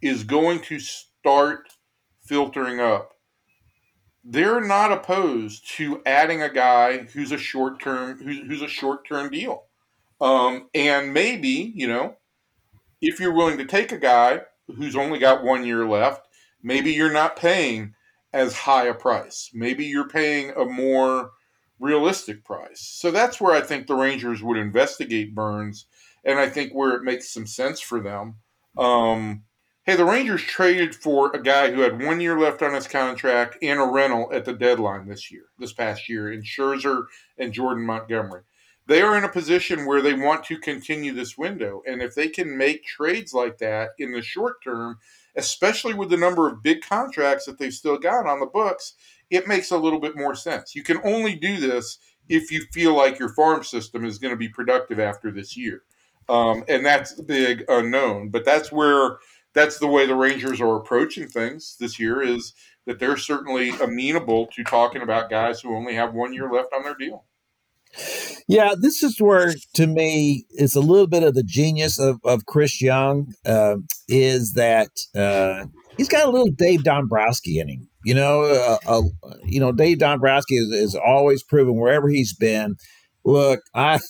is 0.00 0.24
going 0.24 0.60
to 0.62 0.78
start 0.78 1.68
filtering 2.24 2.80
up. 2.80 3.10
They're 4.24 4.60
not 4.60 4.92
opposed 4.92 5.68
to 5.76 6.00
adding 6.06 6.42
a 6.42 6.52
guy 6.52 6.98
who's 6.98 7.32
a 7.32 7.38
short 7.38 7.80
term 7.80 8.18
who's, 8.18 8.38
who's 8.38 8.62
a 8.62 8.68
short 8.68 9.06
term 9.06 9.30
deal, 9.30 9.64
um, 10.20 10.68
and 10.74 11.12
maybe 11.12 11.72
you 11.74 11.88
know 11.88 12.16
if 13.00 13.18
you're 13.18 13.34
willing 13.34 13.58
to 13.58 13.64
take 13.64 13.92
a 13.92 13.98
guy 13.98 14.42
who's 14.76 14.96
only 14.96 15.18
got 15.18 15.42
one 15.42 15.66
year 15.66 15.86
left, 15.86 16.26
maybe 16.62 16.92
you're 16.92 17.12
not 17.12 17.36
paying 17.36 17.94
as 18.32 18.54
high 18.54 18.86
a 18.86 18.94
price. 18.94 19.50
Maybe 19.52 19.84
you're 19.86 20.08
paying 20.08 20.50
a 20.56 20.64
more 20.64 21.32
realistic 21.82 22.44
price. 22.44 22.80
So 22.80 23.10
that's 23.10 23.40
where 23.40 23.54
I 23.54 23.60
think 23.60 23.86
the 23.86 23.94
Rangers 23.94 24.42
would 24.42 24.56
investigate 24.56 25.34
Burnes, 25.34 25.86
and 26.24 26.38
I 26.38 26.48
think 26.48 26.72
where 26.72 26.94
it 26.94 27.02
makes 27.02 27.28
some 27.28 27.46
sense 27.46 27.80
for 27.80 28.00
them. 28.00 28.36
Um, 28.78 29.42
hey, 29.84 29.96
the 29.96 30.04
Rangers 30.04 30.42
traded 30.42 30.94
for 30.94 31.32
a 31.32 31.42
guy 31.42 31.72
who 31.72 31.80
had 31.80 32.00
one 32.00 32.20
year 32.20 32.38
left 32.38 32.62
on 32.62 32.72
his 32.72 32.86
contract 32.86 33.58
and 33.60 33.80
a 33.80 33.84
rental 33.84 34.30
at 34.32 34.44
the 34.44 34.52
deadline 34.52 35.08
this 35.08 35.30
year, 35.30 35.46
this 35.58 35.72
past 35.72 36.08
year, 36.08 36.32
in 36.32 36.42
Scherzer 36.42 37.06
and 37.36 37.52
Jordan 37.52 37.84
Montgomery. 37.84 38.42
They 38.86 39.02
are 39.02 39.16
in 39.16 39.24
a 39.24 39.28
position 39.28 39.86
where 39.86 40.02
they 40.02 40.14
want 40.14 40.44
to 40.44 40.58
continue 40.58 41.12
this 41.12 41.36
window, 41.36 41.82
and 41.86 42.00
if 42.00 42.14
they 42.14 42.28
can 42.28 42.56
make 42.56 42.84
trades 42.84 43.34
like 43.34 43.58
that 43.58 43.90
in 43.98 44.12
the 44.12 44.22
short 44.22 44.62
term, 44.62 44.98
especially 45.36 45.94
with 45.94 46.10
the 46.10 46.16
number 46.16 46.48
of 46.48 46.62
big 46.62 46.80
contracts 46.82 47.46
that 47.46 47.58
they've 47.58 47.72
still 47.72 47.98
got 47.98 48.26
on 48.26 48.40
the 48.40 48.46
books, 48.46 48.94
it 49.32 49.48
makes 49.48 49.70
a 49.70 49.78
little 49.78 49.98
bit 49.98 50.14
more 50.14 50.34
sense. 50.34 50.74
You 50.74 50.82
can 50.82 50.98
only 51.02 51.34
do 51.34 51.58
this 51.58 51.98
if 52.28 52.52
you 52.52 52.64
feel 52.72 52.94
like 52.94 53.18
your 53.18 53.30
farm 53.30 53.64
system 53.64 54.04
is 54.04 54.18
going 54.18 54.32
to 54.32 54.38
be 54.38 54.48
productive 54.48 55.00
after 55.00 55.30
this 55.30 55.56
year. 55.56 55.82
Um, 56.28 56.64
and 56.68 56.84
that's 56.84 57.14
the 57.14 57.22
big 57.22 57.64
unknown. 57.66 58.28
But 58.28 58.44
that's 58.44 58.70
where 58.70 59.16
that's 59.54 59.78
the 59.78 59.88
way 59.88 60.06
the 60.06 60.14
Rangers 60.14 60.60
are 60.60 60.76
approaching 60.76 61.28
things 61.28 61.76
this 61.80 61.98
year 61.98 62.22
is 62.22 62.52
that 62.86 62.98
they're 62.98 63.16
certainly 63.16 63.70
amenable 63.70 64.46
to 64.48 64.64
talking 64.64 65.02
about 65.02 65.30
guys 65.30 65.60
who 65.60 65.74
only 65.74 65.94
have 65.94 66.14
one 66.14 66.32
year 66.32 66.50
left 66.50 66.72
on 66.74 66.82
their 66.84 66.94
deal. 66.94 67.24
Yeah, 68.48 68.74
this 68.78 69.02
is 69.02 69.20
where, 69.20 69.54
to 69.74 69.86
me, 69.86 70.46
it's 70.50 70.76
a 70.76 70.80
little 70.80 71.06
bit 71.06 71.22
of 71.22 71.34
the 71.34 71.42
genius 71.42 71.98
of, 71.98 72.20
of 72.24 72.46
Chris 72.46 72.80
Young 72.80 73.34
uh, 73.44 73.76
is 74.08 74.54
that 74.54 74.88
uh, 75.14 75.66
he's 75.96 76.08
got 76.08 76.26
a 76.26 76.30
little 76.30 76.50
Dave 76.50 76.84
Dombrowski 76.84 77.58
in 77.58 77.68
him. 77.68 77.88
You 78.04 78.14
know, 78.14 78.42
uh, 78.42 78.78
uh, 78.86 79.02
you 79.44 79.60
know, 79.60 79.72
Dave 79.72 79.98
Dombrowski 79.98 80.56
is, 80.56 80.70
is 80.72 80.94
always 80.94 81.42
proven 81.42 81.76
wherever 81.76 82.08
he's 82.08 82.34
been. 82.34 82.76
Look, 83.24 83.60
I, 83.74 84.00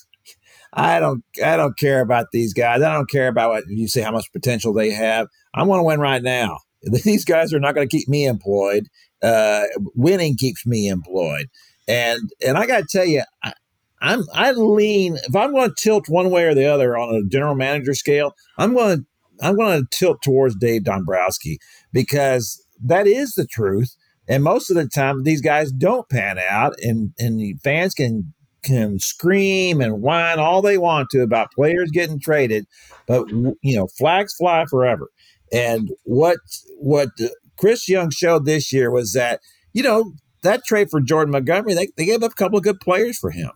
I 0.73 1.01
don't, 1.01 1.23
I 1.45 1.57
don't 1.57 1.79
care 1.79 2.01
about 2.01 2.27
these 2.33 2.55
guys. 2.55 2.83
I 2.83 2.93
don't 2.93 3.11
care 3.11 3.29
about 3.29 3.51
what 3.51 3.65
you 3.69 3.89
say, 3.89 4.01
how 4.01 4.13
much 4.13 4.33
potential 4.33 4.73
they 4.73 4.91
have. 4.91 5.29
I 5.55 5.63
want 5.65 5.81
to 5.81 5.85
win 5.85 6.01
right 6.01 6.23
now. 6.23 6.59
These 7.05 7.25
guys 7.25 7.53
are 7.55 7.61
not 7.61 7.75
going 7.75 7.89
to 7.89 7.97
keep 7.97 8.09
me 8.09 8.27
employed. 8.27 8.89
Uh, 9.23 9.65
winning 9.95 10.37
keeps 10.37 10.67
me 10.67 10.89
employed. 10.89 11.49
And 11.87 12.31
and 12.45 12.57
I 12.57 12.67
got 12.67 12.79
to 12.81 12.87
tell 12.91 13.05
you, 13.05 13.23
I, 13.45 13.53
I'm 14.01 14.25
I 14.35 14.53
lean 14.53 15.17
if 15.17 15.35
I'm 15.35 15.53
going 15.53 15.69
to 15.69 15.75
tilt 15.79 16.09
one 16.09 16.31
way 16.31 16.45
or 16.45 16.55
the 16.55 16.67
other 16.67 16.97
on 16.97 17.15
a 17.15 17.29
general 17.29 17.55
manager 17.55 17.95
scale, 17.95 18.35
I'm 18.59 18.75
going 18.75 19.07
I'm 19.41 19.57
going 19.57 19.81
to 19.81 19.89
tilt 19.97 20.23
towards 20.23 20.57
Dave 20.57 20.85
Dombrowski 20.85 21.59
because 21.93 22.62
that 22.85 23.07
is 23.07 23.35
the 23.35 23.47
truth. 23.47 23.97
And 24.29 24.45
most 24.45 24.71
of 24.71 24.77
the 24.77 24.87
time, 24.87 25.25
these 25.25 25.41
guys 25.41 25.73
don't 25.73 26.09
pan 26.09 26.39
out, 26.39 26.75
and 26.81 27.13
and 27.19 27.39
the 27.39 27.57
fans 27.65 27.95
can 27.95 28.33
can 28.63 28.99
scream 29.01 29.81
and 29.81 30.01
whine 30.01 30.39
all 30.39 30.63
they 30.63 30.79
want 30.79 31.11
to 31.11 31.23
about 31.23 31.53
players 31.53 31.91
getting 31.91 32.21
traded, 32.21 32.67
but 33.07 33.29
you 33.31 33.77
know 33.77 33.89
flags 33.99 34.35
fly 34.35 34.65
forever. 34.71 35.09
And 35.53 35.91
what 36.05 36.39
what 36.79 37.11
Chris 37.57 37.89
Young 37.89 38.11
showed 38.11 38.45
this 38.45 38.73
year 38.73 38.91
was 38.91 39.13
that 39.13 39.41
you 39.73 39.83
know 39.83 40.13
that 40.43 40.65
trade 40.65 40.91
for 40.91 41.01
Jordan 41.01 41.33
Montgomery, 41.33 41.75
they, 41.75 41.89
they 41.97 42.05
gave 42.05 42.23
up 42.23 42.33
a 42.33 42.35
couple 42.35 42.59
of 42.59 42.65
good 42.65 42.81
players 42.81 43.19
for 43.19 43.31
him. 43.31 43.51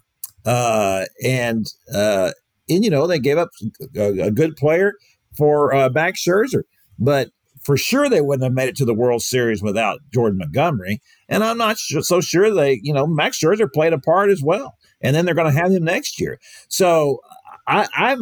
Uh, 0.45 1.05
and 1.24 1.66
uh, 1.93 2.31
and 2.68 2.85
you 2.85 2.91
know 2.91 3.07
they 3.07 3.18
gave 3.18 3.39
up 3.39 3.51
a, 3.97 4.27
a 4.27 4.31
good 4.31 4.57
player 4.57 4.95
for 5.37 5.74
uh, 5.74 5.91
Max 5.91 6.24
Scherzer, 6.24 6.62
but 6.99 7.31
for 7.67 7.77
sure 7.77 8.09
they 8.09 8.21
wouldn't 8.21 8.45
have 8.45 8.53
made 8.53 8.69
it 8.69 8.77
to 8.77 8.85
the 8.85 8.95
World 8.95 9.23
Series 9.23 9.61
without 9.61 9.99
Jordan 10.14 10.39
Montgomery. 10.39 11.01
And 11.29 11.43
I'm 11.43 11.59
not 11.59 11.79
so 11.79 12.21
sure 12.21 12.55
they, 12.55 12.79
you 12.81 12.95
know, 12.95 13.09
Max 13.09 13.41
Scherzer 13.41 13.71
played 13.71 13.93
a 13.93 13.99
part 13.99 14.31
as 14.31 14.41
well. 14.41 14.77
And 15.01 15.17
then 15.17 15.25
they're 15.25 15.35
going 15.35 15.53
to 15.53 15.61
have 15.61 15.73
him 15.73 15.83
next 15.83 16.21
year. 16.21 16.39
So 16.69 17.19
I, 17.67 17.89
I'm 17.97 18.21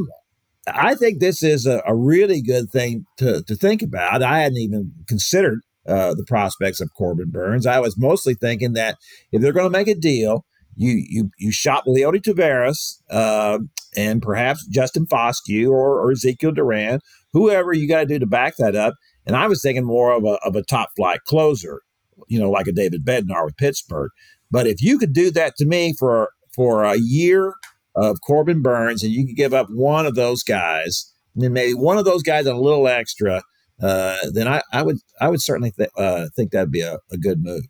I 0.67 0.95
think 0.95 1.21
this 1.21 1.43
is 1.43 1.67
a, 1.67 1.83
a, 1.87 1.95
really 1.95 2.41
good 2.41 2.71
thing 2.71 3.05
to, 3.19 3.43
to 3.43 3.55
think 3.55 3.83
about. 3.83 4.23
I 4.23 4.41
hadn't 4.41 4.57
even 4.57 4.93
considered 5.07 5.61
uh, 5.87 6.15
the 6.15 6.25
prospects 6.25 6.81
of 6.81 6.95
Corbin 6.97 7.31
Burnes. 7.31 7.67
I 7.67 7.81
was 7.81 7.99
mostly 7.99 8.33
thinking 8.33 8.73
that 8.73 8.97
if 9.31 9.43
they're 9.43 9.53
going 9.53 9.71
to 9.71 9.79
make 9.79 9.89
a 9.89 9.95
deal, 9.95 10.47
you 10.75 11.05
you 11.07 11.31
you 11.39 11.53
shop 11.53 11.85
Leody 11.87 12.23
Taveras 12.23 13.03
uh, 13.11 13.59
and 13.95 14.23
perhaps 14.23 14.67
Justin 14.67 15.07
Foscue 15.07 15.71
or, 15.71 16.01
or 16.01 16.13
Ezekiel 16.13 16.53
Duran, 16.53 17.01
whoever 17.35 17.75
you 17.75 17.87
got 17.87 18.01
to 18.01 18.07
do 18.07 18.19
to 18.19 18.27
back 18.27 18.57
that 18.57 18.75
up. 18.75 18.95
And 19.27 19.37
I 19.37 19.47
was 19.47 19.63
thinking 19.63 19.85
more 19.85 20.13
of 20.13 20.25
a 20.25 20.39
of 20.45 20.57
a 20.57 20.63
top 20.63 20.91
flight 20.97 21.21
closer, 21.27 21.83
you 22.29 22.39
know, 22.39 22.51
like 22.51 22.67
a 22.67 22.73
David 22.73 23.05
Bednar 23.05 23.45
with 23.45 23.57
Pittsburgh. 23.57 24.11
But 24.51 24.67
if 24.67 24.83
you 24.83 24.99
could 24.99 25.13
do 25.13 25.31
that 25.33 25.57
to 25.57 25.65
me 25.65 25.95
for 25.99 26.31
for 26.55 26.85
a 26.85 26.97
year 26.97 27.55
of 27.95 28.21
Corbin 28.21 28.63
Burnes, 28.63 29.03
and 29.03 29.13
you 29.13 29.27
could 29.27 29.37
give 29.37 29.55
up 29.55 29.69
one 29.71 30.07
of 30.07 30.15
those 30.15 30.43
guys, 30.43 31.13
and 31.35 31.43
then 31.43 31.53
maybe 31.53 31.75
one 31.75 31.99
of 31.99 32.05
those 32.05 32.23
guys 32.23 32.47
a 32.47 32.55
little 32.55 32.89
extra, 32.89 33.43
uh, 33.83 34.17
then 34.33 34.49
I, 34.49 34.63
I 34.73 34.83
would 34.83 34.99
I 35.21 35.29
would 35.29 35.43
certainly 35.43 35.73
th- 35.73 35.91
uh, 35.97 36.27
think 36.37 36.51
that'd 36.51 36.71
be 36.71 36.83
a, 36.83 36.99
a 37.11 37.17
good 37.17 37.43
move. 37.43 37.65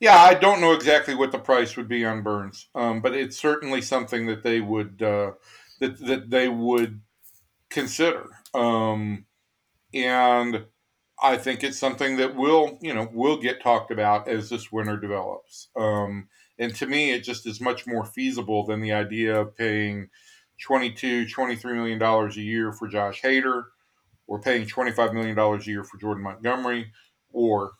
Yeah, 0.00 0.16
I 0.16 0.34
don't 0.34 0.60
know 0.60 0.72
exactly 0.72 1.14
what 1.14 1.32
the 1.32 1.38
price 1.38 1.76
would 1.76 1.88
be 1.88 2.04
on 2.04 2.22
Burnes, 2.22 2.68
um, 2.74 3.00
but 3.00 3.14
it's 3.14 3.36
certainly 3.36 3.82
something 3.82 4.26
that 4.26 4.44
they 4.44 4.60
would 4.60 5.02
uh, 5.02 5.32
that 5.80 5.98
that 6.06 6.30
they 6.30 6.48
would 6.48 7.00
consider, 7.68 8.30
um, 8.54 9.24
and 9.92 10.64
I 11.22 11.36
think 11.36 11.64
it's 11.64 11.78
something 11.78 12.16
that 12.16 12.36
will 12.36 12.78
you 12.80 12.94
know 12.94 13.08
will 13.12 13.38
get 13.38 13.62
talked 13.62 13.90
about 13.90 14.28
as 14.28 14.50
this 14.50 14.70
winter 14.72 14.96
develops. 14.96 15.68
Um, 15.76 16.28
and 16.58 16.74
to 16.76 16.86
me, 16.86 17.12
it 17.12 17.24
just 17.24 17.46
is 17.46 17.60
much 17.60 17.86
more 17.86 18.04
feasible 18.04 18.66
than 18.66 18.80
the 18.80 18.92
idea 18.92 19.40
of 19.40 19.56
paying 19.56 20.08
22 20.62 21.28
23 21.28 21.74
million 21.74 21.98
dollars 21.98 22.36
a 22.36 22.42
year 22.42 22.72
for 22.72 22.88
Josh 22.88 23.22
Hader, 23.22 23.64
or 24.26 24.40
paying 24.40 24.66
25 24.66 25.12
million 25.14 25.36
dollars 25.36 25.66
a 25.66 25.70
year 25.70 25.84
for 25.84 25.98
Jordan 25.98 26.24
Montgomery, 26.24 26.92
or 27.32 27.72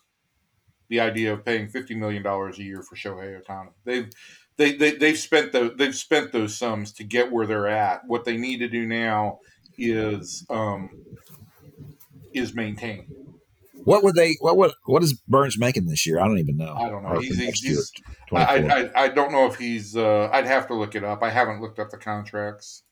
the 0.88 1.00
idea 1.00 1.32
of 1.32 1.44
paying 1.44 1.68
fifty 1.68 1.94
million 1.94 2.22
dollars 2.22 2.58
a 2.58 2.62
year 2.62 2.82
for 2.82 2.96
Shohei 2.96 3.42
Ohtani. 3.42 3.70
They've 3.84 4.10
they, 4.56 4.72
they 4.72 4.92
they've 4.92 5.18
spent 5.18 5.52
the 5.52 5.74
they've 5.76 5.94
spent 5.94 6.32
those 6.32 6.56
sums 6.56 6.92
to 6.94 7.04
get 7.04 7.30
where 7.30 7.46
they're 7.46 7.68
at. 7.68 8.06
What 8.06 8.24
they 8.24 8.36
need 8.36 8.58
to 8.58 8.68
do 8.68 8.86
now 8.86 9.40
is 9.76 10.46
um, 10.50 10.90
is 12.34 12.54
maintain. 12.54 13.27
What 13.84 14.02
would 14.04 14.14
they? 14.14 14.36
What 14.40 14.56
what 14.56 14.74
what 14.86 15.02
is 15.02 15.14
Burnes 15.28 15.58
making 15.58 15.86
this 15.86 16.06
year? 16.06 16.20
I 16.20 16.26
don't 16.26 16.38
even 16.38 16.56
know. 16.56 16.74
I 16.74 16.88
don't 16.88 17.02
know. 17.02 17.20
He's, 17.20 17.60
he's, 17.60 17.92
I, 18.32 18.90
I 18.94 19.04
I 19.04 19.08
don't 19.08 19.32
know 19.32 19.46
if 19.46 19.56
he's. 19.56 19.96
Uh, 19.96 20.28
I'd 20.32 20.46
have 20.46 20.66
to 20.68 20.74
look 20.74 20.94
it 20.94 21.04
up. 21.04 21.22
I 21.22 21.30
haven't 21.30 21.60
looked 21.60 21.78
up 21.78 21.90
the 21.90 21.98
contracts. 21.98 22.82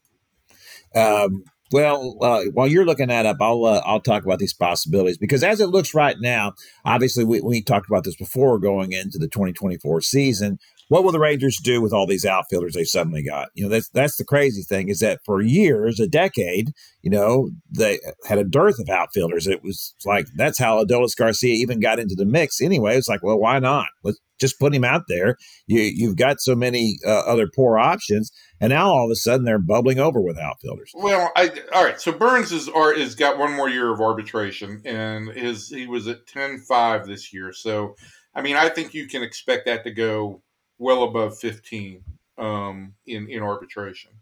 Um, 0.94 1.44
well, 1.72 2.16
uh, 2.22 2.42
while 2.52 2.68
you're 2.68 2.84
looking 2.84 3.08
that 3.08 3.26
up, 3.26 3.38
I'll 3.40 3.64
uh, 3.64 3.82
I'll 3.84 4.00
talk 4.00 4.24
about 4.24 4.38
these 4.38 4.54
possibilities 4.54 5.18
because 5.18 5.42
as 5.42 5.60
it 5.60 5.66
looks 5.66 5.94
right 5.94 6.16
now, 6.20 6.52
obviously 6.84 7.24
we, 7.24 7.40
we 7.40 7.62
talked 7.62 7.88
about 7.88 8.04
this 8.04 8.16
before 8.16 8.58
going 8.58 8.92
into 8.92 9.18
the 9.18 9.28
2024 9.28 10.00
season. 10.00 10.58
What 10.88 11.02
will 11.02 11.12
the 11.12 11.18
Rangers 11.18 11.58
do 11.62 11.80
with 11.80 11.92
all 11.92 12.06
these 12.06 12.24
outfielders 12.24 12.74
they 12.74 12.84
suddenly 12.84 13.22
got? 13.22 13.48
You 13.54 13.64
know, 13.64 13.70
that's 13.70 13.88
that's 13.90 14.16
the 14.16 14.24
crazy 14.24 14.62
thing 14.62 14.88
is 14.88 15.00
that 15.00 15.20
for 15.24 15.42
years, 15.42 15.98
a 15.98 16.06
decade, 16.06 16.70
you 17.02 17.10
know, 17.10 17.50
they 17.70 17.98
had 18.28 18.38
a 18.38 18.44
dearth 18.44 18.78
of 18.78 18.88
outfielders. 18.88 19.46
It 19.46 19.62
was 19.62 19.94
like 20.04 20.26
that's 20.36 20.58
how 20.58 20.82
Adolis 20.84 21.16
Garcia 21.16 21.54
even 21.54 21.80
got 21.80 21.98
into 21.98 22.14
the 22.16 22.24
mix. 22.24 22.60
Anyway, 22.60 22.96
it's 22.96 23.08
like, 23.08 23.22
well, 23.22 23.38
why 23.38 23.58
not? 23.58 23.88
Let's 24.04 24.18
just 24.38 24.60
put 24.60 24.74
him 24.74 24.84
out 24.84 25.02
there. 25.08 25.36
You 25.66 25.80
you've 25.80 26.16
got 26.16 26.40
so 26.40 26.54
many 26.54 26.98
uh, 27.04 27.20
other 27.20 27.48
poor 27.54 27.78
options, 27.78 28.30
and 28.60 28.70
now 28.70 28.88
all 28.88 29.06
of 29.06 29.10
a 29.10 29.16
sudden 29.16 29.44
they're 29.44 29.58
bubbling 29.58 29.98
over 29.98 30.20
with 30.20 30.38
outfielders. 30.38 30.92
Well, 30.94 31.32
I 31.36 31.50
all 31.72 31.84
right. 31.84 32.00
So 32.00 32.12
Burnes 32.12 32.52
is 32.52 32.68
is 32.96 33.14
got 33.14 33.38
one 33.38 33.52
more 33.52 33.68
year 33.68 33.92
of 33.92 34.00
arbitration, 34.00 34.82
and 34.84 35.28
his 35.30 35.68
he 35.68 35.86
was 35.86 36.06
at 36.06 36.26
10-5 36.26 37.06
this 37.06 37.32
year. 37.32 37.52
So, 37.52 37.96
I 38.34 38.42
mean, 38.42 38.56
I 38.56 38.68
think 38.68 38.94
you 38.94 39.08
can 39.08 39.22
expect 39.22 39.66
that 39.66 39.84
to 39.84 39.90
go 39.90 40.42
well 40.78 41.04
above 41.04 41.38
fifteen 41.38 42.02
um, 42.38 42.94
in 43.06 43.28
in 43.28 43.42
arbitration. 43.42 44.12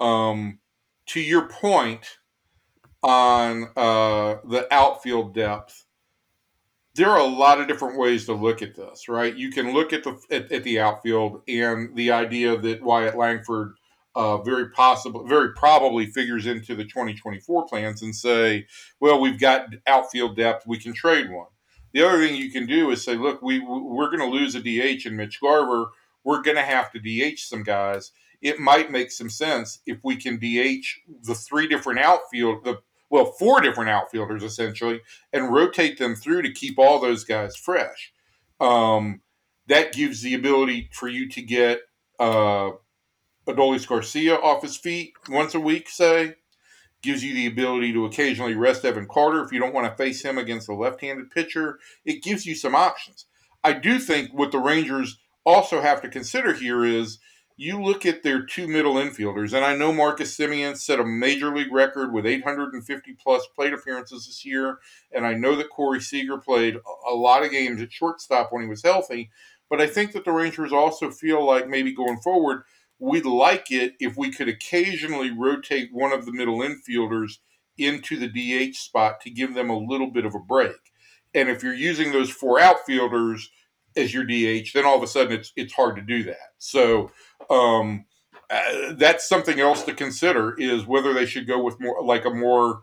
Um, 0.00 0.58
to 1.06 1.20
your 1.20 1.48
point 1.48 2.18
on 3.02 3.68
uh, 3.76 4.36
the 4.44 4.66
outfield 4.70 5.34
depth, 5.34 5.84
there 6.94 7.10
are 7.10 7.20
a 7.20 7.26
lot 7.26 7.60
of 7.60 7.68
different 7.68 7.98
ways 7.98 8.26
to 8.26 8.32
look 8.32 8.62
at 8.62 8.74
this, 8.74 9.08
right? 9.08 9.34
You 9.34 9.50
can 9.50 9.72
look 9.72 9.92
at 9.92 10.04
the 10.04 10.20
at, 10.30 10.50
at 10.52 10.64
the 10.64 10.80
outfield 10.80 11.42
and 11.48 11.94
the 11.96 12.12
idea 12.12 12.56
that 12.56 12.82
Wyatt 12.82 13.16
Langford 13.16 13.74
uh, 14.14 14.38
very 14.38 14.68
possible, 14.70 15.26
very 15.26 15.52
probably 15.54 16.06
figures 16.06 16.46
into 16.46 16.74
the 16.74 16.84
2024 16.84 17.66
plans 17.66 18.02
and 18.02 18.14
say, 18.14 18.66
well, 19.00 19.20
we've 19.20 19.40
got 19.40 19.68
outfield 19.86 20.36
depth, 20.36 20.66
we 20.66 20.78
can 20.78 20.92
trade 20.92 21.30
one. 21.30 21.46
The 21.92 22.06
other 22.06 22.18
thing 22.18 22.36
you 22.36 22.50
can 22.50 22.66
do 22.66 22.90
is 22.90 23.04
say, 23.04 23.16
look, 23.16 23.42
we 23.42 23.60
we're 23.60 24.10
going 24.10 24.20
to 24.20 24.26
lose 24.26 24.54
a 24.54 24.60
DH 24.60 25.06
in 25.06 25.16
Mitch 25.16 25.40
Garver. 25.40 25.90
We're 26.24 26.42
going 26.42 26.56
to 26.56 26.62
have 26.62 26.90
to 26.92 26.98
DH 26.98 27.38
some 27.38 27.62
guys. 27.62 28.12
It 28.40 28.58
might 28.58 28.90
make 28.90 29.10
some 29.10 29.30
sense 29.30 29.80
if 29.86 29.98
we 30.02 30.16
can 30.16 30.36
DH 30.36 30.84
the 31.22 31.34
three 31.34 31.68
different 31.68 32.00
outfield, 32.00 32.64
the 32.64 32.78
well, 33.10 33.26
four 33.26 33.60
different 33.60 33.90
outfielders 33.90 34.42
essentially, 34.42 35.02
and 35.34 35.52
rotate 35.52 35.98
them 35.98 36.14
through 36.14 36.42
to 36.42 36.52
keep 36.52 36.78
all 36.78 36.98
those 36.98 37.24
guys 37.24 37.54
fresh. 37.56 38.12
Um, 38.58 39.20
that 39.68 39.92
gives 39.92 40.22
the 40.22 40.34
ability 40.34 40.88
for 40.92 41.08
you 41.08 41.28
to 41.28 41.42
get 41.42 41.80
uh, 42.18 42.70
Adolis 43.46 43.86
Garcia 43.86 44.36
off 44.36 44.62
his 44.62 44.76
feet 44.76 45.12
once 45.28 45.54
a 45.54 45.60
week, 45.60 45.88
say. 45.88 46.36
Gives 47.02 47.24
you 47.24 47.34
the 47.34 47.46
ability 47.46 47.92
to 47.92 48.04
occasionally 48.04 48.54
rest 48.54 48.84
Evan 48.84 49.08
Carter 49.08 49.42
if 49.42 49.52
you 49.52 49.58
don't 49.58 49.74
want 49.74 49.86
to 49.88 50.02
face 50.02 50.22
him 50.22 50.38
against 50.38 50.68
a 50.68 50.74
left 50.74 51.00
handed 51.00 51.30
pitcher. 51.30 51.78
It 52.04 52.22
gives 52.22 52.46
you 52.46 52.54
some 52.54 52.74
options. 52.74 53.26
I 53.64 53.72
do 53.72 53.98
think 53.98 54.30
what 54.32 54.52
the 54.52 54.58
Rangers 54.58 55.18
also 55.44 55.80
have 55.80 56.00
to 56.02 56.08
consider 56.08 56.52
here 56.52 56.84
is 56.84 57.18
you 57.56 57.82
look 57.82 58.06
at 58.06 58.22
their 58.22 58.42
two 58.42 58.66
middle 58.66 58.94
infielders, 58.94 59.52
and 59.52 59.64
I 59.64 59.76
know 59.76 59.92
Marcus 59.92 60.36
Semien 60.36 60.76
set 60.76 61.00
a 61.00 61.04
major 61.04 61.54
league 61.54 61.72
record 61.72 62.12
with 62.12 62.26
850 62.26 63.16
plus 63.22 63.46
plate 63.54 63.72
appearances 63.72 64.26
this 64.26 64.44
year, 64.44 64.78
and 65.12 65.26
I 65.26 65.34
know 65.34 65.54
that 65.56 65.70
Corey 65.70 66.00
Seager 66.00 66.38
played 66.38 66.76
a 67.08 67.14
lot 67.14 67.44
of 67.44 67.50
games 67.50 67.82
at 67.82 67.92
shortstop 67.92 68.52
when 68.52 68.62
he 68.62 68.68
was 68.68 68.82
healthy, 68.82 69.30
but 69.68 69.80
I 69.80 69.86
think 69.86 70.12
that 70.12 70.24
the 70.24 70.32
Rangers 70.32 70.72
also 70.72 71.10
feel 71.10 71.44
like 71.46 71.68
maybe 71.68 71.92
going 71.92 72.18
forward, 72.18 72.62
we'd 73.02 73.26
like 73.26 73.72
it 73.72 73.94
if 73.98 74.16
we 74.16 74.30
could 74.30 74.48
occasionally 74.48 75.30
rotate 75.30 75.92
one 75.92 76.12
of 76.12 76.24
the 76.24 76.32
middle 76.32 76.60
infielders 76.60 77.38
into 77.76 78.16
the 78.16 78.28
DH 78.28 78.76
spot 78.76 79.20
to 79.20 79.30
give 79.30 79.54
them 79.54 79.68
a 79.68 79.76
little 79.76 80.08
bit 80.08 80.24
of 80.24 80.36
a 80.36 80.38
break. 80.38 80.76
And 81.34 81.48
if 81.48 81.64
you're 81.64 81.74
using 81.74 82.12
those 82.12 82.30
four 82.30 82.60
outfielders 82.60 83.50
as 83.96 84.14
your 84.14 84.24
DH, 84.24 84.72
then 84.72 84.86
all 84.86 84.96
of 84.96 85.02
a 85.02 85.08
sudden 85.08 85.32
it's 85.32 85.52
it's 85.56 85.72
hard 85.72 85.96
to 85.96 86.02
do 86.02 86.22
that. 86.24 86.52
So 86.58 87.10
um, 87.50 88.04
uh, 88.48 88.92
that's 88.92 89.28
something 89.28 89.58
else 89.58 89.82
to 89.82 89.94
consider 89.94 90.54
is 90.56 90.86
whether 90.86 91.12
they 91.12 91.26
should 91.26 91.48
go 91.48 91.60
with 91.60 91.80
more 91.80 92.04
like 92.04 92.24
a 92.24 92.30
more 92.30 92.82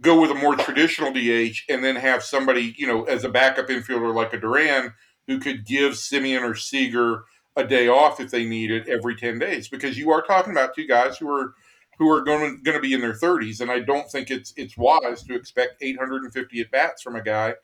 go 0.00 0.20
with 0.20 0.30
a 0.30 0.34
more 0.34 0.56
traditional 0.56 1.10
DH 1.10 1.56
and 1.70 1.82
then 1.82 1.96
have 1.96 2.22
somebody 2.22 2.74
you 2.76 2.86
know 2.86 3.04
as 3.04 3.24
a 3.24 3.30
backup 3.30 3.68
infielder 3.68 4.14
like 4.14 4.34
a 4.34 4.40
Duran 4.40 4.92
who 5.26 5.38
could 5.38 5.64
give 5.64 5.92
Semien 5.92 6.42
or 6.42 6.54
Seager 6.54 7.24
a 7.56 7.64
day 7.64 7.88
off 7.88 8.20
if 8.20 8.30
they 8.30 8.44
need 8.44 8.70
it 8.70 8.88
every 8.88 9.16
10 9.16 9.38
days 9.38 9.68
because 9.68 9.96
you 9.96 10.10
are 10.10 10.22
talking 10.22 10.52
about 10.52 10.74
two 10.74 10.86
guys 10.86 11.16
who 11.18 11.28
are 11.28 11.54
who 11.98 12.10
are 12.10 12.22
going 12.22 12.56
to, 12.56 12.62
going 12.62 12.76
to 12.76 12.82
be 12.82 12.92
in 12.92 13.00
their 13.00 13.14
30s 13.14 13.60
and 13.60 13.70
I 13.70 13.80
don't 13.80 14.10
think 14.10 14.30
it's 14.30 14.52
it's 14.56 14.76
wise 14.76 15.22
to 15.24 15.34
expect 15.34 15.82
850 15.82 16.60
at 16.60 16.70
bats 16.70 17.02
from 17.02 17.16
a 17.16 17.22
guy 17.22 17.54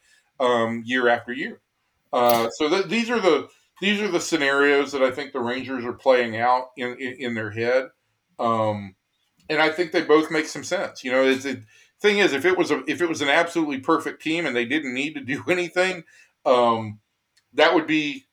um, 0.40 0.82
year 0.84 1.09
after 1.09 1.32
year. 1.32 1.61
Uh, 2.12 2.49
so 2.57 2.68
th- 2.68 2.86
these 2.86 3.11
are 3.11 3.20
the 3.20 3.49
these 3.80 4.01
are 4.01 4.09
the 4.09 4.20
scenarios 4.20 4.93
that 4.93 5.03
I 5.03 5.11
think 5.11 5.32
the 5.32 5.40
Rangers 5.40 5.84
are 5.84 5.93
playing 5.93 6.36
out 6.36 6.70
in 6.76 6.97
in, 6.99 7.16
in 7.18 7.34
their 7.34 7.51
head, 7.51 7.88
um, 8.38 8.95
and 9.49 9.61
I 9.61 9.70
think 9.70 9.93
they 9.93 10.03
both 10.03 10.30
make 10.30 10.47
some 10.47 10.64
sense. 10.64 11.03
You 11.03 11.12
know, 11.12 11.24
it's, 11.24 11.45
the 11.45 11.62
thing 12.01 12.18
is, 12.18 12.32
if 12.32 12.45
it 12.45 12.59
was 12.59 12.70
a 12.70 12.82
if 12.86 13.01
it 13.01 13.09
was 13.09 13.22
an 13.22 13.28
absolutely 13.28 13.78
perfect 13.78 14.22
team 14.22 14.45
and 14.45 14.55
they 14.55 14.66
didn't 14.66 14.95
need 14.95 15.14
to 15.14 15.20
do 15.20 15.43
anything, 15.49 16.05
um, 16.45 17.01
that 17.55 17.74
would 17.74 17.86
be 17.86 18.26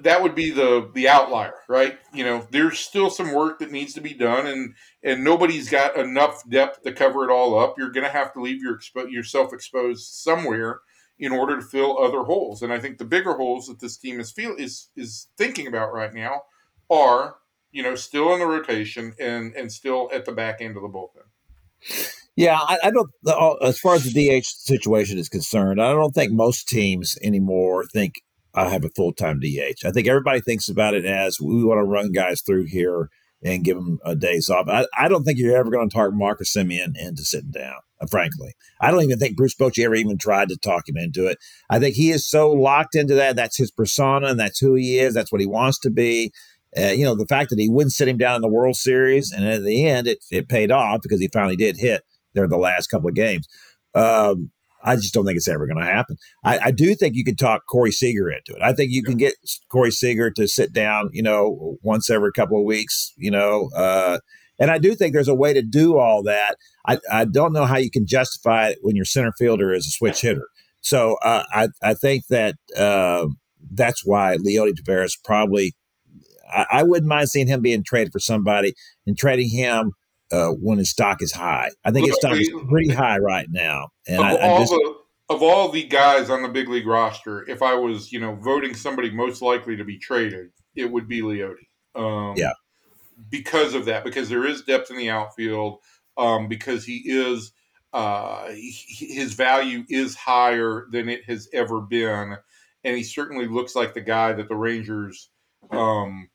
that 0.00 0.22
would 0.22 0.34
be 0.34 0.50
the 0.50 0.90
the 0.94 1.08
outlier, 1.08 1.54
right? 1.68 1.98
You 2.12 2.24
know, 2.24 2.46
there's 2.50 2.78
still 2.78 3.10
some 3.10 3.32
work 3.32 3.58
that 3.58 3.70
needs 3.70 3.94
to 3.94 4.00
be 4.00 4.14
done, 4.14 4.46
and 4.46 4.74
and 5.02 5.24
nobody's 5.24 5.68
got 5.68 5.96
enough 5.96 6.48
depth 6.48 6.82
to 6.82 6.92
cover 6.92 7.24
it 7.24 7.32
all 7.32 7.58
up. 7.58 7.76
You're 7.78 7.90
going 7.92 8.06
to 8.06 8.12
have 8.12 8.32
to 8.34 8.40
leave 8.40 8.62
your 8.62 8.78
expo- 8.78 9.10
yourself 9.10 9.52
exposed 9.52 10.12
somewhere 10.12 10.80
in 11.18 11.32
order 11.32 11.56
to 11.56 11.62
fill 11.62 11.98
other 11.98 12.22
holes. 12.24 12.62
And 12.62 12.72
I 12.72 12.78
think 12.80 12.98
the 12.98 13.04
bigger 13.04 13.34
holes 13.34 13.66
that 13.68 13.80
this 13.80 13.96
team 13.96 14.20
is 14.20 14.32
feel 14.32 14.54
is 14.56 14.88
is 14.96 15.28
thinking 15.36 15.66
about 15.66 15.92
right 15.92 16.12
now 16.12 16.42
are 16.90 17.36
you 17.72 17.82
know 17.82 17.94
still 17.94 18.32
in 18.34 18.40
the 18.40 18.46
rotation 18.46 19.14
and 19.20 19.54
and 19.54 19.72
still 19.72 20.10
at 20.12 20.24
the 20.24 20.32
back 20.32 20.60
end 20.60 20.76
of 20.76 20.82
the 20.82 20.88
bullpen. 20.88 21.24
Yeah, 22.36 22.58
I, 22.58 22.78
I 22.84 22.90
don't. 22.90 23.10
uh, 23.26 23.54
As 23.62 23.78
far 23.78 23.94
as 23.94 24.04
the 24.04 24.10
DH 24.40 24.44
situation 24.46 25.18
is 25.18 25.28
concerned, 25.28 25.80
I 25.80 25.92
don't 25.92 26.12
think 26.12 26.32
most 26.32 26.68
teams 26.68 27.16
anymore 27.22 27.84
think 27.92 28.14
I 28.54 28.68
have 28.68 28.84
a 28.84 28.90
full 28.90 29.12
time 29.12 29.40
DH. 29.40 29.84
I 29.84 29.90
think 29.90 30.06
everybody 30.06 30.40
thinks 30.40 30.68
about 30.68 30.94
it 30.94 31.04
as 31.04 31.40
we 31.40 31.64
want 31.64 31.78
to 31.78 31.84
run 31.84 32.12
guys 32.12 32.40
through 32.42 32.66
here 32.66 33.10
and 33.42 33.64
give 33.64 33.76
them 33.76 33.98
a 34.04 34.14
days 34.16 34.48
off. 34.48 34.68
I, 34.68 34.86
I 34.98 35.08
don't 35.08 35.24
think 35.24 35.38
you're 35.38 35.56
ever 35.56 35.70
going 35.70 35.88
to 35.88 35.94
talk 35.94 36.12
Marcus 36.14 36.54
Semien 36.54 36.96
into 36.98 37.24
sitting 37.24 37.50
down. 37.50 37.74
uh, 38.00 38.06
Frankly, 38.06 38.54
I 38.80 38.90
don't 38.90 39.02
even 39.02 39.18
think 39.18 39.36
Bruce 39.36 39.54
Bochy 39.54 39.84
ever 39.84 39.94
even 39.94 40.16
tried 40.16 40.48
to 40.48 40.56
talk 40.56 40.88
him 40.88 40.96
into 40.96 41.26
it. 41.26 41.38
I 41.68 41.78
think 41.78 41.94
he 41.94 42.10
is 42.10 42.26
so 42.26 42.50
locked 42.50 42.94
into 42.94 43.14
that. 43.16 43.36
That's 43.36 43.58
his 43.58 43.70
persona, 43.70 44.28
and 44.28 44.40
that's 44.40 44.58
who 44.58 44.74
he 44.74 44.98
is. 44.98 45.14
That's 45.14 45.30
what 45.30 45.42
he 45.42 45.46
wants 45.46 45.78
to 45.80 45.90
be. 45.90 46.32
Uh, 46.76 46.86
you 46.86 47.04
know, 47.04 47.14
the 47.14 47.26
fact 47.26 47.50
that 47.50 47.58
he 47.58 47.68
wouldn't 47.68 47.92
sit 47.92 48.08
him 48.08 48.16
down 48.16 48.36
in 48.36 48.42
the 48.42 48.48
World 48.48 48.76
Series, 48.76 49.30
and 49.30 49.46
at 49.46 49.62
the 49.62 49.86
end, 49.86 50.06
it, 50.06 50.24
it 50.30 50.48
paid 50.48 50.72
off 50.72 51.02
because 51.02 51.20
he 51.20 51.28
finally 51.28 51.56
did 51.56 51.76
hit 51.76 52.02
there 52.32 52.48
the 52.48 52.56
last 52.56 52.88
couple 52.88 53.08
of 53.08 53.14
games. 53.14 53.46
Um, 53.94 54.50
I 54.84 54.96
just 54.96 55.14
don't 55.14 55.24
think 55.24 55.36
it's 55.36 55.48
ever 55.48 55.66
going 55.66 55.78
to 55.78 55.90
happen. 55.90 56.16
I, 56.44 56.58
I, 56.66 56.70
do 56.70 56.94
think 56.94 57.14
you 57.16 57.24
can 57.24 57.36
talk 57.36 57.62
Corey 57.70 57.90
Seager 57.90 58.30
into 58.30 58.52
it. 58.52 58.62
I 58.62 58.74
think 58.74 58.92
you 58.92 59.02
can 59.02 59.16
get 59.16 59.34
Corey 59.70 59.90
Seager 59.90 60.30
to 60.32 60.46
sit 60.46 60.72
down, 60.74 61.08
you 61.12 61.22
know, 61.22 61.78
once 61.82 62.10
every 62.10 62.32
couple 62.32 62.58
of 62.58 62.64
weeks, 62.64 63.12
you 63.16 63.30
know, 63.30 63.70
uh, 63.74 64.18
and 64.58 64.70
I 64.70 64.78
do 64.78 64.94
think 64.94 65.14
there's 65.14 65.28
a 65.28 65.34
way 65.34 65.52
to 65.52 65.62
do 65.62 65.96
all 65.96 66.22
that. 66.24 66.56
I, 66.86 66.98
I 67.10 67.24
don't 67.24 67.52
know 67.52 67.64
how 67.64 67.78
you 67.78 67.90
can 67.90 68.06
justify 68.06 68.68
it 68.68 68.78
when 68.82 68.94
your 68.94 69.04
center 69.04 69.32
fielder 69.32 69.72
is 69.72 69.86
a 69.86 69.90
switch 69.90 70.20
hitter. 70.20 70.46
So 70.80 71.16
uh, 71.22 71.44
I, 71.50 71.68
I 71.82 71.94
think 71.94 72.26
that 72.28 72.56
uh, 72.76 73.26
that's 73.72 74.04
why 74.04 74.36
Leody 74.36 74.74
Taveras 74.74 75.12
probably, 75.24 75.72
I, 76.52 76.66
I 76.70 76.82
wouldn't 76.82 77.08
mind 77.08 77.30
seeing 77.30 77.46
him 77.46 77.62
being 77.62 77.82
traded 77.82 78.12
for 78.12 78.20
somebody 78.20 78.74
and 79.06 79.16
trading 79.16 79.48
him 79.48 79.92
uh, 80.34 80.50
when 80.50 80.78
his 80.78 80.90
stock 80.90 81.22
is 81.22 81.32
high. 81.32 81.70
I 81.84 81.90
think 81.90 82.06
his 82.06 82.16
stock 82.16 82.36
is 82.36 82.50
pretty 82.68 82.90
high 82.90 83.18
right 83.18 83.46
now. 83.50 83.90
And 84.08 84.18
of, 84.18 84.24
I, 84.24 84.36
all 84.38 84.58
just, 84.58 84.72
the, 84.72 84.94
of 85.28 85.42
all 85.42 85.68
the 85.70 85.84
guys 85.84 86.30
on 86.30 86.42
the 86.42 86.48
big 86.48 86.68
league 86.68 86.86
roster, 86.86 87.48
if 87.48 87.62
I 87.62 87.74
was, 87.74 88.12
you 88.12 88.20
know, 88.20 88.34
voting 88.34 88.74
somebody 88.74 89.10
most 89.10 89.42
likely 89.42 89.76
to 89.76 89.84
be 89.84 89.98
traded, 89.98 90.50
it 90.74 90.90
would 90.90 91.06
be 91.06 91.22
Leody. 91.22 91.68
Um, 91.94 92.34
yeah. 92.36 92.52
Because 93.30 93.74
of 93.74 93.84
that, 93.84 94.02
because 94.04 94.28
there 94.28 94.44
is 94.44 94.62
depth 94.62 94.90
in 94.90 94.96
the 94.96 95.10
outfield, 95.10 95.78
um, 96.16 96.48
because 96.48 96.84
he 96.84 97.02
is 97.06 97.52
uh, 97.92 98.48
his 98.50 99.34
value 99.34 99.84
is 99.88 100.16
higher 100.16 100.86
than 100.90 101.08
it 101.08 101.24
has 101.26 101.48
ever 101.52 101.80
been, 101.80 102.36
and 102.82 102.96
he 102.96 103.04
certainly 103.04 103.46
looks 103.46 103.76
like 103.76 103.94
the 103.94 104.00
guy 104.00 104.32
that 104.32 104.48
the 104.48 104.56
Rangers. 104.56 105.30
Um, 105.70 106.28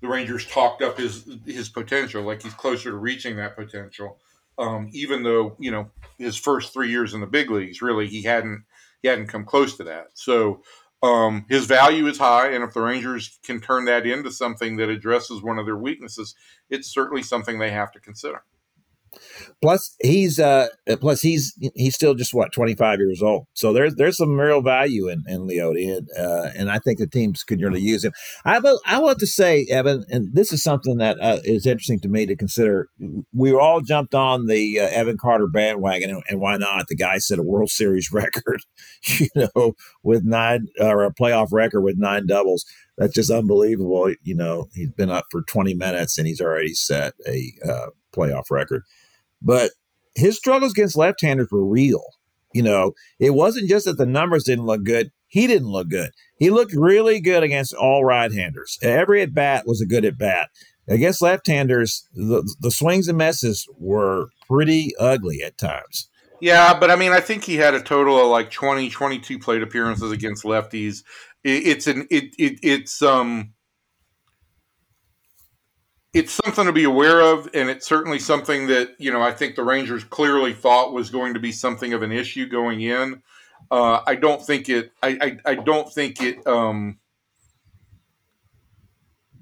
the 0.00 0.08
Rangers 0.08 0.46
talked 0.46 0.82
up 0.82 0.98
his 0.98 1.28
his 1.46 1.68
potential, 1.68 2.22
like 2.22 2.42
he's 2.42 2.54
closer 2.54 2.90
to 2.90 2.96
reaching 2.96 3.36
that 3.36 3.56
potential. 3.56 4.18
Um, 4.58 4.90
even 4.92 5.22
though 5.22 5.56
you 5.58 5.70
know 5.70 5.90
his 6.18 6.36
first 6.36 6.72
three 6.72 6.90
years 6.90 7.14
in 7.14 7.20
the 7.20 7.26
big 7.26 7.50
leagues, 7.50 7.82
really 7.82 8.06
he 8.06 8.22
hadn't 8.22 8.64
he 9.02 9.08
hadn't 9.08 9.28
come 9.28 9.44
close 9.44 9.76
to 9.76 9.84
that. 9.84 10.08
So 10.14 10.62
um, 11.02 11.46
his 11.48 11.66
value 11.66 12.06
is 12.06 12.18
high, 12.18 12.50
and 12.52 12.64
if 12.64 12.74
the 12.74 12.80
Rangers 12.80 13.38
can 13.44 13.60
turn 13.60 13.84
that 13.84 14.06
into 14.06 14.30
something 14.30 14.76
that 14.76 14.88
addresses 14.88 15.42
one 15.42 15.58
of 15.58 15.66
their 15.66 15.76
weaknesses, 15.76 16.34
it's 16.70 16.92
certainly 16.92 17.22
something 17.22 17.58
they 17.58 17.70
have 17.70 17.92
to 17.92 18.00
consider. 18.00 18.42
Plus, 19.60 19.96
he's 20.00 20.38
uh, 20.38 20.68
plus 21.00 21.20
he's 21.20 21.56
he's 21.74 21.94
still 21.94 22.14
just 22.14 22.32
what 22.32 22.52
twenty 22.52 22.74
five 22.74 22.98
years 22.98 23.22
old. 23.22 23.46
So 23.54 23.72
there's 23.72 23.94
there's 23.96 24.16
some 24.16 24.38
real 24.38 24.62
value 24.62 25.08
in 25.08 25.24
in 25.26 25.48
Leody, 25.48 25.96
and 25.96 26.08
uh, 26.16 26.50
and 26.54 26.70
I 26.70 26.78
think 26.78 26.98
the 26.98 27.06
teams 27.06 27.42
could 27.42 27.60
really 27.60 27.80
use 27.80 28.04
him. 28.04 28.12
I 28.44 28.58
will 28.60 28.80
I 28.86 28.98
want 29.00 29.18
to 29.18 29.26
say, 29.26 29.66
Evan, 29.70 30.04
and 30.10 30.32
this 30.34 30.52
is 30.52 30.62
something 30.62 30.98
that 30.98 31.18
uh, 31.20 31.38
is 31.44 31.66
interesting 31.66 32.00
to 32.00 32.08
me 32.08 32.26
to 32.26 32.36
consider. 32.36 32.88
We 33.32 33.52
all 33.52 33.80
jumped 33.80 34.14
on 34.14 34.46
the 34.46 34.80
uh, 34.80 34.88
Evan 34.88 35.18
Carter 35.18 35.48
bandwagon, 35.48 36.10
and, 36.10 36.22
and, 36.28 36.40
why 36.40 36.56
not? 36.56 36.86
The 36.88 36.96
guy 36.96 37.18
set 37.18 37.38
a 37.38 37.42
World 37.42 37.70
Series 37.70 38.10
record, 38.12 38.62
you 39.18 39.28
know, 39.34 39.74
with 40.02 40.24
nine 40.24 40.68
or 40.80 41.04
a 41.04 41.12
playoff 41.12 41.48
record 41.52 41.80
with 41.80 41.96
nine 41.98 42.26
doubles. 42.26 42.64
That's 42.96 43.14
just 43.14 43.30
unbelievable. 43.30 44.12
You 44.22 44.34
know, 44.34 44.68
he's 44.74 44.90
been 44.90 45.10
up 45.10 45.26
for 45.30 45.42
twenty 45.42 45.74
minutes 45.74 46.18
and 46.18 46.26
he's 46.26 46.40
already 46.40 46.74
set 46.74 47.14
a 47.26 47.52
uh, 47.68 47.86
playoff 48.14 48.50
record. 48.50 48.82
But 49.40 49.72
his 50.14 50.36
struggles 50.36 50.72
against 50.72 50.96
left-handers 50.96 51.48
were 51.50 51.66
real. 51.66 52.04
You 52.52 52.62
know, 52.62 52.92
it 53.18 53.30
wasn't 53.30 53.68
just 53.68 53.84
that 53.84 53.98
the 53.98 54.06
numbers 54.06 54.44
didn't 54.44 54.66
look 54.66 54.82
good; 54.82 55.10
he 55.26 55.46
didn't 55.46 55.68
look 55.68 55.88
good. 55.88 56.10
He 56.38 56.50
looked 56.50 56.72
really 56.74 57.20
good 57.20 57.42
against 57.42 57.74
all 57.74 58.04
right-handers. 58.04 58.78
Every 58.82 59.22
at 59.22 59.34
bat 59.34 59.66
was 59.66 59.80
a 59.80 59.86
good 59.86 60.04
at 60.04 60.18
bat. 60.18 60.48
Against 60.88 61.20
left-handers, 61.20 62.08
the, 62.14 62.50
the 62.60 62.70
swings 62.70 63.08
and 63.08 63.18
misses 63.18 63.68
were 63.78 64.30
pretty 64.48 64.94
ugly 64.98 65.42
at 65.42 65.58
times. 65.58 66.08
Yeah, 66.40 66.78
but 66.78 66.90
I 66.90 66.96
mean, 66.96 67.12
I 67.12 67.20
think 67.20 67.44
he 67.44 67.56
had 67.56 67.74
a 67.74 67.82
total 67.82 68.18
of 68.20 68.28
like 68.28 68.50
20, 68.50 68.88
22 68.88 69.38
plate 69.38 69.62
appearances 69.62 70.12
against 70.12 70.44
lefties. 70.44 71.02
It, 71.44 71.66
it's 71.66 71.86
an 71.86 72.06
it, 72.10 72.34
it 72.38 72.58
it's 72.62 73.02
um 73.02 73.52
it's 76.14 76.32
something 76.44 76.64
to 76.64 76.72
be 76.72 76.84
aware 76.84 77.20
of, 77.20 77.48
and 77.54 77.68
it's 77.68 77.86
certainly 77.86 78.18
something 78.18 78.66
that 78.68 78.94
you 78.98 79.12
know 79.12 79.22
I 79.22 79.32
think 79.32 79.56
the 79.56 79.62
Rangers 79.62 80.04
clearly 80.04 80.52
thought 80.52 80.92
was 80.92 81.10
going 81.10 81.34
to 81.34 81.40
be 81.40 81.52
something 81.52 81.92
of 81.92 82.02
an 82.02 82.12
issue 82.12 82.46
going 82.46 82.80
in. 82.80 83.22
Uh, 83.70 84.00
I 84.06 84.14
don't 84.14 84.44
think 84.44 84.68
it. 84.68 84.92
I, 85.02 85.38
I, 85.44 85.50
I 85.50 85.54
don't 85.56 85.92
think 85.92 86.22
it. 86.22 86.46
Um, 86.46 86.98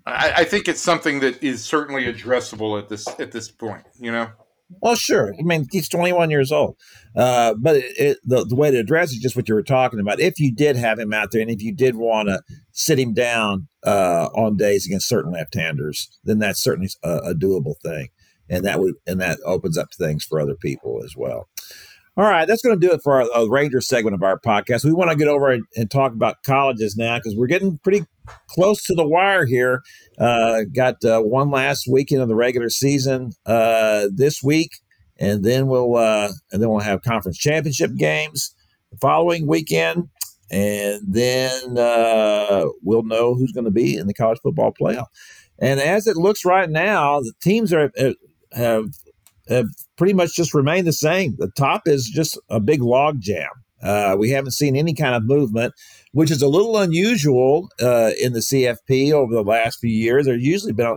I, 0.04 0.32
I 0.38 0.44
think 0.44 0.68
it's 0.68 0.80
something 0.80 1.20
that 1.20 1.42
is 1.42 1.64
certainly 1.64 2.12
addressable 2.12 2.78
at 2.78 2.88
this 2.88 3.06
at 3.20 3.32
this 3.32 3.50
point. 3.50 3.84
You 4.00 4.12
know. 4.12 4.28
Well, 4.68 4.96
sure. 4.96 5.32
I 5.38 5.42
mean, 5.42 5.66
he's 5.70 5.88
21 5.88 6.30
years 6.30 6.50
old. 6.50 6.76
Uh, 7.14 7.54
but 7.54 7.76
it, 7.76 7.84
it, 7.98 8.18
the, 8.24 8.44
the 8.44 8.56
way 8.56 8.70
to 8.70 8.78
address 8.78 9.12
it 9.12 9.16
is 9.16 9.22
just 9.22 9.36
what 9.36 9.48
you 9.48 9.54
were 9.54 9.62
talking 9.62 10.00
about. 10.00 10.20
If 10.20 10.40
you 10.40 10.52
did 10.52 10.76
have 10.76 10.98
him 10.98 11.12
out 11.12 11.30
there 11.30 11.40
and 11.40 11.50
if 11.50 11.62
you 11.62 11.74
did 11.74 11.96
want 11.96 12.28
to 12.28 12.42
sit 12.72 12.98
him 12.98 13.14
down 13.14 13.68
uh, 13.84 14.28
on 14.34 14.56
days 14.56 14.86
against 14.86 15.08
certain 15.08 15.32
left-handers, 15.32 16.08
then 16.24 16.38
that's 16.38 16.62
certainly 16.62 16.90
a, 17.02 17.16
a 17.18 17.34
doable 17.34 17.74
thing. 17.82 18.08
And 18.48 18.64
that 18.64 18.78
would 18.78 18.94
and 19.06 19.20
that 19.20 19.38
opens 19.44 19.76
up 19.76 19.88
things 19.92 20.24
for 20.24 20.40
other 20.40 20.54
people 20.54 21.00
as 21.04 21.14
well. 21.16 21.48
All 22.18 22.24
right, 22.24 22.48
that's 22.48 22.62
going 22.62 22.80
to 22.80 22.86
do 22.86 22.94
it 22.94 23.02
for 23.02 23.20
our, 23.20 23.28
our 23.34 23.50
Ranger 23.50 23.82
segment 23.82 24.14
of 24.14 24.22
our 24.22 24.40
podcast. 24.40 24.86
We 24.86 24.92
want 24.94 25.10
to 25.10 25.16
get 25.16 25.28
over 25.28 25.50
and, 25.50 25.64
and 25.76 25.90
talk 25.90 26.12
about 26.12 26.42
colleges 26.44 26.96
now 26.96 27.18
because 27.18 27.36
we're 27.36 27.46
getting 27.46 27.76
pretty 27.84 28.06
close 28.48 28.82
to 28.84 28.94
the 28.94 29.06
wire 29.06 29.44
here. 29.44 29.82
Uh, 30.18 30.62
got 30.74 31.04
uh, 31.04 31.20
one 31.20 31.50
last 31.50 31.86
weekend 31.86 32.22
of 32.22 32.28
the 32.28 32.34
regular 32.34 32.70
season 32.70 33.32
uh, 33.44 34.06
this 34.10 34.42
week, 34.42 34.78
and 35.18 35.44
then 35.44 35.66
we'll 35.66 35.94
uh, 35.94 36.30
and 36.52 36.62
then 36.62 36.70
we'll 36.70 36.80
have 36.80 37.02
conference 37.02 37.36
championship 37.36 37.94
games 37.96 38.54
the 38.90 38.96
following 38.96 39.46
weekend, 39.46 40.08
and 40.50 41.02
then 41.06 41.76
uh, 41.76 42.64
we'll 42.82 43.02
know 43.02 43.34
who's 43.34 43.52
going 43.52 43.66
to 43.66 43.70
be 43.70 43.94
in 43.94 44.06
the 44.06 44.14
college 44.14 44.38
football 44.42 44.72
playoff. 44.72 45.08
And 45.58 45.80
as 45.80 46.06
it 46.06 46.16
looks 46.16 46.46
right 46.46 46.70
now, 46.70 47.20
the 47.20 47.34
teams 47.42 47.74
are 47.74 47.92
uh, 48.00 48.12
have 48.52 48.86
have 49.48 49.66
pretty 49.96 50.12
much 50.12 50.34
just 50.34 50.54
remained 50.54 50.86
the 50.86 50.92
same. 50.92 51.36
The 51.38 51.50
top 51.56 51.82
is 51.86 52.08
just 52.08 52.38
a 52.48 52.60
big 52.60 52.82
log 52.82 53.20
jam. 53.20 53.48
Uh, 53.82 54.16
we 54.18 54.30
haven't 54.30 54.52
seen 54.52 54.76
any 54.76 54.94
kind 54.94 55.14
of 55.14 55.24
movement, 55.24 55.74
which 56.12 56.30
is 56.30 56.42
a 56.42 56.48
little 56.48 56.78
unusual 56.78 57.68
uh, 57.80 58.10
in 58.20 58.32
the 58.32 58.40
CFP 58.40 59.12
over 59.12 59.34
the 59.34 59.42
last 59.42 59.80
few 59.80 59.90
years. 59.90 60.26
There's 60.26 60.42
usually 60.42 60.72
been 60.72 60.96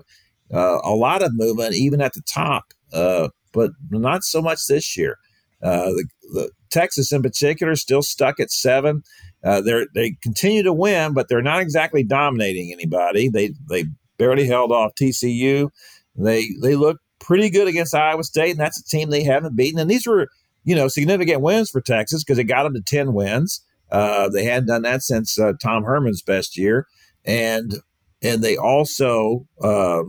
a, 0.52 0.56
uh, 0.56 0.82
a 0.84 0.96
lot 0.96 1.22
of 1.22 1.36
movement, 1.36 1.76
even 1.76 2.02
at 2.02 2.14
the 2.14 2.22
top, 2.22 2.74
uh, 2.94 3.30
but 3.52 3.72
not 3.92 4.24
so 4.24 4.42
much 4.42 4.68
this 4.68 4.98
year. 4.98 5.18
Uh, 5.62 5.92
the, 5.92 6.06
the, 6.34 6.52
Texas, 6.70 7.12
in 7.12 7.22
particular, 7.22 7.76
still 7.76 8.02
stuck 8.02 8.40
at 8.40 8.52
seven. 8.52 9.04
Uh, 9.44 9.62
they 9.94 10.16
continue 10.22 10.64
to 10.64 10.74
win, 10.74 11.14
but 11.14 11.28
they're 11.28 11.42
not 11.42 11.62
exactly 11.62 12.04
dominating 12.04 12.72
anybody. 12.72 13.30
They 13.30 13.54
they 13.70 13.86
barely 14.18 14.46
held 14.46 14.72
off 14.72 14.94
TCU. 14.94 15.70
They 16.16 16.50
they 16.62 16.76
look 16.76 16.98
pretty 17.20 17.50
good 17.50 17.68
against 17.68 17.96
Iowa 17.96 18.24
State, 18.24 18.52
and 18.52 18.60
that's 18.60 18.80
a 18.80 18.84
team 18.84 19.10
they 19.10 19.24
haven't 19.24 19.56
beaten. 19.56 19.80
And 19.80 19.90
these 19.90 20.08
were, 20.08 20.30
you 20.64 20.76
know, 20.76 20.88
significant 20.88 21.42
wins 21.42 21.70
for 21.70 21.82
Texas 21.82 22.24
because 22.24 22.38
it 22.38 22.46
got 22.46 22.64
them 22.64 22.74
to 22.74 22.82
10 22.82 23.14
wins. 23.14 23.64
Uh, 23.92 24.30
they 24.30 24.44
hadn't 24.44 24.68
done 24.68 24.84
that 24.84 25.02
since 25.02 25.40
uh, 25.40 25.54
Tom 25.62 25.84
Herman's 25.84 26.22
best 26.22 26.58
year. 26.58 26.88
And 27.26 27.76
and 28.22 28.44
they 28.44 28.58
also 28.58 29.48
uh, 29.62 30.04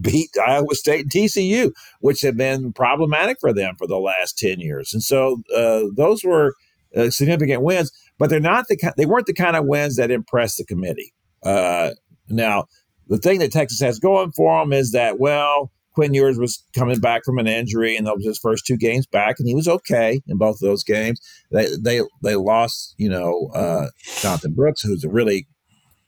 beat 0.00 0.30
Iowa 0.46 0.74
State 0.74 1.02
and 1.02 1.10
TCU, 1.10 1.72
which 2.00 2.20
have 2.22 2.36
been 2.36 2.72
problematic 2.72 3.38
for 3.40 3.52
them 3.52 3.74
for 3.76 3.86
the 3.86 3.98
last 3.98 4.38
10 4.38 4.60
years. 4.60 4.94
And 4.94 5.02
so 5.02 5.42
uh, 5.54 5.82
those 5.96 6.22
were 6.22 6.54
uh, 6.96 7.10
significant 7.10 7.62
wins, 7.62 7.90
but 8.18 8.30
they're 8.30 8.40
not 8.40 8.66
the 8.68 8.92
they 8.96 9.06
weren't 9.06 9.26
the 9.26 9.34
kind 9.34 9.56
of 9.56 9.66
wins 9.66 9.96
that 9.96 10.10
impressed 10.10 10.58
the 10.58 10.64
committee. 10.64 11.12
Uh, 11.42 11.90
now, 12.28 12.66
the 13.08 13.18
thing 13.18 13.40
that 13.40 13.52
Texas 13.52 13.80
has 13.80 13.98
going 13.98 14.32
for 14.32 14.60
them 14.60 14.72
is 14.72 14.92
that, 14.92 15.18
well, 15.18 15.70
Quinn 15.94 16.14
Ewers 16.14 16.38
was 16.38 16.62
coming 16.74 16.98
back 16.98 17.22
from 17.24 17.38
an 17.38 17.46
injury, 17.46 17.96
and 17.96 18.06
that 18.06 18.16
was 18.16 18.24
his 18.24 18.38
first 18.38 18.66
two 18.66 18.76
games 18.76 19.06
back, 19.06 19.36
and 19.38 19.48
he 19.48 19.54
was 19.54 19.68
okay 19.68 20.20
in 20.26 20.36
both 20.36 20.56
of 20.56 20.60
those 20.68 20.84
games. 20.84 21.20
They 21.50 21.68
they 21.80 22.02
they 22.22 22.36
lost, 22.36 22.94
you 22.98 23.08
know, 23.08 23.50
uh, 23.54 23.86
Jonathan 24.20 24.52
Brooks, 24.54 24.82
who's 24.82 25.04
a 25.04 25.08
really 25.08 25.46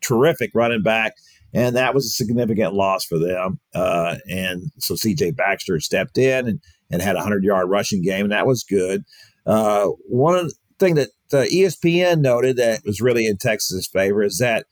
terrific 0.01 0.51
running 0.55 0.83
back, 0.83 1.15
and 1.55 1.77
that 1.77 1.95
was 1.95 2.07
a 2.07 2.11
significant 2.11 2.75
loss 2.75 3.05
for 3.05 3.19
them. 3.19 3.61
Uh, 3.75 4.17
and 4.29 4.71
so 4.79 4.95
C.J. 4.95 5.33
Baxter 5.33 5.81
stepped 5.81 6.19
in 6.19 6.49
and, 6.49 6.61
and 6.91 7.03
had 7.03 7.17
a 7.17 7.23
hundred 7.23 7.45
yard 7.45 7.71
rushing 7.71 8.03
game, 8.03 8.25
and 8.25 8.33
that 8.33 8.47
was 8.47 8.65
good. 8.65 9.05
Uh, 9.47 9.87
one 10.09 10.51
thing 10.79 10.97
that 10.97 11.11
the 11.31 11.45
ESPN 11.45 12.21
noted 12.21 12.57
that 12.57 12.81
was 12.85 13.01
really 13.01 13.27
in 13.27 13.37
Texas' 13.37 13.87
favor 13.87 14.23
is 14.23 14.39
that 14.39 14.67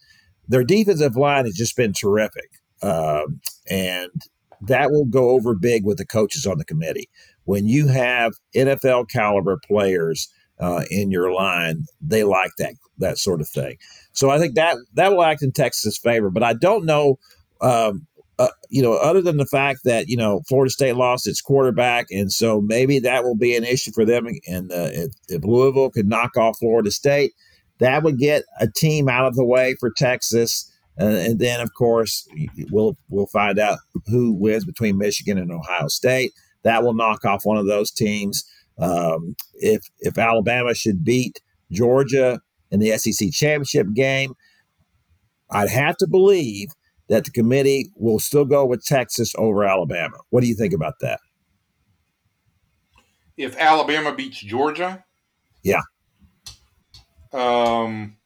their 0.48 0.64
defensive 0.64 1.16
line 1.16 1.44
has 1.44 1.54
just 1.54 1.76
been 1.76 1.92
terrific. 1.92 2.50
Um, 2.82 3.40
and 3.70 4.10
that 4.66 4.90
will 4.90 5.04
go 5.04 5.30
over 5.30 5.54
big 5.54 5.84
with 5.84 5.98
the 5.98 6.06
coaches 6.06 6.46
on 6.46 6.58
the 6.58 6.64
committee. 6.64 7.08
When 7.44 7.66
you 7.66 7.88
have 7.88 8.32
NFL 8.54 9.10
caliber 9.10 9.58
players 9.66 10.28
uh, 10.58 10.84
in 10.90 11.10
your 11.10 11.32
line, 11.32 11.84
they 12.00 12.24
like 12.24 12.52
that 12.58 12.74
that 12.98 13.18
sort 13.18 13.40
of 13.40 13.48
thing. 13.48 13.76
So 14.12 14.30
I 14.30 14.38
think 14.38 14.54
that 14.54 14.76
that 14.94 15.12
will 15.12 15.22
act 15.22 15.42
in 15.42 15.52
Texas' 15.52 15.98
favor. 15.98 16.30
But 16.30 16.42
I 16.42 16.54
don't 16.54 16.84
know, 16.84 17.18
um, 17.60 18.06
uh, 18.38 18.48
you 18.70 18.82
know, 18.82 18.94
other 18.94 19.20
than 19.20 19.36
the 19.36 19.46
fact 19.46 19.80
that 19.84 20.08
you 20.08 20.16
know 20.16 20.42
Florida 20.48 20.70
State 20.70 20.96
lost 20.96 21.26
its 21.26 21.40
quarterback, 21.40 22.06
and 22.10 22.32
so 22.32 22.60
maybe 22.60 22.98
that 23.00 23.24
will 23.24 23.36
be 23.36 23.56
an 23.56 23.64
issue 23.64 23.92
for 23.92 24.04
them. 24.04 24.26
And 24.46 24.72
uh, 24.72 24.90
if, 24.92 25.12
if 25.28 25.44
Louisville 25.44 25.90
could 25.90 26.08
knock 26.08 26.36
off 26.36 26.58
Florida 26.58 26.90
State, 26.90 27.32
that 27.78 28.02
would 28.02 28.18
get 28.18 28.44
a 28.60 28.68
team 28.68 29.08
out 29.08 29.26
of 29.26 29.34
the 29.34 29.44
way 29.44 29.74
for 29.78 29.90
Texas. 29.96 30.70
Uh, 31.00 31.06
and 31.06 31.38
then, 31.38 31.60
of 31.60 31.74
course, 31.74 32.28
we'll 32.70 32.96
we'll 33.08 33.26
find 33.26 33.58
out 33.58 33.78
who 34.06 34.32
wins 34.32 34.64
between 34.64 34.98
Michigan 34.98 35.38
and 35.38 35.50
Ohio 35.50 35.88
State. 35.88 36.32
That 36.62 36.82
will 36.82 36.94
knock 36.94 37.24
off 37.24 37.44
one 37.44 37.56
of 37.56 37.66
those 37.66 37.90
teams. 37.90 38.44
Um, 38.78 39.34
if 39.54 39.82
if 40.00 40.18
Alabama 40.18 40.74
should 40.74 41.04
beat 41.04 41.40
Georgia 41.70 42.40
in 42.70 42.80
the 42.80 42.96
SEC 42.96 43.30
championship 43.32 43.88
game, 43.94 44.34
I'd 45.50 45.70
have 45.70 45.96
to 45.98 46.06
believe 46.06 46.68
that 47.08 47.24
the 47.24 47.30
committee 47.30 47.90
will 47.96 48.18
still 48.18 48.44
go 48.44 48.64
with 48.64 48.84
Texas 48.84 49.34
over 49.36 49.64
Alabama. 49.64 50.16
What 50.30 50.42
do 50.42 50.46
you 50.48 50.54
think 50.54 50.72
about 50.72 50.94
that? 51.00 51.20
If 53.36 53.56
Alabama 53.58 54.14
beats 54.14 54.38
Georgia, 54.38 55.04
yeah. 55.62 55.82
Um, 57.32 58.16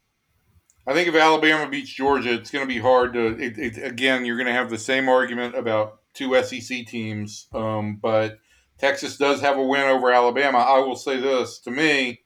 I 0.89 0.95
think 0.95 1.07
if 1.07 1.15
Alabama 1.15 1.69
beats 1.69 1.91
Georgia, 1.91 2.33
it's 2.33 2.51
going 2.51 2.67
to 2.67 2.75
be 2.75 2.81
hard 2.81 3.13
to. 3.13 3.39
It, 3.39 3.59
it, 3.59 3.85
again, 3.85 4.25
you're 4.25 4.39
going 4.39 4.47
to 4.47 4.55
have 4.55 4.71
the 4.71 4.79
same 4.79 5.07
argument 5.07 5.55
about 5.55 6.01
two 6.15 6.35
SEC 6.43 6.87
teams, 6.87 7.47
um, 7.53 7.99
but 8.01 8.39
Texas 8.79 9.19
does 9.19 9.43
have 9.43 9.59
a 9.59 9.63
win 9.63 9.83
over 9.83 10.11
Alabama. 10.11 10.57
I 10.57 10.79
will 10.79 10.97
say 10.97 11.21
this 11.21 11.59
to 11.61 11.71
me, 11.71 12.23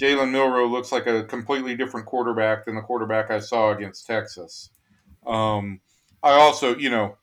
Jalen 0.00 0.30
Milroe 0.30 0.68
looks 0.68 0.92
like 0.92 1.08
a 1.08 1.24
completely 1.24 1.74
different 1.74 2.06
quarterback 2.06 2.66
than 2.66 2.76
the 2.76 2.80
quarterback 2.80 3.32
I 3.32 3.40
saw 3.40 3.72
against 3.72 4.06
Texas. 4.06 4.70
Um, 5.26 5.80
I 6.22 6.34
also, 6.34 6.76
you 6.76 6.90
know, 6.90 7.16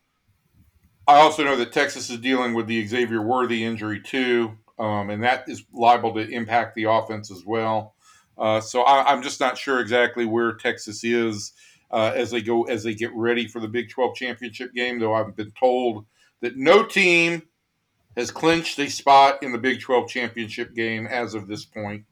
I 1.08 1.16
also 1.16 1.46
know 1.46 1.56
that 1.56 1.72
Texas 1.72 2.10
is 2.10 2.18
dealing 2.18 2.54
with 2.54 2.68
the 2.68 2.86
Xavier 2.86 3.22
Worthy 3.22 3.64
injury 3.64 4.02
too, 4.02 4.58
um, 4.78 5.10
and 5.10 5.24
that 5.24 5.48
is 5.48 5.64
liable 5.72 6.14
to 6.16 6.28
impact 6.28 6.76
the 6.76 6.86
offense 6.86 7.32
as 7.32 7.46
well. 7.46 7.96
Uh, 8.38 8.60
so 8.60 8.82
I, 8.82 9.14
am 9.14 9.22
just 9.22 9.40
not 9.40 9.58
sure 9.58 9.80
exactly 9.80 10.26
where 10.26 10.54
Texas 10.54 11.04
is 11.04 11.54
uh, 11.92 12.12
as 12.16 12.32
they 12.32 12.42
go 12.42 12.64
as 12.64 12.84
they 12.84 12.96
get 12.96 13.12
ready 13.14 13.48
for 13.48 13.60
the 13.60 13.68
Big 13.68 13.90
12 13.90 14.16
championship 14.16 14.74
game. 14.74 15.00
Though 15.00 15.14
I've 15.14 15.36
been 15.36 15.52
told 15.52 16.06
that 16.42 16.58
no 16.58 16.84
team 16.84 17.44
has 18.18 18.32
clinched 18.32 18.80
a 18.80 18.90
spot 18.90 19.42
in 19.44 19.52
the 19.52 19.58
Big 19.58 19.82
12 19.82 20.08
championship 20.08 20.76
game 20.76 21.08
as 21.08 21.34
of 21.34 21.48
this 21.48 21.66
point. 21.66 22.06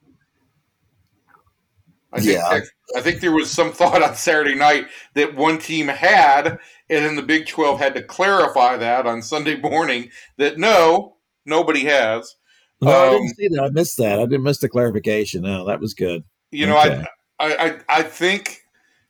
I 2.12 2.20
think, 2.20 2.38
yeah. 2.38 2.60
I 2.96 3.00
think 3.00 3.20
there 3.20 3.32
was 3.32 3.50
some 3.50 3.72
thought 3.72 4.02
on 4.02 4.14
Saturday 4.14 4.54
night 4.54 4.86
that 5.14 5.34
one 5.34 5.58
team 5.58 5.88
had, 5.88 6.58
and 6.90 7.04
then 7.04 7.16
the 7.16 7.22
Big 7.22 7.46
12 7.46 7.78
had 7.78 7.94
to 7.94 8.02
clarify 8.02 8.76
that 8.76 9.06
on 9.06 9.22
Sunday 9.22 9.56
morning 9.56 10.10
that 10.36 10.58
no, 10.58 11.16
nobody 11.46 11.84
has. 11.84 12.36
No, 12.82 12.90
um, 12.90 12.96
I 12.96 13.10
didn't 13.10 13.22
um, 13.22 13.28
see 13.28 13.48
that. 13.48 13.62
I 13.62 13.68
missed 13.70 13.96
that. 13.98 14.18
I 14.18 14.22
didn't 14.26 14.42
miss 14.42 14.58
the 14.58 14.68
clarification. 14.68 15.42
No, 15.42 15.64
that 15.66 15.80
was 15.80 15.94
good. 15.94 16.24
You 16.50 16.66
know, 16.66 16.78
okay. 16.78 17.04
I, 17.38 17.54
I, 17.54 17.78
I 17.88 18.02
think, 18.02 18.60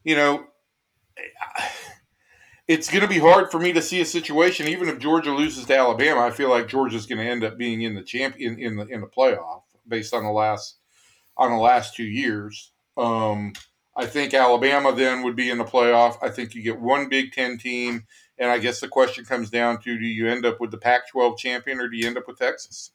you 0.05 0.14
know, 0.14 0.45
it's 2.68 2.91
going 2.91 3.03
to 3.03 3.09
be 3.09 3.18
hard 3.18 3.51
for 3.51 3.59
me 3.59 3.73
to 3.73 3.83
see 3.83 4.01
a 4.01 4.05
situation, 4.05 4.68
even 4.68 4.89
if 4.89 4.99
Georgia 4.99 5.33
loses 5.33 5.64
to 5.66 5.77
Alabama. 5.77 6.20
I 6.20 6.31
feel 6.31 6.51
like 6.51 6.68
Georgia's 6.68 7.07
going 7.07 7.18
to 7.18 7.29
end 7.31 7.45
up 7.45 7.59
being 7.59 7.83
in 7.83 7.95
the 7.95 8.03
champion 8.03 8.59
in 8.59 8.77
the 8.77 8.87
in 8.87 9.01
the 9.01 9.07
playoff 9.07 9.62
based 9.89 10.14
on 10.14 10.23
the 10.23 10.31
last 10.31 10.77
on 11.37 11.51
the 11.51 11.57
last 11.57 11.97
two 11.97 12.05
years. 12.05 12.73
Um, 12.97 13.55
I 13.97 14.07
think 14.07 14.35
Alabama 14.35 14.95
then 14.95 15.23
would 15.23 15.37
be 15.37 15.51
in 15.51 15.59
the 15.59 15.64
playoff. 15.64 16.16
I 16.23 16.29
think 16.29 16.55
you 16.55 16.62
get 16.62 16.81
one 16.81 17.09
Big 17.09 17.33
Ten 17.33 17.59
team, 17.59 18.05
and 18.39 18.51
I 18.51 18.59
guess 18.59 18.81
the 18.81 18.89
question 18.89 19.25
comes 19.25 19.51
down 19.51 19.81
to: 19.83 19.99
Do 19.99 20.05
you 20.05 20.29
end 20.29 20.47
up 20.47 20.61
with 20.61 20.70
the 20.70 20.79
Pac-12 20.79 21.39
champion, 21.39 21.81
or 21.81 21.89
do 21.89 21.97
you 21.97 22.07
end 22.07 22.16
up 22.18 22.29
with 22.29 22.39
Texas? 22.39 22.93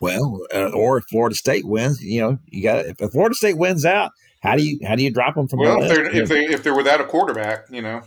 Well, 0.00 0.46
uh, 0.52 0.70
or 0.70 0.98
if 0.98 1.04
Florida 1.04 1.36
State 1.36 1.66
wins, 1.66 2.02
you 2.02 2.20
know, 2.20 2.38
you 2.46 2.62
got 2.62 2.86
if 2.86 2.98
Florida 3.12 3.34
State 3.34 3.56
wins 3.56 3.84
out, 3.84 4.12
how 4.42 4.56
do 4.56 4.62
you 4.62 4.78
how 4.86 4.96
do 4.96 5.02
you 5.02 5.10
drop 5.10 5.34
them 5.34 5.48
from? 5.48 5.60
Well, 5.60 5.82
if 5.82 5.88
they're 5.88 6.10
if 6.10 6.28
they 6.28 6.44
if 6.44 6.62
they're 6.62 6.76
without 6.76 7.00
a 7.00 7.04
quarterback, 7.04 7.66
you 7.70 7.82
know. 7.82 8.02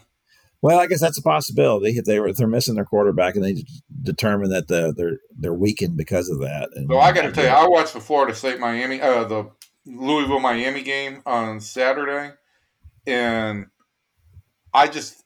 Well, 0.62 0.80
I 0.80 0.88
guess 0.88 1.00
that's 1.00 1.20
a 1.20 1.24
possibility 1.24 1.98
if 1.98 2.06
they 2.06 2.20
were 2.20 2.28
if 2.28 2.38
they're 2.38 2.48
missing 2.48 2.76
their 2.76 2.86
quarterback 2.86 3.36
and 3.36 3.44
they 3.44 3.64
determine 4.04 4.50
that 4.50 4.68
the, 4.68 4.94
they're 4.96 5.20
they're 5.38 5.54
weakened 5.54 5.98
because 5.98 6.30
of 6.30 6.40
that. 6.40 6.70
And, 6.76 6.90
so 6.90 7.00
I 7.00 7.12
got 7.12 7.24
to 7.24 7.32
tell 7.32 7.46
you, 7.46 7.52
I 7.52 7.68
watched 7.68 7.94
the 7.94 8.00
Florida 8.00 8.34
State 8.34 8.60
Miami, 8.60 9.00
uh, 9.00 9.24
the 9.24 9.52
Louisville 9.86 10.40
Miami 10.40 10.82
game 10.82 11.22
on 11.26 11.60
Saturday, 11.60 12.34
and 13.06 13.68
I 14.74 14.88
just, 14.88 15.24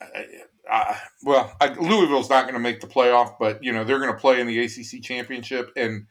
I, 0.69 0.97
well, 1.23 1.55
I, 1.59 1.73
Louisville's 1.73 2.29
not 2.29 2.43
going 2.43 2.53
to 2.53 2.59
make 2.59 2.81
the 2.81 2.87
playoff, 2.87 3.35
but 3.39 3.63
you 3.63 3.71
know 3.71 3.83
they're 3.83 3.99
going 3.99 4.13
to 4.13 4.19
play 4.19 4.41
in 4.41 4.47
the 4.47 4.59
ACC 4.59 5.01
championship, 5.01 5.71
and 5.75 6.07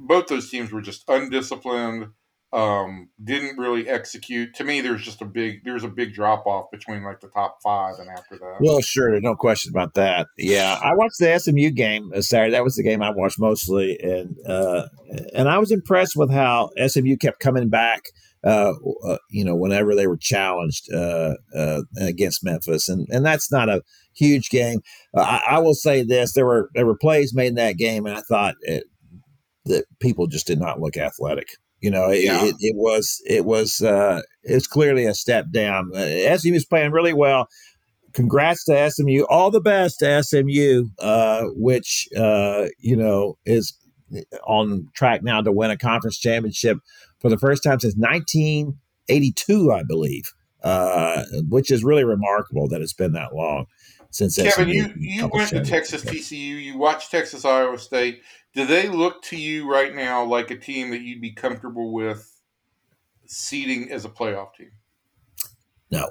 both 0.00 0.26
those 0.26 0.50
teams 0.50 0.72
were 0.72 0.80
just 0.80 1.04
undisciplined 1.08 2.08
um, 2.52 3.08
didn't 3.22 3.58
really 3.58 3.88
execute. 3.88 4.54
To 4.56 4.64
me, 4.64 4.80
there's 4.80 5.02
just 5.02 5.22
a 5.22 5.24
big 5.24 5.64
there's 5.64 5.84
a 5.84 5.88
big 5.88 6.12
drop 6.14 6.46
off 6.46 6.70
between 6.72 7.04
like 7.04 7.20
the 7.20 7.28
top 7.28 7.58
five 7.62 7.94
and 7.98 8.08
after 8.10 8.38
that. 8.38 8.56
Well, 8.60 8.80
sure, 8.80 9.20
no 9.20 9.36
question 9.36 9.70
about 9.70 9.94
that. 9.94 10.26
Yeah, 10.36 10.78
I 10.82 10.94
watched 10.94 11.18
the 11.20 11.38
SMU 11.38 11.70
game 11.70 12.10
uh, 12.14 12.22
Saturday. 12.22 12.52
That 12.52 12.64
was 12.64 12.74
the 12.74 12.82
game 12.82 13.02
I 13.02 13.10
watched 13.10 13.38
mostly, 13.38 13.98
and 14.00 14.36
uh, 14.46 14.88
and 15.32 15.48
I 15.48 15.58
was 15.58 15.70
impressed 15.70 16.16
with 16.16 16.30
how 16.30 16.70
SMU 16.84 17.16
kept 17.16 17.40
coming 17.40 17.68
back. 17.68 18.02
Uh, 18.42 18.72
uh, 19.04 19.18
you 19.30 19.44
know, 19.44 19.54
whenever 19.54 19.94
they 19.94 20.06
were 20.06 20.16
challenged 20.16 20.90
uh, 20.92 21.34
uh, 21.54 21.82
against 22.00 22.42
Memphis, 22.42 22.88
and 22.88 23.06
and 23.10 23.24
that's 23.24 23.52
not 23.52 23.68
a 23.68 23.82
huge 24.14 24.48
game. 24.48 24.80
I, 25.14 25.42
I, 25.50 25.58
will 25.58 25.74
say 25.74 26.02
this: 26.02 26.32
there 26.32 26.46
were 26.46 26.70
there 26.74 26.86
were 26.86 26.96
plays 26.96 27.34
made 27.34 27.48
in 27.48 27.54
that 27.56 27.76
game, 27.76 28.06
and 28.06 28.16
I 28.16 28.22
thought 28.22 28.54
it, 28.62 28.84
that 29.66 29.84
people 30.00 30.26
just 30.26 30.46
did 30.46 30.58
not 30.58 30.80
look 30.80 30.96
athletic. 30.96 31.56
You 31.80 31.90
know, 31.90 32.10
it, 32.10 32.24
yeah. 32.24 32.44
it, 32.44 32.54
it, 32.58 32.76
was 32.76 33.22
it 33.26 33.44
was 33.44 33.80
uh, 33.80 34.20
it's 34.42 34.66
clearly 34.66 35.06
a 35.06 35.14
step 35.14 35.46
down. 35.50 35.90
Uh, 35.94 36.36
SMU 36.36 36.54
is 36.54 36.66
playing 36.66 36.92
really 36.92 37.14
well. 37.14 37.48
Congrats 38.12 38.64
to 38.64 38.90
SMU. 38.90 39.24
All 39.30 39.50
the 39.50 39.60
best 39.60 40.00
to 40.00 40.22
SMU, 40.22 40.88
uh, 40.98 41.44
which 41.54 42.08
uh, 42.16 42.66
you 42.78 42.96
know 42.96 43.38
is 43.46 43.78
on 44.44 44.88
track 44.94 45.22
now 45.22 45.40
to 45.40 45.52
win 45.52 45.70
a 45.70 45.76
conference 45.76 46.18
championship 46.18 46.78
for 47.18 47.30
the 47.30 47.38
first 47.38 47.62
time 47.62 47.80
since 47.80 47.94
1982, 47.96 49.72
I 49.72 49.82
believe, 49.82 50.24
uh, 50.62 51.24
which 51.48 51.70
is 51.70 51.84
really 51.84 52.04
remarkable 52.04 52.68
that 52.68 52.82
it's 52.82 52.92
been 52.92 53.12
that 53.12 53.34
long 53.34 53.66
since. 54.10 54.36
Kevin, 54.36 54.52
SMU 54.52 54.72
you 54.72 54.92
you 54.96 55.30
went 55.32 55.48
to 55.50 55.64
Texas 55.64 56.04
TCU. 56.04 56.62
You 56.62 56.78
watched 56.78 57.10
Texas 57.10 57.44
Iowa 57.44 57.78
State 57.78 58.22
do 58.54 58.66
they 58.66 58.88
look 58.88 59.22
to 59.24 59.36
you 59.36 59.70
right 59.70 59.94
now 59.94 60.24
like 60.24 60.50
a 60.50 60.56
team 60.56 60.90
that 60.90 61.02
you'd 61.02 61.20
be 61.20 61.32
comfortable 61.32 61.92
with 61.92 62.40
seeding 63.26 63.90
as 63.90 64.04
a 64.04 64.08
playoff 64.08 64.54
team? 64.54 64.72
No. 65.90 66.08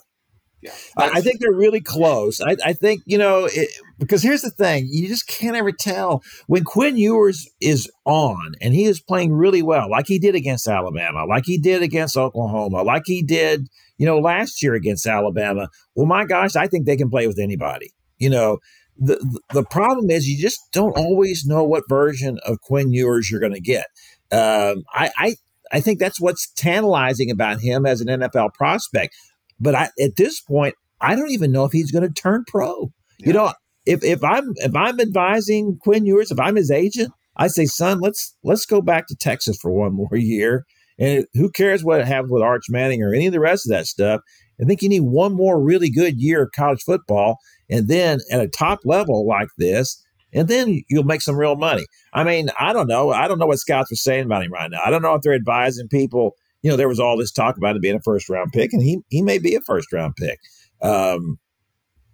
Yeah, 0.61 0.73
I 0.97 1.21
think 1.21 1.39
they're 1.39 1.53
really 1.53 1.79
close. 1.79 2.41
I, 2.41 2.57
I 2.65 2.73
think 2.73 3.03
you 3.05 3.17
know 3.17 3.45
it, 3.45 3.69
because 3.97 4.21
here's 4.21 4.41
the 4.41 4.49
thing: 4.49 4.89
you 4.91 5.07
just 5.07 5.25
can't 5.25 5.55
ever 5.55 5.71
tell 5.71 6.21
when 6.47 6.65
Quinn 6.65 6.97
Ewers 6.97 7.49
is 7.61 7.89
on 8.03 8.55
and 8.59 8.73
he 8.73 8.83
is 8.83 8.99
playing 8.99 9.31
really 9.31 9.61
well, 9.61 9.89
like 9.89 10.07
he 10.07 10.19
did 10.19 10.35
against 10.35 10.67
Alabama, 10.67 11.23
like 11.23 11.45
he 11.45 11.57
did 11.57 11.81
against 11.81 12.17
Oklahoma, 12.17 12.83
like 12.83 13.03
he 13.05 13.23
did 13.23 13.69
you 13.97 14.05
know 14.05 14.19
last 14.19 14.61
year 14.61 14.73
against 14.73 15.07
Alabama. 15.07 15.69
Well, 15.95 16.07
my 16.07 16.25
gosh, 16.25 16.57
I 16.57 16.67
think 16.67 16.85
they 16.85 16.97
can 16.97 17.09
play 17.09 17.25
with 17.25 17.39
anybody. 17.39 17.93
You 18.17 18.29
know, 18.29 18.57
the 18.99 19.39
the 19.53 19.63
problem 19.63 20.09
is 20.09 20.27
you 20.27 20.41
just 20.41 20.59
don't 20.71 20.97
always 20.97 21.45
know 21.45 21.63
what 21.63 21.83
version 21.87 22.39
of 22.45 22.61
Quinn 22.61 22.91
Ewers 22.91 23.31
you're 23.31 23.39
going 23.39 23.53
to 23.53 23.61
get. 23.61 23.85
Um, 24.31 24.83
I, 24.93 25.09
I 25.17 25.35
I 25.71 25.79
think 25.79 25.99
that's 25.99 26.19
what's 26.19 26.51
tantalizing 26.53 27.31
about 27.31 27.61
him 27.61 27.85
as 27.85 28.01
an 28.01 28.07
NFL 28.07 28.53
prospect. 28.53 29.15
But 29.59 29.75
I, 29.75 29.89
at 30.01 30.15
this 30.17 30.41
point, 30.41 30.75
I 31.01 31.15
don't 31.15 31.31
even 31.31 31.51
know 31.51 31.65
if 31.65 31.71
he's 31.71 31.91
going 31.91 32.07
to 32.07 32.21
turn 32.21 32.43
pro. 32.47 32.91
Yeah. 33.19 33.27
You 33.27 33.33
know, 33.33 33.53
if 33.85 34.03
if 34.03 34.23
I'm 34.23 34.53
if 34.57 34.75
I'm 34.75 34.99
advising 34.99 35.77
Quinn 35.81 36.05
Ewers, 36.05 36.31
if 36.31 36.39
I'm 36.39 36.55
his 36.55 36.71
agent, 36.71 37.11
I 37.37 37.47
say, 37.47 37.65
son, 37.65 37.99
let's 37.99 38.35
let's 38.43 38.65
go 38.65 38.81
back 38.81 39.07
to 39.07 39.15
Texas 39.15 39.57
for 39.59 39.71
one 39.71 39.93
more 39.93 40.15
year. 40.15 40.65
And 40.97 41.25
who 41.33 41.49
cares 41.49 41.83
what 41.83 42.05
happens 42.05 42.31
with 42.31 42.43
Arch 42.43 42.65
Manning 42.69 43.01
or 43.01 43.13
any 43.13 43.27
of 43.27 43.31
the 43.31 43.39
rest 43.39 43.65
of 43.65 43.71
that 43.71 43.85
stuff? 43.85 44.19
I 44.61 44.65
think 44.65 44.81
you 44.81 44.89
need 44.89 45.03
one 45.03 45.33
more 45.33 45.61
really 45.61 45.89
good 45.89 46.19
year 46.19 46.43
of 46.43 46.51
college 46.53 46.81
football, 46.81 47.37
and 47.69 47.87
then 47.87 48.19
at 48.31 48.41
a 48.41 48.47
top 48.47 48.79
level 48.85 49.25
like 49.27 49.49
this, 49.57 50.03
and 50.33 50.47
then 50.47 50.81
you'll 50.89 51.03
make 51.03 51.21
some 51.21 51.35
real 51.35 51.55
money. 51.55 51.85
I 52.13 52.23
mean, 52.23 52.49
I 52.59 52.73
don't 52.73 52.87
know. 52.87 53.11
I 53.11 53.27
don't 53.27 53.39
know 53.39 53.47
what 53.47 53.59
scouts 53.59 53.91
are 53.91 53.95
saying 53.95 54.25
about 54.25 54.43
him 54.43 54.51
right 54.51 54.69
now. 54.69 54.79
I 54.85 54.89
don't 54.89 55.01
know 55.01 55.15
if 55.15 55.21
they're 55.21 55.33
advising 55.33 55.87
people. 55.87 56.35
You 56.61 56.69
know, 56.69 56.77
there 56.77 56.89
was 56.89 56.99
all 56.99 57.17
this 57.17 57.31
talk 57.31 57.57
about 57.57 57.75
him 57.75 57.81
being 57.81 57.95
a 57.95 58.01
first 58.01 58.29
round 58.29 58.51
pick, 58.51 58.73
and 58.73 58.81
he 58.81 58.99
he 59.09 59.21
may 59.21 59.37
be 59.37 59.55
a 59.55 59.61
first 59.61 59.91
round 59.93 60.15
pick. 60.15 60.39
Um, 60.81 61.39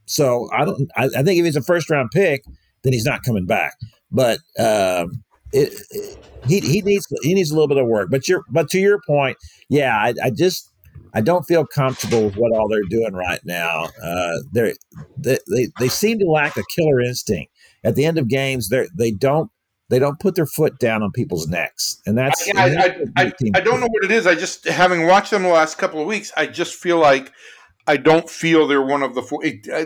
so 0.06 0.50
I 0.54 0.66
don't. 0.66 0.90
I, 0.96 1.06
I, 1.06 1.24
think 1.24 1.40
if 1.40 1.46
he's 1.46 1.56
a 1.56 1.62
first 1.62 1.90
round 1.90 2.10
pick, 2.12 2.44
then 2.84 2.94
he's 2.94 3.06
not 3.06 3.24
coming 3.24 3.46
back. 3.46 3.74
But 4.12 4.40
um, 4.60 5.24
it, 5.52 5.74
it, 5.92 6.18
he 6.48 6.60
he 6.60 6.82
needs 6.82 7.08
he 7.22 7.34
needs 7.34 7.52
a 7.52 7.54
little 7.54 7.68
bit 7.68 7.78
of 7.78 7.88
work. 7.88 8.10
But 8.12 8.28
you're 8.28 8.44
but 8.50 8.70
to 8.70 8.80
your 8.80 9.02
point, 9.08 9.38
yeah, 9.70 9.96
I, 9.96 10.14
I 10.24 10.30
just 10.30 10.72
I 11.16 11.22
don't 11.22 11.44
feel 11.44 11.66
comfortable 11.66 12.26
with 12.26 12.36
what 12.36 12.52
all 12.52 12.68
they're 12.68 12.82
doing 12.90 13.14
right 13.14 13.40
now. 13.46 13.88
Uh, 14.04 14.36
they 14.52 14.74
they 15.18 15.70
they 15.80 15.88
seem 15.88 16.20
to 16.20 16.26
lack 16.26 16.58
a 16.58 16.64
killer 16.76 17.00
instinct. 17.00 17.54
At 17.86 17.96
the 17.96 18.06
end 18.06 18.18
of 18.18 18.28
games, 18.28 18.68
they 18.68 18.88
they 18.94 19.12
don't 19.12 19.50
they 19.90 19.98
don't 19.98 20.20
put 20.20 20.36
their 20.36 20.46
foot 20.46 20.78
down 20.78 21.04
on 21.04 21.12
people's 21.12 21.48
necks, 21.48 22.02
and 22.06 22.18
that's. 22.18 22.50
I, 22.56 22.66
I, 23.16 23.24
I, 23.24 23.34
I, 23.56 23.60
don't 23.62 23.80
know 23.80 23.88
what 23.88 24.04
it 24.04 24.12
is. 24.12 24.28
I 24.28 24.36
just 24.36 24.68
having 24.68 25.06
watched 25.06 25.32
them 25.32 25.44
the 25.44 25.50
last 25.50 25.78
couple 25.78 26.02
of 26.02 26.08
weeks, 26.08 26.34
I 26.36 26.48
just 26.48 26.76
feel 26.76 26.98
like 26.98 27.32
I 27.88 27.98
don't 27.98 28.30
feel 28.30 28.68
they're 28.68 28.82
one 28.82 29.04
of 29.04 29.16
the 29.16 29.22
four. 29.22 29.40
I, 29.46 29.86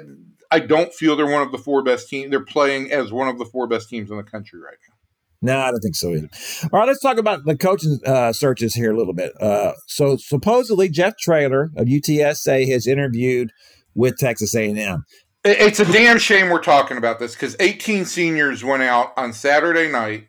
I 0.50 0.60
don't 0.60 0.94
feel 0.94 1.16
they're 1.16 1.28
one 1.28 1.44
of 1.44 1.52
the 1.52 1.58
four 1.60 1.84
best 1.84 2.10
teams. 2.10 2.32
They're 2.32 2.44
playing 2.44 2.92
as 2.92 3.12
one 3.12 3.28
of 3.28 3.38
the 3.38 3.46
four 3.46 3.68
best 3.68 3.90
teams 3.90 4.10
in 4.10 4.18
the 4.18 4.24
country 4.24 4.60
right 4.60 4.78
now. 4.88 4.96
No, 5.42 5.58
I 5.58 5.72
don't 5.72 5.80
think 5.80 5.96
so 5.96 6.14
either. 6.14 6.30
All 6.74 6.80
right, 6.80 6.88
let's 6.88 7.00
talk 7.00 7.18
about 7.18 7.46
the 7.46 7.56
coaching 7.56 8.00
uh, 8.06 8.34
searches 8.34 8.74
here 8.74 8.92
a 8.92 8.98
little 8.98 9.14
bit. 9.14 9.32
Uh, 9.42 9.74
so 9.88 10.18
supposedly 10.18 10.90
Jeff 10.90 11.18
Traylor 11.18 11.72
of 11.78 11.88
UTSA 11.88 12.70
has 12.70 12.88
interviewed 12.88 13.52
with 13.96 14.18
Texas 14.18 14.54
A&M. 14.54 15.06
It's 15.46 15.80
a 15.80 15.86
damn 15.86 16.18
shame 16.18 16.50
we're 16.50 16.62
talking 16.62 16.98
about 16.98 17.20
this 17.20 17.34
because 17.34 17.56
18 17.62 18.04
seniors 18.04 18.64
went 18.64 18.84
out 18.84 19.14
on 19.16 19.32
Saturday 19.32 19.90
night. 19.90 20.28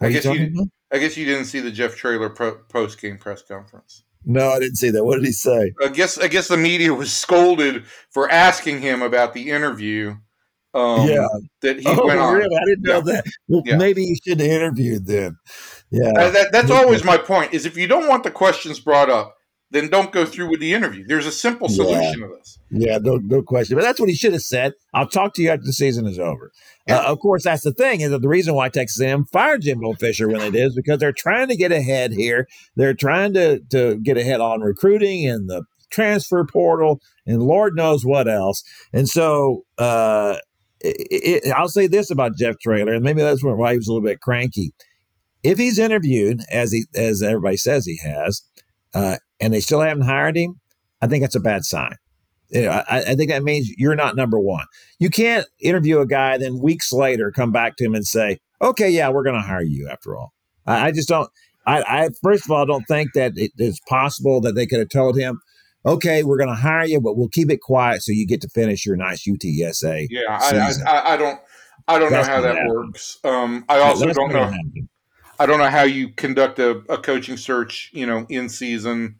I 0.00 0.10
guess 0.10 0.24
you, 0.24 0.32
you 0.32 0.66
I 0.92 0.98
guess 0.98 1.16
you 1.16 1.24
didn't 1.24 1.46
see 1.46 1.60
the 1.60 1.70
Jeff 1.70 1.94
Traylor 1.94 2.28
post 2.30 3.00
game 3.00 3.18
press 3.18 3.42
conference. 3.42 4.02
No, 4.24 4.48
I 4.48 4.58
didn't 4.58 4.76
see 4.76 4.90
that. 4.90 5.04
What 5.04 5.16
did 5.16 5.24
he 5.24 5.32
say? 5.32 5.72
I 5.82 5.88
guess 5.88 6.18
I 6.18 6.28
guess 6.28 6.48
the 6.48 6.56
media 6.56 6.92
was 6.92 7.12
scolded 7.12 7.86
for 8.10 8.28
asking 8.30 8.80
him 8.80 9.00
about 9.00 9.32
the 9.32 9.50
interview 9.50 10.16
Um, 10.74 11.08
Yeah. 11.08 11.26
that 11.62 11.78
he 11.78 11.86
oh, 11.86 12.06
went 12.06 12.18
on. 12.18 12.34
really? 12.34 12.56
I 12.56 12.64
didn't 12.66 12.82
know 12.82 13.00
that. 13.02 13.24
Well, 13.48 13.62
Yeah. 13.64 13.76
maybe 13.76 14.02
you 14.04 14.16
should 14.26 14.40
have 14.40 14.48
interviewed 14.50 15.06
then. 15.06 15.36
Yeah. 15.90 16.10
Uh, 16.16 16.30
that, 16.30 16.52
that's 16.52 16.70
always 16.70 17.04
my 17.04 17.16
point. 17.16 17.54
Is 17.54 17.64
if 17.66 17.76
you 17.76 17.86
don't 17.86 18.08
want 18.08 18.24
the 18.24 18.30
questions 18.30 18.80
brought 18.80 19.08
up, 19.08 19.36
then 19.70 19.88
don't 19.88 20.12
go 20.12 20.24
through 20.24 20.50
with 20.50 20.60
the 20.60 20.72
interview. 20.74 21.04
There's 21.06 21.26
a 21.26 21.32
simple 21.32 21.68
Yeah. 21.70 21.76
solution 21.76 22.20
to 22.20 22.28
this. 22.36 22.58
Yeah, 22.70 22.98
no, 23.00 23.16
no 23.16 23.42
question. 23.42 23.76
But 23.76 23.82
that's 23.82 23.98
what 24.00 24.08
he 24.08 24.14
should 24.14 24.32
have 24.32 24.42
said. 24.42 24.72
I'll 24.92 25.08
talk 25.08 25.34
to 25.34 25.42
you 25.42 25.50
after 25.50 25.64
the 25.64 25.72
season 25.72 26.06
is 26.06 26.18
over. 26.18 26.52
Uh, 26.88 27.02
of 27.06 27.18
course, 27.18 27.44
that's 27.44 27.62
the 27.62 27.72
thing 27.72 28.00
is 28.00 28.10
that 28.10 28.20
the 28.22 28.28
reason 28.28 28.54
why 28.54 28.68
Texas 28.68 29.00
A&M 29.00 29.24
fired 29.32 29.62
Jimbo 29.62 29.94
Fisher 29.94 30.28
when 30.28 30.42
it 30.42 30.54
is 30.54 30.74
because 30.74 30.98
they're 30.98 31.12
trying 31.12 31.48
to 31.48 31.56
get 31.56 31.72
ahead 31.72 32.12
here. 32.12 32.46
They're 32.76 32.94
trying 32.94 33.32
to 33.34 33.60
to 33.70 33.96
get 33.96 34.16
ahead 34.18 34.40
on 34.40 34.60
recruiting 34.60 35.26
and 35.26 35.48
the 35.48 35.62
transfer 35.90 36.44
portal 36.44 37.00
and 37.26 37.42
Lord 37.42 37.74
knows 37.74 38.04
what 38.04 38.28
else. 38.28 38.62
And 38.92 39.08
so 39.08 39.64
uh, 39.78 40.36
it, 40.84 41.44
it, 41.44 41.52
I'll 41.52 41.68
say 41.68 41.86
this 41.86 42.10
about 42.10 42.36
Jeff 42.36 42.58
Traylor, 42.58 42.92
and 42.92 43.04
maybe 43.04 43.22
that's 43.22 43.42
why 43.42 43.72
he 43.72 43.78
was 43.78 43.88
a 43.88 43.92
little 43.92 44.06
bit 44.06 44.20
cranky. 44.20 44.72
If 45.42 45.58
he's 45.58 45.78
interviewed 45.78 46.42
as 46.50 46.72
he 46.72 46.84
as 46.94 47.22
everybody 47.22 47.56
says 47.56 47.86
he 47.86 47.98
has, 47.98 48.42
uh, 48.94 49.16
and 49.40 49.52
they 49.52 49.60
still 49.60 49.80
haven't 49.80 50.04
hired 50.04 50.36
him, 50.36 50.60
I 51.02 51.06
think 51.06 51.22
that's 51.22 51.34
a 51.34 51.40
bad 51.40 51.64
sign. 51.64 51.96
You 52.50 52.62
know, 52.62 52.70
I, 52.70 52.98
I 52.98 53.14
think 53.14 53.30
that 53.30 53.42
means 53.42 53.70
you're 53.76 53.96
not 53.96 54.16
number 54.16 54.38
one. 54.38 54.66
You 54.98 55.10
can't 55.10 55.46
interview 55.60 56.00
a 56.00 56.06
guy, 56.06 56.38
then 56.38 56.60
weeks 56.60 56.92
later 56.92 57.32
come 57.32 57.52
back 57.52 57.76
to 57.76 57.84
him 57.84 57.94
and 57.94 58.06
say, 58.06 58.38
"Okay, 58.62 58.90
yeah, 58.90 59.08
we're 59.08 59.24
going 59.24 59.40
to 59.40 59.46
hire 59.46 59.62
you." 59.62 59.88
After 59.90 60.16
all, 60.16 60.32
I, 60.66 60.88
I 60.88 60.92
just 60.92 61.08
don't. 61.08 61.30
I, 61.66 61.82
I 61.82 62.08
first 62.22 62.44
of 62.44 62.50
all 62.50 62.66
don't 62.66 62.86
think 62.86 63.14
that 63.14 63.32
it 63.36 63.52
is 63.58 63.80
possible 63.88 64.40
that 64.42 64.54
they 64.54 64.66
could 64.66 64.78
have 64.78 64.90
told 64.90 65.16
him, 65.16 65.40
"Okay, 65.86 66.22
we're 66.22 66.38
going 66.38 66.48
to 66.48 66.54
hire 66.54 66.84
you, 66.84 67.00
but 67.00 67.16
we'll 67.16 67.28
keep 67.28 67.50
it 67.50 67.60
quiet 67.60 68.02
so 68.02 68.12
you 68.12 68.26
get 68.26 68.40
to 68.42 68.48
finish 68.48 68.84
your 68.86 68.96
nice 68.96 69.26
UTSA." 69.26 70.08
Yeah, 70.10 70.38
I, 70.40 70.68
season." 70.68 70.86
I, 70.86 71.14
I, 71.14 71.16
don't, 71.16 71.40
I 71.88 71.98
don't 71.98 72.10
That's 72.10 72.28
know 72.28 72.34
how 72.34 72.40
that 72.40 72.56
happen. 72.56 72.68
works. 72.74 73.18
Um, 73.24 73.64
I 73.68 73.78
also 73.80 74.06
That's 74.06 74.16
don't 74.18 74.32
know. 74.32 74.44
happen. 74.44 74.88
I 75.38 75.46
don't 75.46 75.58
know 75.58 75.68
how 75.70 75.82
you 75.82 76.10
conduct 76.10 76.58
a, 76.60 76.82
a 76.88 76.96
coaching 76.98 77.36
search, 77.36 77.90
you 77.92 78.06
know, 78.06 78.24
in 78.28 78.48
season, 78.48 79.16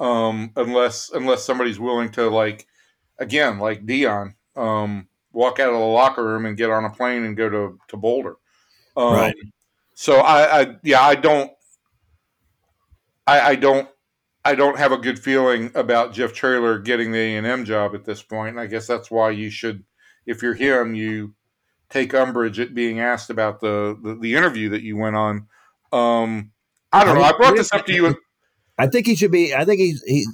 um, 0.00 0.52
unless 0.56 1.10
unless 1.10 1.44
somebody's 1.44 1.78
willing 1.78 2.10
to 2.12 2.30
like, 2.30 2.66
again, 3.18 3.58
like 3.58 3.84
Deion, 3.84 4.34
um, 4.56 5.06
walk 5.32 5.60
out 5.60 5.68
of 5.68 5.78
the 5.78 5.84
locker 5.84 6.24
room 6.24 6.46
and 6.46 6.56
get 6.56 6.70
on 6.70 6.86
a 6.86 6.90
plane 6.90 7.24
and 7.24 7.36
go 7.36 7.50
to 7.50 7.78
to 7.88 7.96
Boulder. 7.98 8.36
Um, 8.96 9.12
Right. 9.12 9.34
So 9.94 10.16
I, 10.20 10.60
I, 10.62 10.76
yeah, 10.82 11.02
I 11.02 11.14
don't, 11.14 11.50
I, 13.26 13.40
I 13.50 13.54
don't, 13.54 13.86
I 14.44 14.54
don't 14.54 14.78
have 14.78 14.92
a 14.92 14.98
good 14.98 15.18
feeling 15.18 15.70
about 15.74 16.14
Jeff 16.14 16.32
Traylor 16.32 16.78
getting 16.78 17.12
the 17.12 17.18
A 17.18 17.36
and 17.36 17.46
M 17.46 17.64
job 17.64 17.94
at 17.94 18.04
this 18.04 18.22
point. 18.22 18.50
And 18.50 18.60
I 18.60 18.66
guess 18.66 18.86
that's 18.86 19.10
why 19.10 19.30
you 19.30 19.50
should, 19.50 19.84
if 20.26 20.42
you're 20.42 20.54
him, 20.54 20.94
you 20.94 21.34
take 21.90 22.14
umbrage 22.14 22.58
at 22.58 22.74
being 22.74 23.00
asked 23.00 23.30
about 23.30 23.60
the 23.60 23.98
the, 24.02 24.14
the 24.14 24.34
interview 24.34 24.70
that 24.70 24.82
you 24.82 24.96
went 24.96 25.16
on. 25.16 25.46
Um, 25.92 26.52
I 26.92 27.04
don't 27.04 27.16
know. 27.16 27.22
I 27.22 27.32
brought 27.32 27.56
this 27.56 27.72
up 27.72 27.84
to 27.86 27.92
you. 27.92 28.16
I 28.78 28.86
think 28.86 29.06
he 29.06 29.14
should 29.14 29.32
be. 29.32 29.54
I 29.54 29.64
think 29.64 29.80
he's 29.80 30.02
he. 30.04 30.26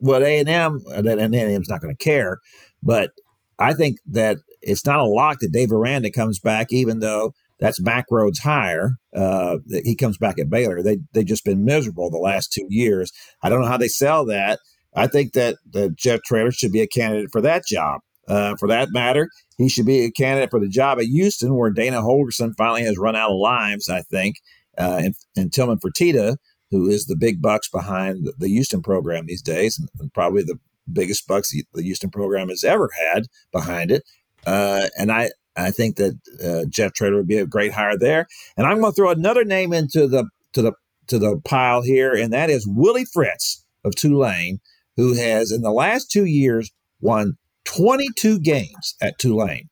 Well, 0.00 0.24
A 0.24 0.40
and 0.40 0.48
M, 0.48 0.80
and 0.92 1.06
A 1.06 1.20
and 1.20 1.34
M's 1.34 1.68
not 1.68 1.80
going 1.80 1.94
to 1.94 2.04
care, 2.04 2.38
but 2.82 3.12
I 3.60 3.74
think 3.74 3.98
that 4.06 4.38
it's 4.60 4.84
not 4.84 4.98
a 4.98 5.04
lock 5.04 5.38
that 5.40 5.52
Dave 5.52 5.70
Aranda 5.70 6.10
comes 6.10 6.40
back, 6.40 6.72
even 6.72 6.98
though 6.98 7.34
that's 7.62 7.80
Mack 7.80 8.06
Rhoades' 8.10 8.40
hire. 8.40 8.96
Uh, 9.14 9.58
he 9.84 9.94
comes 9.96 10.18
back 10.18 10.38
at 10.38 10.50
Baylor. 10.50 10.82
They 10.82 10.98
they 11.12 11.24
just 11.24 11.44
been 11.44 11.64
miserable 11.64 12.10
the 12.10 12.18
last 12.18 12.52
two 12.52 12.66
years. 12.68 13.12
I 13.42 13.48
don't 13.48 13.60
know 13.60 13.68
how 13.68 13.76
they 13.76 13.88
sell 13.88 14.24
that. 14.26 14.60
I 14.94 15.06
think 15.06 15.32
that 15.32 15.56
that 15.72 15.96
Jeff 15.96 16.22
Traylor 16.22 16.50
should 16.50 16.72
be 16.72 16.82
a 16.82 16.86
candidate 16.86 17.30
for 17.32 17.40
that 17.40 17.66
job. 17.66 18.00
Uh, 18.28 18.54
for 18.56 18.68
that 18.68 18.88
matter, 18.92 19.28
he 19.58 19.68
should 19.68 19.86
be 19.86 20.04
a 20.04 20.10
candidate 20.10 20.50
for 20.50 20.60
the 20.60 20.68
job 20.68 20.98
at 20.98 21.06
Houston, 21.06 21.56
where 21.56 21.70
Dana 21.70 22.00
Holgorsen 22.00 22.54
finally 22.56 22.84
has 22.84 22.96
run 22.96 23.16
out 23.16 23.30
of 23.30 23.38
lives. 23.38 23.88
I 23.88 24.02
think, 24.02 24.36
uh, 24.78 25.00
and, 25.02 25.14
and 25.36 25.52
Tillman 25.52 25.78
Fertitta 25.78 26.36
who 26.72 26.88
is 26.88 27.04
the 27.04 27.16
big 27.16 27.40
bucks 27.40 27.68
behind 27.68 28.30
the- 28.38 28.48
Houston 28.48 28.82
program 28.82 29.26
these 29.26 29.42
days, 29.42 29.78
and, 30.00 30.12
probably 30.12 30.42
the 30.42 30.58
biggest 30.90 31.28
bucks 31.28 31.50
the 31.50 31.64
the 31.74 31.82
Houston 31.82 32.10
program 32.10 32.48
has 32.48 32.64
ever 32.64 32.88
had 32.98 33.26
behind 33.52 33.92
it. 33.92 34.02
Uh, 34.44 34.88
and 34.98 35.12
I, 35.12 35.30
I 35.56 35.70
think 35.70 35.96
that 35.96 36.18
uh, 36.42 36.68
Jeff 36.68 36.92
Traylor 36.92 37.16
would 37.16 37.28
be 37.28 37.38
a 37.38 37.46
great 37.46 37.72
hire 37.72 37.98
there. 37.98 38.26
And 38.56 38.66
I'm 38.66 38.80
going 38.80 38.92
to 38.92 38.96
throw 38.96 39.10
another 39.10 39.44
name 39.44 39.72
into 39.72 40.06
the 40.06 40.28
to 40.54 40.62
the 40.62 40.72
to 41.08 41.18
the 41.18 41.40
pile 41.44 41.82
here, 41.82 42.12
and 42.14 42.32
that 42.32 42.50
is 42.50 42.66
Willie 42.66 43.04
Fritz 43.04 43.64
of 43.84 43.94
Tulane, 43.94 44.60
who 44.96 45.14
has 45.14 45.50
in 45.50 45.62
the 45.62 45.72
last 45.72 46.10
two 46.10 46.24
years 46.24 46.70
won 47.00 47.36
22 47.64 48.38
games 48.40 48.94
at 49.00 49.18
Tulane. 49.18 49.68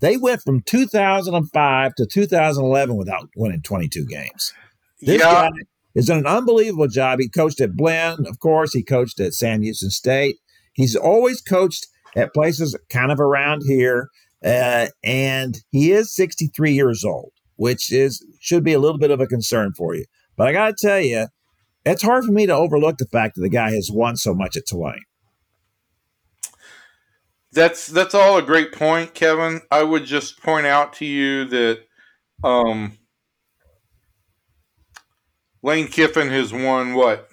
They 0.00 0.16
went 0.16 0.42
from 0.42 0.62
2005 0.62 1.94
to 1.94 2.06
2011 2.06 2.96
without 2.96 3.28
winning 3.34 3.62
22 3.62 4.04
games. 4.06 4.52
This 5.00 5.20
yeah, 5.20 5.48
guy 5.48 5.50
has 5.94 6.06
done 6.06 6.18
an 6.18 6.26
unbelievable 6.26 6.88
job. 6.88 7.18
He 7.18 7.28
coached 7.28 7.60
at 7.60 7.76
Blinn, 7.76 8.26
of 8.26 8.38
course. 8.38 8.72
He 8.72 8.82
coached 8.82 9.20
at 9.20 9.32
Sam 9.32 9.62
Houston 9.62 9.90
State. 9.90 10.36
He's 10.74 10.94
always 10.94 11.40
coached 11.40 11.86
at 12.14 12.34
places 12.34 12.76
kind 12.90 13.10
of 13.10 13.20
around 13.20 13.62
here, 13.66 14.08
uh, 14.46 14.86
and 15.02 15.60
he 15.70 15.92
is 15.92 16.14
63 16.14 16.72
years 16.72 17.04
old, 17.04 17.32
which 17.56 17.92
is 17.92 18.24
should 18.40 18.64
be 18.64 18.72
a 18.72 18.78
little 18.78 18.98
bit 18.98 19.10
of 19.10 19.20
a 19.20 19.26
concern 19.26 19.72
for 19.72 19.94
you. 19.94 20.04
But 20.36 20.48
I 20.48 20.52
got 20.52 20.76
to 20.76 20.86
tell 20.86 21.00
you, 21.00 21.26
it's 21.84 22.02
hard 22.02 22.24
for 22.24 22.32
me 22.32 22.46
to 22.46 22.54
overlook 22.54 22.98
the 22.98 23.06
fact 23.06 23.34
that 23.34 23.42
the 23.42 23.48
guy 23.48 23.72
has 23.72 23.90
won 23.92 24.16
so 24.16 24.34
much 24.34 24.56
at 24.56 24.66
Tulane. 24.66 25.02
that's 27.56 27.86
that's 27.86 28.14
all 28.14 28.38
a 28.38 28.42
great 28.42 28.72
point, 28.72 29.14
Kevin. 29.14 29.62
I 29.70 29.82
would 29.82 30.04
just 30.04 30.40
point 30.42 30.66
out 30.66 30.92
to 30.94 31.06
you 31.06 31.46
that 31.46 31.80
um, 32.44 32.98
Lane 35.62 35.88
Kiffin 35.88 36.28
has 36.28 36.52
won 36.52 36.94
what 36.94 37.28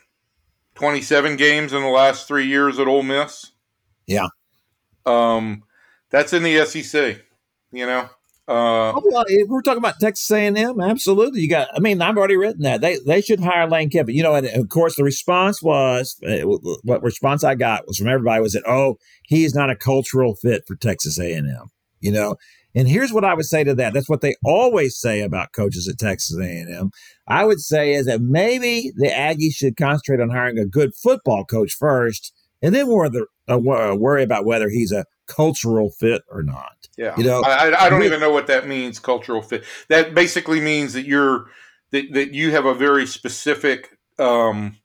twenty 0.74 1.02
seven 1.02 1.36
games 1.36 1.74
in 1.74 1.84
the 1.84 1.90
last 1.90 2.28
three 2.28 2.48
years 2.48 2.80
at 2.80 2.88
Ole 2.88 3.04
Miss. 3.04 3.52
Yeah. 4.08 4.28
Um, 5.06 5.64
that's 6.14 6.32
in 6.32 6.44
the 6.44 6.64
SEC. 6.66 7.20
You 7.74 7.86
know. 7.86 8.10
Uh, 8.48 8.92
Oh, 8.96 9.02
well, 9.06 9.26
we're 9.48 9.62
talking 9.62 9.78
about 9.80 10.02
Texas 10.02 10.30
A&M, 10.30 10.82
absolutely. 10.82 11.42
You 11.42 11.50
got. 11.50 11.70
I 11.74 11.80
mean, 11.80 12.02
I've 12.02 12.18
already 12.18 12.36
written 12.36 12.64
that 12.64 12.82
they 12.82 12.98
they 13.06 13.22
should 13.22 13.40
hire 13.40 13.70
Lane 13.70 13.90
Kiffin. 13.90 14.16
You 14.16 14.24
know, 14.24 14.36
and 14.36 14.48
of 14.48 14.70
course, 14.70 14.96
the 14.96 15.04
response 15.04 15.62
was 15.62 16.18
uh, 16.28 16.46
what 16.84 17.02
response 17.02 17.44
I 17.44 17.56
got 17.56 17.88
was 17.88 17.98
from 17.98 18.10
everybody 18.10 18.42
was 18.42 18.54
that 18.54 18.68
oh, 18.68 18.98
he's 19.24 19.56
not 19.56 19.70
a 19.70 19.76
cultural 19.76 20.36
fit 20.36 20.64
for 20.68 20.76
Texas 20.76 21.18
A&M. 21.20 21.72
You 22.02 22.12
know, 22.12 22.36
and 22.76 22.88
here's 22.88 23.14
what 23.14 23.24
I 23.24 23.34
would 23.34 23.46
say 23.46 23.64
to 23.64 23.74
that. 23.76 23.94
That's 23.94 24.10
what 24.10 24.22
they 24.22 24.36
always 24.44 25.00
say 25.00 25.22
about 25.22 25.54
coaches 25.54 25.88
at 25.88 25.98
Texas 25.98 26.38
A&M. 26.38 26.92
I 27.28 27.46
would 27.46 27.62
say 27.62 27.94
is 27.94 28.08
that 28.08 28.20
maybe 28.20 28.92
the 28.98 29.08
Aggies 29.08 29.56
should 29.56 29.78
concentrate 29.78 30.22
on 30.22 30.30
hiring 30.30 30.60
a 30.60 30.66
good 30.66 30.94
football 30.96 31.46
coach 31.46 31.74
first, 31.74 32.34
and 32.62 32.76
then 32.76 32.88
uh, 32.88 33.58
wor- 33.58 33.96
worry 33.98 34.24
about 34.24 34.46
whether 34.46 34.70
he's 34.70 34.92
a 34.92 35.06
cultural 35.28 35.90
fit 35.90 36.24
or 36.30 36.44
not. 36.44 36.88
Yeah, 36.98 37.16
You 37.18 37.24
know, 37.24 37.42
I, 37.42 37.70
I- 37.70 37.86
I 37.86 37.90
don't 37.90 38.00
we- 38.00 38.06
even 38.06 38.20
know 38.20 38.32
what 38.32 38.48
that 38.48 38.68
means. 38.68 39.00
Cultural 39.00 39.42
fit. 39.42 39.64
That 39.90 40.14
basically 40.14 40.60
means 40.62 40.94
that 40.94 41.06
you're 41.06 41.48
that, 41.92 42.12
that 42.14 42.34
you 42.34 42.52
have 42.52 42.66
a 42.66 42.74
very 42.74 43.06
specific. 43.08 43.98
Um, 44.20 44.78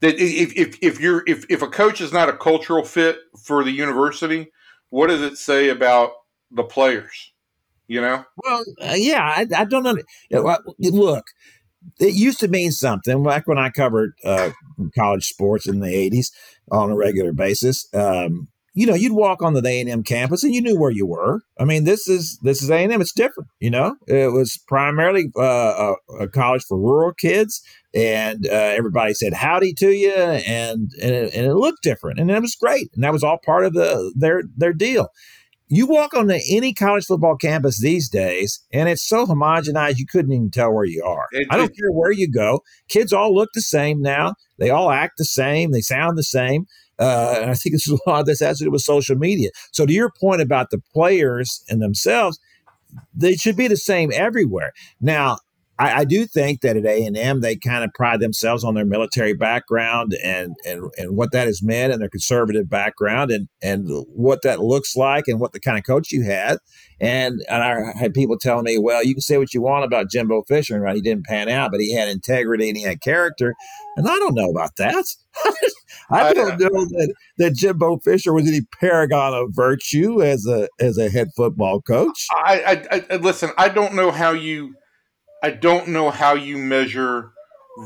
that 0.00 0.14
if, 0.18 0.52
if 0.56 0.78
if 0.82 1.00
you're 1.00 1.22
if, 1.26 1.44
if 1.50 1.62
a 1.62 1.68
coach 1.68 2.00
is 2.00 2.12
not 2.12 2.28
a 2.28 2.36
cultural 2.36 2.84
fit 2.84 3.18
for 3.44 3.64
the 3.64 3.70
university, 3.72 4.50
what 4.90 5.08
does 5.08 5.22
it 5.22 5.36
say 5.36 5.68
about 5.68 6.10
the 6.50 6.62
players? 6.64 7.32
You 7.88 8.00
know, 8.02 8.24
Well, 8.44 8.64
uh, 8.82 8.94
yeah, 8.96 9.22
I, 9.22 9.46
I 9.56 9.64
don't 9.64 9.82
know. 9.82 9.96
You 10.30 10.36
know, 10.36 10.42
what- 10.42 10.60
Look, 10.78 11.24
it 11.98 12.12
used 12.14 12.38
to 12.40 12.48
mean 12.48 12.70
something 12.70 13.22
back 13.24 13.46
when 13.46 13.58
I 13.58 13.70
covered 13.70 14.12
uh, 14.24 14.50
college 14.94 15.26
sports 15.26 15.66
in 15.66 15.80
the 15.80 15.88
'80s 15.88 16.30
on 16.70 16.90
a 16.90 16.96
regular 16.96 17.32
basis. 17.32 17.88
Um, 17.94 18.48
you 18.78 18.86
know, 18.86 18.94
you'd 18.94 19.12
walk 19.12 19.42
on 19.42 19.54
the 19.54 19.66
A 19.66 19.80
and 19.80 19.90
M 19.90 20.04
campus 20.04 20.44
and 20.44 20.54
you 20.54 20.60
knew 20.60 20.78
where 20.78 20.92
you 20.92 21.04
were. 21.04 21.40
I 21.58 21.64
mean, 21.64 21.82
this 21.82 22.06
is 22.06 22.38
this 22.42 22.62
is 22.62 22.70
A 22.70 22.76
and 22.76 22.92
M. 22.92 23.00
It's 23.00 23.12
different. 23.12 23.48
You 23.58 23.70
know, 23.70 23.96
it 24.06 24.32
was 24.32 24.56
primarily 24.68 25.32
uh, 25.36 25.94
a, 26.10 26.14
a 26.20 26.28
college 26.28 26.62
for 26.62 26.78
rural 26.78 27.12
kids, 27.12 27.60
and 27.92 28.46
uh, 28.46 28.50
everybody 28.50 29.14
said 29.14 29.32
howdy 29.34 29.74
to 29.74 29.90
you, 29.90 30.12
and 30.14 30.92
and 31.00 31.12
it, 31.12 31.34
and 31.34 31.46
it 31.46 31.54
looked 31.54 31.82
different, 31.82 32.20
and 32.20 32.30
it 32.30 32.40
was 32.40 32.54
great, 32.54 32.88
and 32.94 33.02
that 33.02 33.12
was 33.12 33.24
all 33.24 33.38
part 33.44 33.64
of 33.64 33.72
the 33.72 34.12
their 34.14 34.44
their 34.56 34.72
deal. 34.72 35.08
You 35.70 35.86
walk 35.88 36.14
onto 36.14 36.38
any 36.48 36.72
college 36.72 37.04
football 37.04 37.36
campus 37.36 37.80
these 37.80 38.08
days, 38.08 38.64
and 38.72 38.88
it's 38.88 39.06
so 39.06 39.26
homogenized 39.26 39.98
you 39.98 40.06
couldn't 40.06 40.32
even 40.32 40.52
tell 40.52 40.72
where 40.72 40.84
you 40.86 41.02
are. 41.04 41.26
It- 41.32 41.48
I 41.50 41.56
don't 41.56 41.70
it- 41.72 41.76
care 41.76 41.90
where 41.90 42.12
you 42.12 42.30
go; 42.30 42.60
kids 42.88 43.12
all 43.12 43.34
look 43.34 43.50
the 43.54 43.60
same 43.60 44.00
now. 44.00 44.34
They 44.56 44.70
all 44.70 44.92
act 44.92 45.14
the 45.18 45.24
same. 45.24 45.72
They 45.72 45.80
sound 45.80 46.16
the 46.16 46.22
same. 46.22 46.66
Uh, 46.98 47.38
and 47.40 47.50
I 47.50 47.54
think 47.54 47.74
this 47.74 47.88
is 47.88 48.00
a 48.06 48.10
lot 48.10 48.20
of 48.20 48.26
this 48.26 48.40
has 48.40 48.58
to 48.58 48.64
do 48.64 48.70
with 48.70 48.82
social 48.82 49.16
media. 49.16 49.50
So, 49.72 49.86
to 49.86 49.92
your 49.92 50.10
point 50.10 50.40
about 50.40 50.70
the 50.70 50.82
players 50.92 51.64
and 51.68 51.80
themselves, 51.82 52.38
they 53.14 53.36
should 53.36 53.56
be 53.56 53.68
the 53.68 53.76
same 53.76 54.10
everywhere. 54.14 54.72
Now, 55.00 55.38
I, 55.78 56.00
I, 56.00 56.04
do 56.04 56.26
think 56.26 56.62
that 56.62 56.76
at 56.76 56.84
A 56.84 57.04
and 57.04 57.16
M 57.16 57.40
they 57.40 57.56
kind 57.56 57.84
of 57.84 57.92
pride 57.94 58.20
themselves 58.20 58.64
on 58.64 58.74
their 58.74 58.84
military 58.84 59.32
background 59.32 60.14
and 60.24 60.56
and 60.66 60.90
and 60.96 61.16
what 61.16 61.32
that 61.32 61.46
has 61.46 61.62
meant 61.62 61.92
and 61.92 62.02
their 62.02 62.08
conservative 62.08 62.68
background 62.68 63.30
and 63.30 63.48
and 63.62 63.88
what 64.08 64.42
that 64.42 64.60
looks 64.60 64.96
like 64.96 65.28
and 65.28 65.38
what 65.38 65.52
the 65.52 65.60
kind 65.60 65.78
of 65.78 65.84
coach 65.84 66.10
you 66.10 66.24
had. 66.24 66.58
And, 67.00 67.44
and 67.48 67.62
I 67.62 67.96
had 67.96 68.12
people 68.12 68.36
telling 68.38 68.64
me, 68.64 68.76
well, 68.76 69.04
you 69.04 69.14
can 69.14 69.20
say 69.20 69.38
what 69.38 69.54
you 69.54 69.62
want 69.62 69.84
about 69.84 70.10
Jimbo 70.10 70.42
Fisher, 70.48 70.80
right? 70.80 70.96
He 70.96 71.00
didn't 71.00 71.26
pan 71.26 71.48
out, 71.48 71.70
but 71.70 71.80
he 71.80 71.94
had 71.94 72.08
integrity 72.08 72.68
and 72.68 72.76
he 72.76 72.82
had 72.82 73.00
character. 73.00 73.54
And 73.96 74.08
I 74.08 74.16
don't 74.16 74.34
know 74.34 74.50
about 74.50 74.76
that. 74.78 75.04
I 76.10 76.32
don't 76.32 76.58
know 76.58 76.68
that, 76.68 77.14
that 77.38 77.54
Jimbo 77.54 77.98
Fisher 77.98 78.32
was 78.32 78.48
any 78.48 78.62
paragon 78.80 79.34
of 79.34 79.50
virtue 79.50 80.22
as 80.22 80.46
a 80.46 80.68
as 80.80 80.98
a 80.98 81.08
head 81.10 81.28
football 81.36 81.80
coach. 81.80 82.26
I, 82.32 82.82
I, 82.90 83.04
I 83.10 83.16
listen. 83.16 83.50
I 83.56 83.68
don't 83.68 83.94
know 83.94 84.10
how 84.10 84.32
you 84.32 84.74
I 85.42 85.50
don't 85.50 85.88
know 85.88 86.10
how 86.10 86.34
you 86.34 86.58
measure 86.58 87.32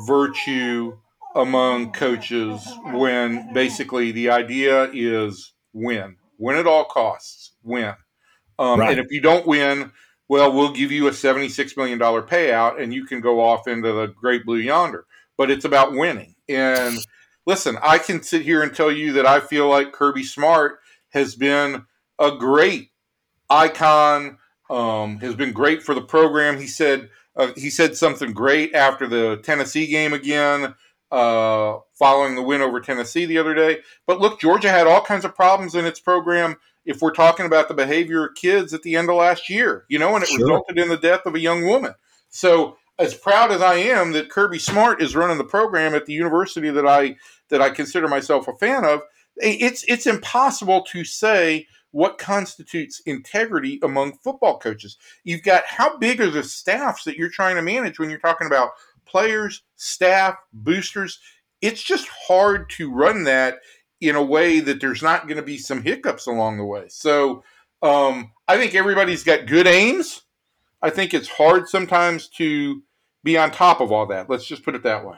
virtue 0.07 0.99
among 1.35 1.93
coaches 1.93 2.67
when 2.85 3.53
basically 3.53 4.13
the 4.13 4.31
idea 4.31 4.91
is 4.93 5.53
win, 5.73 6.17
win 6.39 6.57
at 6.57 6.67
all 6.67 6.85
costs, 6.85 7.53
win. 7.63 7.95
Um, 8.59 8.81
right. 8.81 8.91
And 8.91 9.01
if 9.01 9.11
you 9.11 9.21
don't 9.21 9.47
win, 9.47 9.93
well, 10.29 10.53
we'll 10.53 10.73
give 10.73 10.91
you 10.91 11.09
a 11.09 11.13
$76 11.13 11.77
million 11.77 11.99
payout 11.99 12.81
and 12.81 12.93
you 12.93 13.05
can 13.05 13.21
go 13.21 13.41
off 13.41 13.67
into 13.67 13.93
the 13.93 14.07
great 14.07 14.45
blue 14.45 14.59
yonder. 14.59 15.07
But 15.37 15.51
it's 15.51 15.65
about 15.65 15.93
winning. 15.93 16.35
And 16.49 16.99
listen, 17.47 17.77
I 17.83 17.99
can 17.99 18.23
sit 18.23 18.43
here 18.43 18.63
and 18.63 18.75
tell 18.75 18.93
you 18.93 19.13
that 19.15 19.27
I 19.27 19.41
feel 19.41 19.69
like 19.69 19.93
Kirby 19.93 20.25
Smart 20.25 20.79
has 21.11 21.35
been 21.35 21.87
a 22.19 22.37
great 22.37 22.91
icon, 23.51 24.39
um, 24.71 25.19
has 25.19 25.35
been 25.35 25.53
great 25.53 25.83
for 25.83 25.95
the 25.95 26.03
program. 26.03 26.59
He 26.59 26.67
said, 26.67 27.11
uh, 27.37 27.53
he 27.57 27.71
said 27.71 27.97
something 27.97 28.33
great 28.33 28.75
after 28.75 29.07
the 29.07 29.39
Tennessee 29.39 29.87
game 29.87 30.13
again, 30.13 30.75
uh, 31.11 31.79
following 31.95 32.35
the 32.35 32.43
win 32.43 32.63
over 32.63 32.81
Tennessee 32.81 33.27
the 33.27 33.39
other 33.39 33.55
day. 33.55 33.79
But 34.07 34.21
look, 34.21 34.41
Georgia 34.41 34.71
had 34.71 34.87
all 34.87 35.03
kinds 35.03 35.25
of 35.25 35.35
problems 35.35 35.75
in 35.75 35.85
its 35.85 36.01
program. 36.01 36.57
If 36.85 37.01
we're 37.01 37.13
talking 37.13 37.47
about 37.47 37.69
the 37.69 37.75
behavior 37.75 38.27
of 38.27 38.35
kids 38.35 38.75
at 38.75 38.83
the 38.83 38.97
end 38.97 39.09
of 39.09 39.17
last 39.17 39.49
year, 39.49 39.85
you 39.89 39.99
know, 39.99 40.15
and 40.15 40.25
it 40.25 40.31
sure. 40.31 40.41
resulted 40.41 40.79
in 40.79 40.89
the 40.89 40.97
death 40.97 41.27
of 41.27 41.35
a 41.35 41.41
young 41.41 41.65
woman. 41.65 41.95
So, 42.29 42.77
as 42.99 43.15
proud 43.15 43.51
as 43.53 43.63
I 43.63 43.75
am 43.75 44.13
that 44.13 44.31
Kirby 44.31 44.59
Smart 44.59 45.01
is 45.01 45.17
running 45.17 45.39
the 45.39 45.45
program 45.45 45.95
at 45.95 46.07
the 46.07 46.13
university 46.13 46.71
that 46.71 46.87
I 46.87 47.17
that 47.49 47.63
I 47.63 47.71
consider 47.71 48.09
myself 48.09 48.49
a 48.49 48.55
fan 48.55 48.85
of, 48.85 49.03
it's 49.37 49.85
it's 49.87 50.07
impossible 50.07 50.83
to 50.91 51.05
say 51.05 51.67
what 51.93 52.19
constitutes 52.19 53.01
integrity 53.07 53.79
among 53.83 54.19
football 54.19 54.59
coaches. 54.59 54.99
You've 55.25 55.43
got 55.43 55.65
how 55.67 55.99
big 55.99 56.21
are 56.21 56.31
the 56.31 56.43
staffs 56.43 57.05
that 57.05 57.17
you're 57.17 57.29
trying 57.29 57.57
to 57.57 57.63
manage 57.63 57.99
when 57.99 58.11
you're 58.11 58.19
talking 58.19 58.47
about 58.47 58.71
players, 59.07 59.63
staff, 59.77 60.37
boosters. 60.53 61.21
It's 61.61 61.83
just 61.83 62.09
hard 62.09 62.69
to 62.71 62.91
run 62.91 63.25
that 63.25 63.59
in 64.01 64.17
a 64.17 64.23
way 64.23 64.59
that 64.61 64.81
there's 64.81 65.03
not 65.03 65.29
going 65.29 65.37
to 65.37 65.43
be 65.43 65.59
some 65.59 65.83
hiccups 65.83 66.27
along 66.27 66.59
the 66.59 66.65
way. 66.65 66.87
So 66.89 67.45
um, 67.83 68.33
I 68.49 68.57
think 68.57 68.75
everybody's 68.75 69.23
got 69.23 69.47
good 69.47 69.67
aims. 69.67 70.23
I 70.81 70.91
think 70.91 71.15
it's 71.15 71.29
hard 71.29 71.69
sometimes 71.69 72.29
to 72.31 72.83
be 73.23 73.39
on 73.39 73.53
top 73.53 73.81
of 73.81 73.93
all 73.93 74.07
that. 74.07 74.29
Let's 74.29 74.47
just 74.47 74.65
put 74.65 74.75
it 74.75 74.83
that 74.83 75.07
way. 75.07 75.17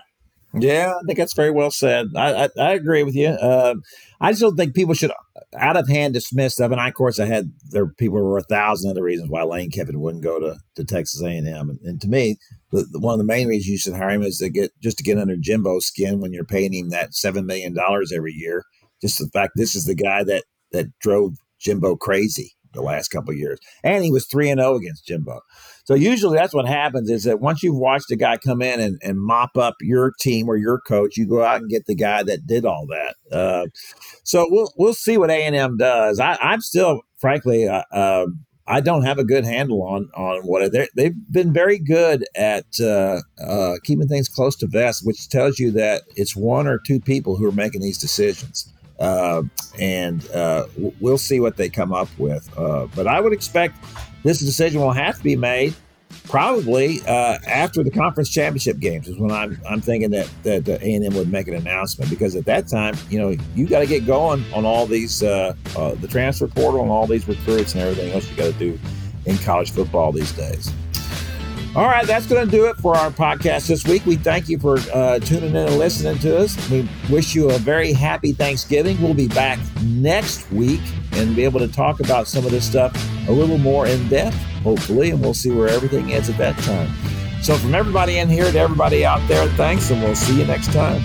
Yeah, 0.59 0.93
I 0.95 1.07
think 1.07 1.19
that's 1.19 1.35
very 1.35 1.51
well 1.51 1.71
said. 1.71 2.09
I 2.17 2.45
I, 2.45 2.49
I 2.59 2.73
agree 2.73 3.03
with 3.03 3.15
you. 3.15 3.29
Uh, 3.29 3.75
I 4.21 4.31
just 4.33 4.41
don't 4.41 4.57
think 4.57 4.75
people 4.75 4.95
should 4.95 5.11
out 5.59 5.77
of 5.77 5.89
hand 5.89 6.15
dismiss 6.15 6.55
stuff. 6.55 6.73
And 6.73 6.81
I, 6.81 6.89
of 6.89 6.95
course, 6.95 7.19
I 7.19 7.27
had 7.27 7.53
there 7.71 7.87
people 7.87 8.23
were 8.23 8.39
a 8.39 8.43
thousand 8.43 8.91
other 8.91 9.03
reasons 9.03 9.31
why 9.31 9.43
Lane 9.43 9.71
Kiffin 9.71 10.01
wouldn't 10.01 10.25
go 10.25 10.39
to, 10.39 10.57
to 10.77 10.85
Texas 10.85 11.23
A 11.23 11.29
and 11.29 11.49
M. 11.49 11.79
And 11.85 12.01
to 12.01 12.09
me, 12.09 12.37
the, 12.71 12.87
the, 12.91 13.01
one 13.01 13.15
of 13.15 13.19
the 13.19 13.25
main 13.25 13.49
reasons 13.49 13.69
you 13.69 13.79
should 13.79 13.95
hire 13.95 14.11
him 14.11 14.23
is 14.23 14.39
to 14.39 14.49
get 14.49 14.71
just 14.81 14.99
to 14.99 15.05
get 15.05 15.19
under 15.19 15.37
Jimbo's 15.37 15.87
skin 15.87 16.21
when 16.21 16.33
you're 16.33 16.45
paying 16.45 16.73
him 16.73 16.91
that 16.91 17.15
seven 17.15 17.47
million 17.47 17.75
dollars 17.75 18.13
every 18.13 18.33
year. 18.33 18.65
Just 19.01 19.19
the 19.19 19.29
fact 19.33 19.53
this 19.57 19.75
is 19.75 19.87
the 19.87 19.95
guy 19.95 20.25
that 20.25 20.45
that 20.73 20.87
drove 21.01 21.35
Jimbo 21.59 21.97
crazy 21.97 22.53
the 22.73 22.83
last 22.83 23.09
couple 23.09 23.33
years, 23.33 23.59
and 23.83 24.05
he 24.05 24.11
was 24.11 24.27
three 24.27 24.51
and 24.51 24.61
zero 24.61 24.73
oh 24.73 24.77
against 24.77 25.07
Jimbo. 25.07 25.41
So 25.85 25.95
usually 25.95 26.39
that's 26.39 26.55
what 26.55 26.67
happens 26.67 27.11
is 27.11 27.25
that 27.25 27.41
once 27.41 27.63
you've 27.63 27.77
watched 27.77 28.11
a 28.11 28.17
guy 28.17 28.39
come 28.39 28.63
in 28.63 28.81
and, 28.81 28.99
and 29.03 29.21
mop 29.21 29.57
up 29.57 29.75
your 29.81 30.13
team 30.19 30.49
or 30.49 30.57
your 30.57 30.81
coach, 30.81 31.17
you 31.17 31.27
go 31.27 31.43
out 31.43 31.61
and 31.61 31.71
get 31.71 31.87
the 31.87 31.95
guy 31.95 32.23
that 32.23 32.47
did 32.47 32.65
all 32.65 32.87
that. 32.87 33.15
Uh, 33.31 33.67
so 34.23 34.47
we'll 34.51 34.73
we'll 34.79 34.95
see 34.95 35.19
what 35.19 35.31
A 35.31 35.43
and 35.43 35.55
M 35.55 35.77
does. 35.77 36.19
I, 36.19 36.39
am 36.41 36.63
still, 36.63 37.03
frankly, 37.19 37.69
uh, 37.69 37.83
uh, 37.93 38.27
I 38.67 38.81
don't 38.81 39.03
have 39.03 39.19
a 39.19 39.25
good 39.25 39.45
handle 39.45 39.83
on 39.83 40.09
on 40.15 40.41
what 40.43 40.73
they've 40.97 41.15
been 41.31 41.53
very 41.53 41.79
good 41.79 42.25
at 42.35 42.65
uh, 42.81 43.21
uh, 43.47 43.75
keeping 43.85 44.09
things 44.09 44.29
close 44.29 44.57
to 44.57 44.67
vest, 44.67 45.03
which 45.05 45.29
tells 45.29 45.59
you 45.59 45.71
that 45.73 46.03
it's 46.17 46.35
one 46.35 46.67
or 46.67 46.81
two 46.87 46.99
people 46.99 47.37
who 47.37 47.47
are 47.47 47.53
making 47.53 47.83
these 47.83 47.99
decisions. 47.99 48.73
Uh, 48.99 49.43
and 49.79 50.31
uh, 50.31 50.67
we'll 51.01 51.19
see 51.19 51.41
what 51.41 51.57
they 51.57 51.69
come 51.69 51.93
up 51.93 52.09
with. 52.17 52.49
Uh, 52.57 52.87
but 52.95 53.07
I 53.07 53.21
would 53.21 53.33
expect 53.33 53.77
this 54.25 54.41
decision 54.41 54.81
will 54.81 54.93
have 54.93 55.17
to 55.17 55.23
be 55.23 55.37
made 55.37 55.75
probably 56.25 57.01
uh, 57.07 57.39
after 57.47 57.83
the 57.83 57.91
conference 57.91 58.29
championship 58.31 58.79
games 58.79 59.09
is 59.09 59.19
when 59.19 59.31
I'm 59.31 59.61
I'm 59.69 59.81
thinking 59.81 60.11
that 60.11 60.29
that 60.43 60.69
A 60.69 60.95
and 60.95 61.05
M 61.05 61.15
would 61.15 61.31
make 61.31 61.49
an 61.49 61.55
announcement 61.55 62.11
because 62.11 62.35
at 62.35 62.45
that 62.47 62.67
time 62.69 62.95
you 63.11 63.19
know 63.19 63.37
you 63.55 63.67
got 63.67 63.81
to 63.81 63.87
get 63.87 64.07
going 64.07 64.45
on 64.53 64.65
all 64.65 64.87
these 64.87 65.23
uh, 65.23 65.55
uh, 65.77 65.95
the 65.97 66.09
transfer 66.09 66.49
portal 66.49 66.83
and 66.83 66.91
all 66.91 67.07
these 67.07 67.29
recruits 67.29 67.75
and 67.75 67.83
everything 67.83 68.13
else 68.13 68.29
you 68.29 68.37
got 68.37 68.53
to 68.53 68.59
do 68.59 68.79
in 69.27 69.39
college 69.39 69.71
football 69.71 70.13
these 70.13 70.33
days. 70.33 70.73
All 71.77 71.87
right, 71.87 72.07
that's 72.07 72.27
going 72.27 72.45
to 72.45 72.51
do 72.51 72.67
it 72.67 72.77
for 72.77 72.97
our 72.97 73.11
podcast 73.11 73.67
this 73.67 73.85
week. 73.85 74.07
We 74.07 74.15
thank 74.15 74.49
you 74.49 74.61
for 74.61 74.79
uh, 74.93 75.19
tuning 75.19 75.51
in 75.51 75.57
and 75.57 75.77
listening 75.77 76.21
to 76.21 76.39
us. 76.39 76.71
We 76.71 76.89
wish 77.11 77.35
you 77.35 77.51
a 77.51 77.59
very 77.59 77.93
happy 77.93 78.33
Thanksgiving. 78.33 79.03
We'll 79.03 79.13
be 79.13 79.27
back 79.27 79.59
next 79.83 80.49
week 80.53 80.81
and 81.15 81.35
be 81.35 81.43
able 81.43 81.59
to 81.59 81.67
talk 81.67 81.99
about 81.99 82.29
some 82.29 82.45
of 82.45 82.53
this 82.53 82.65
stuff 82.65 82.95
a 83.29 83.33
little 83.33 83.59
more 83.59 83.89
in 83.89 84.09
depth, 84.09 84.37
hopefully, 84.63 85.11
and 85.11 85.21
we'll 85.21 85.35
see 85.35 85.51
where 85.51 85.69
everything 85.69 86.11
is 86.11 86.31
at 86.31 86.39
that 86.39 86.57
time. 86.59 86.93
So, 87.43 87.57
from 87.57 87.75
everybody 87.75 88.19
in 88.19 88.29
here 88.29 88.53
to 88.53 88.59
everybody 88.59 89.05
out 89.05 89.27
there, 89.27 89.49
thanks, 89.57 89.91
and 89.91 90.01
we'll 90.01 90.15
see 90.15 90.39
you 90.39 90.47
next 90.47 90.73
time. 90.73 91.03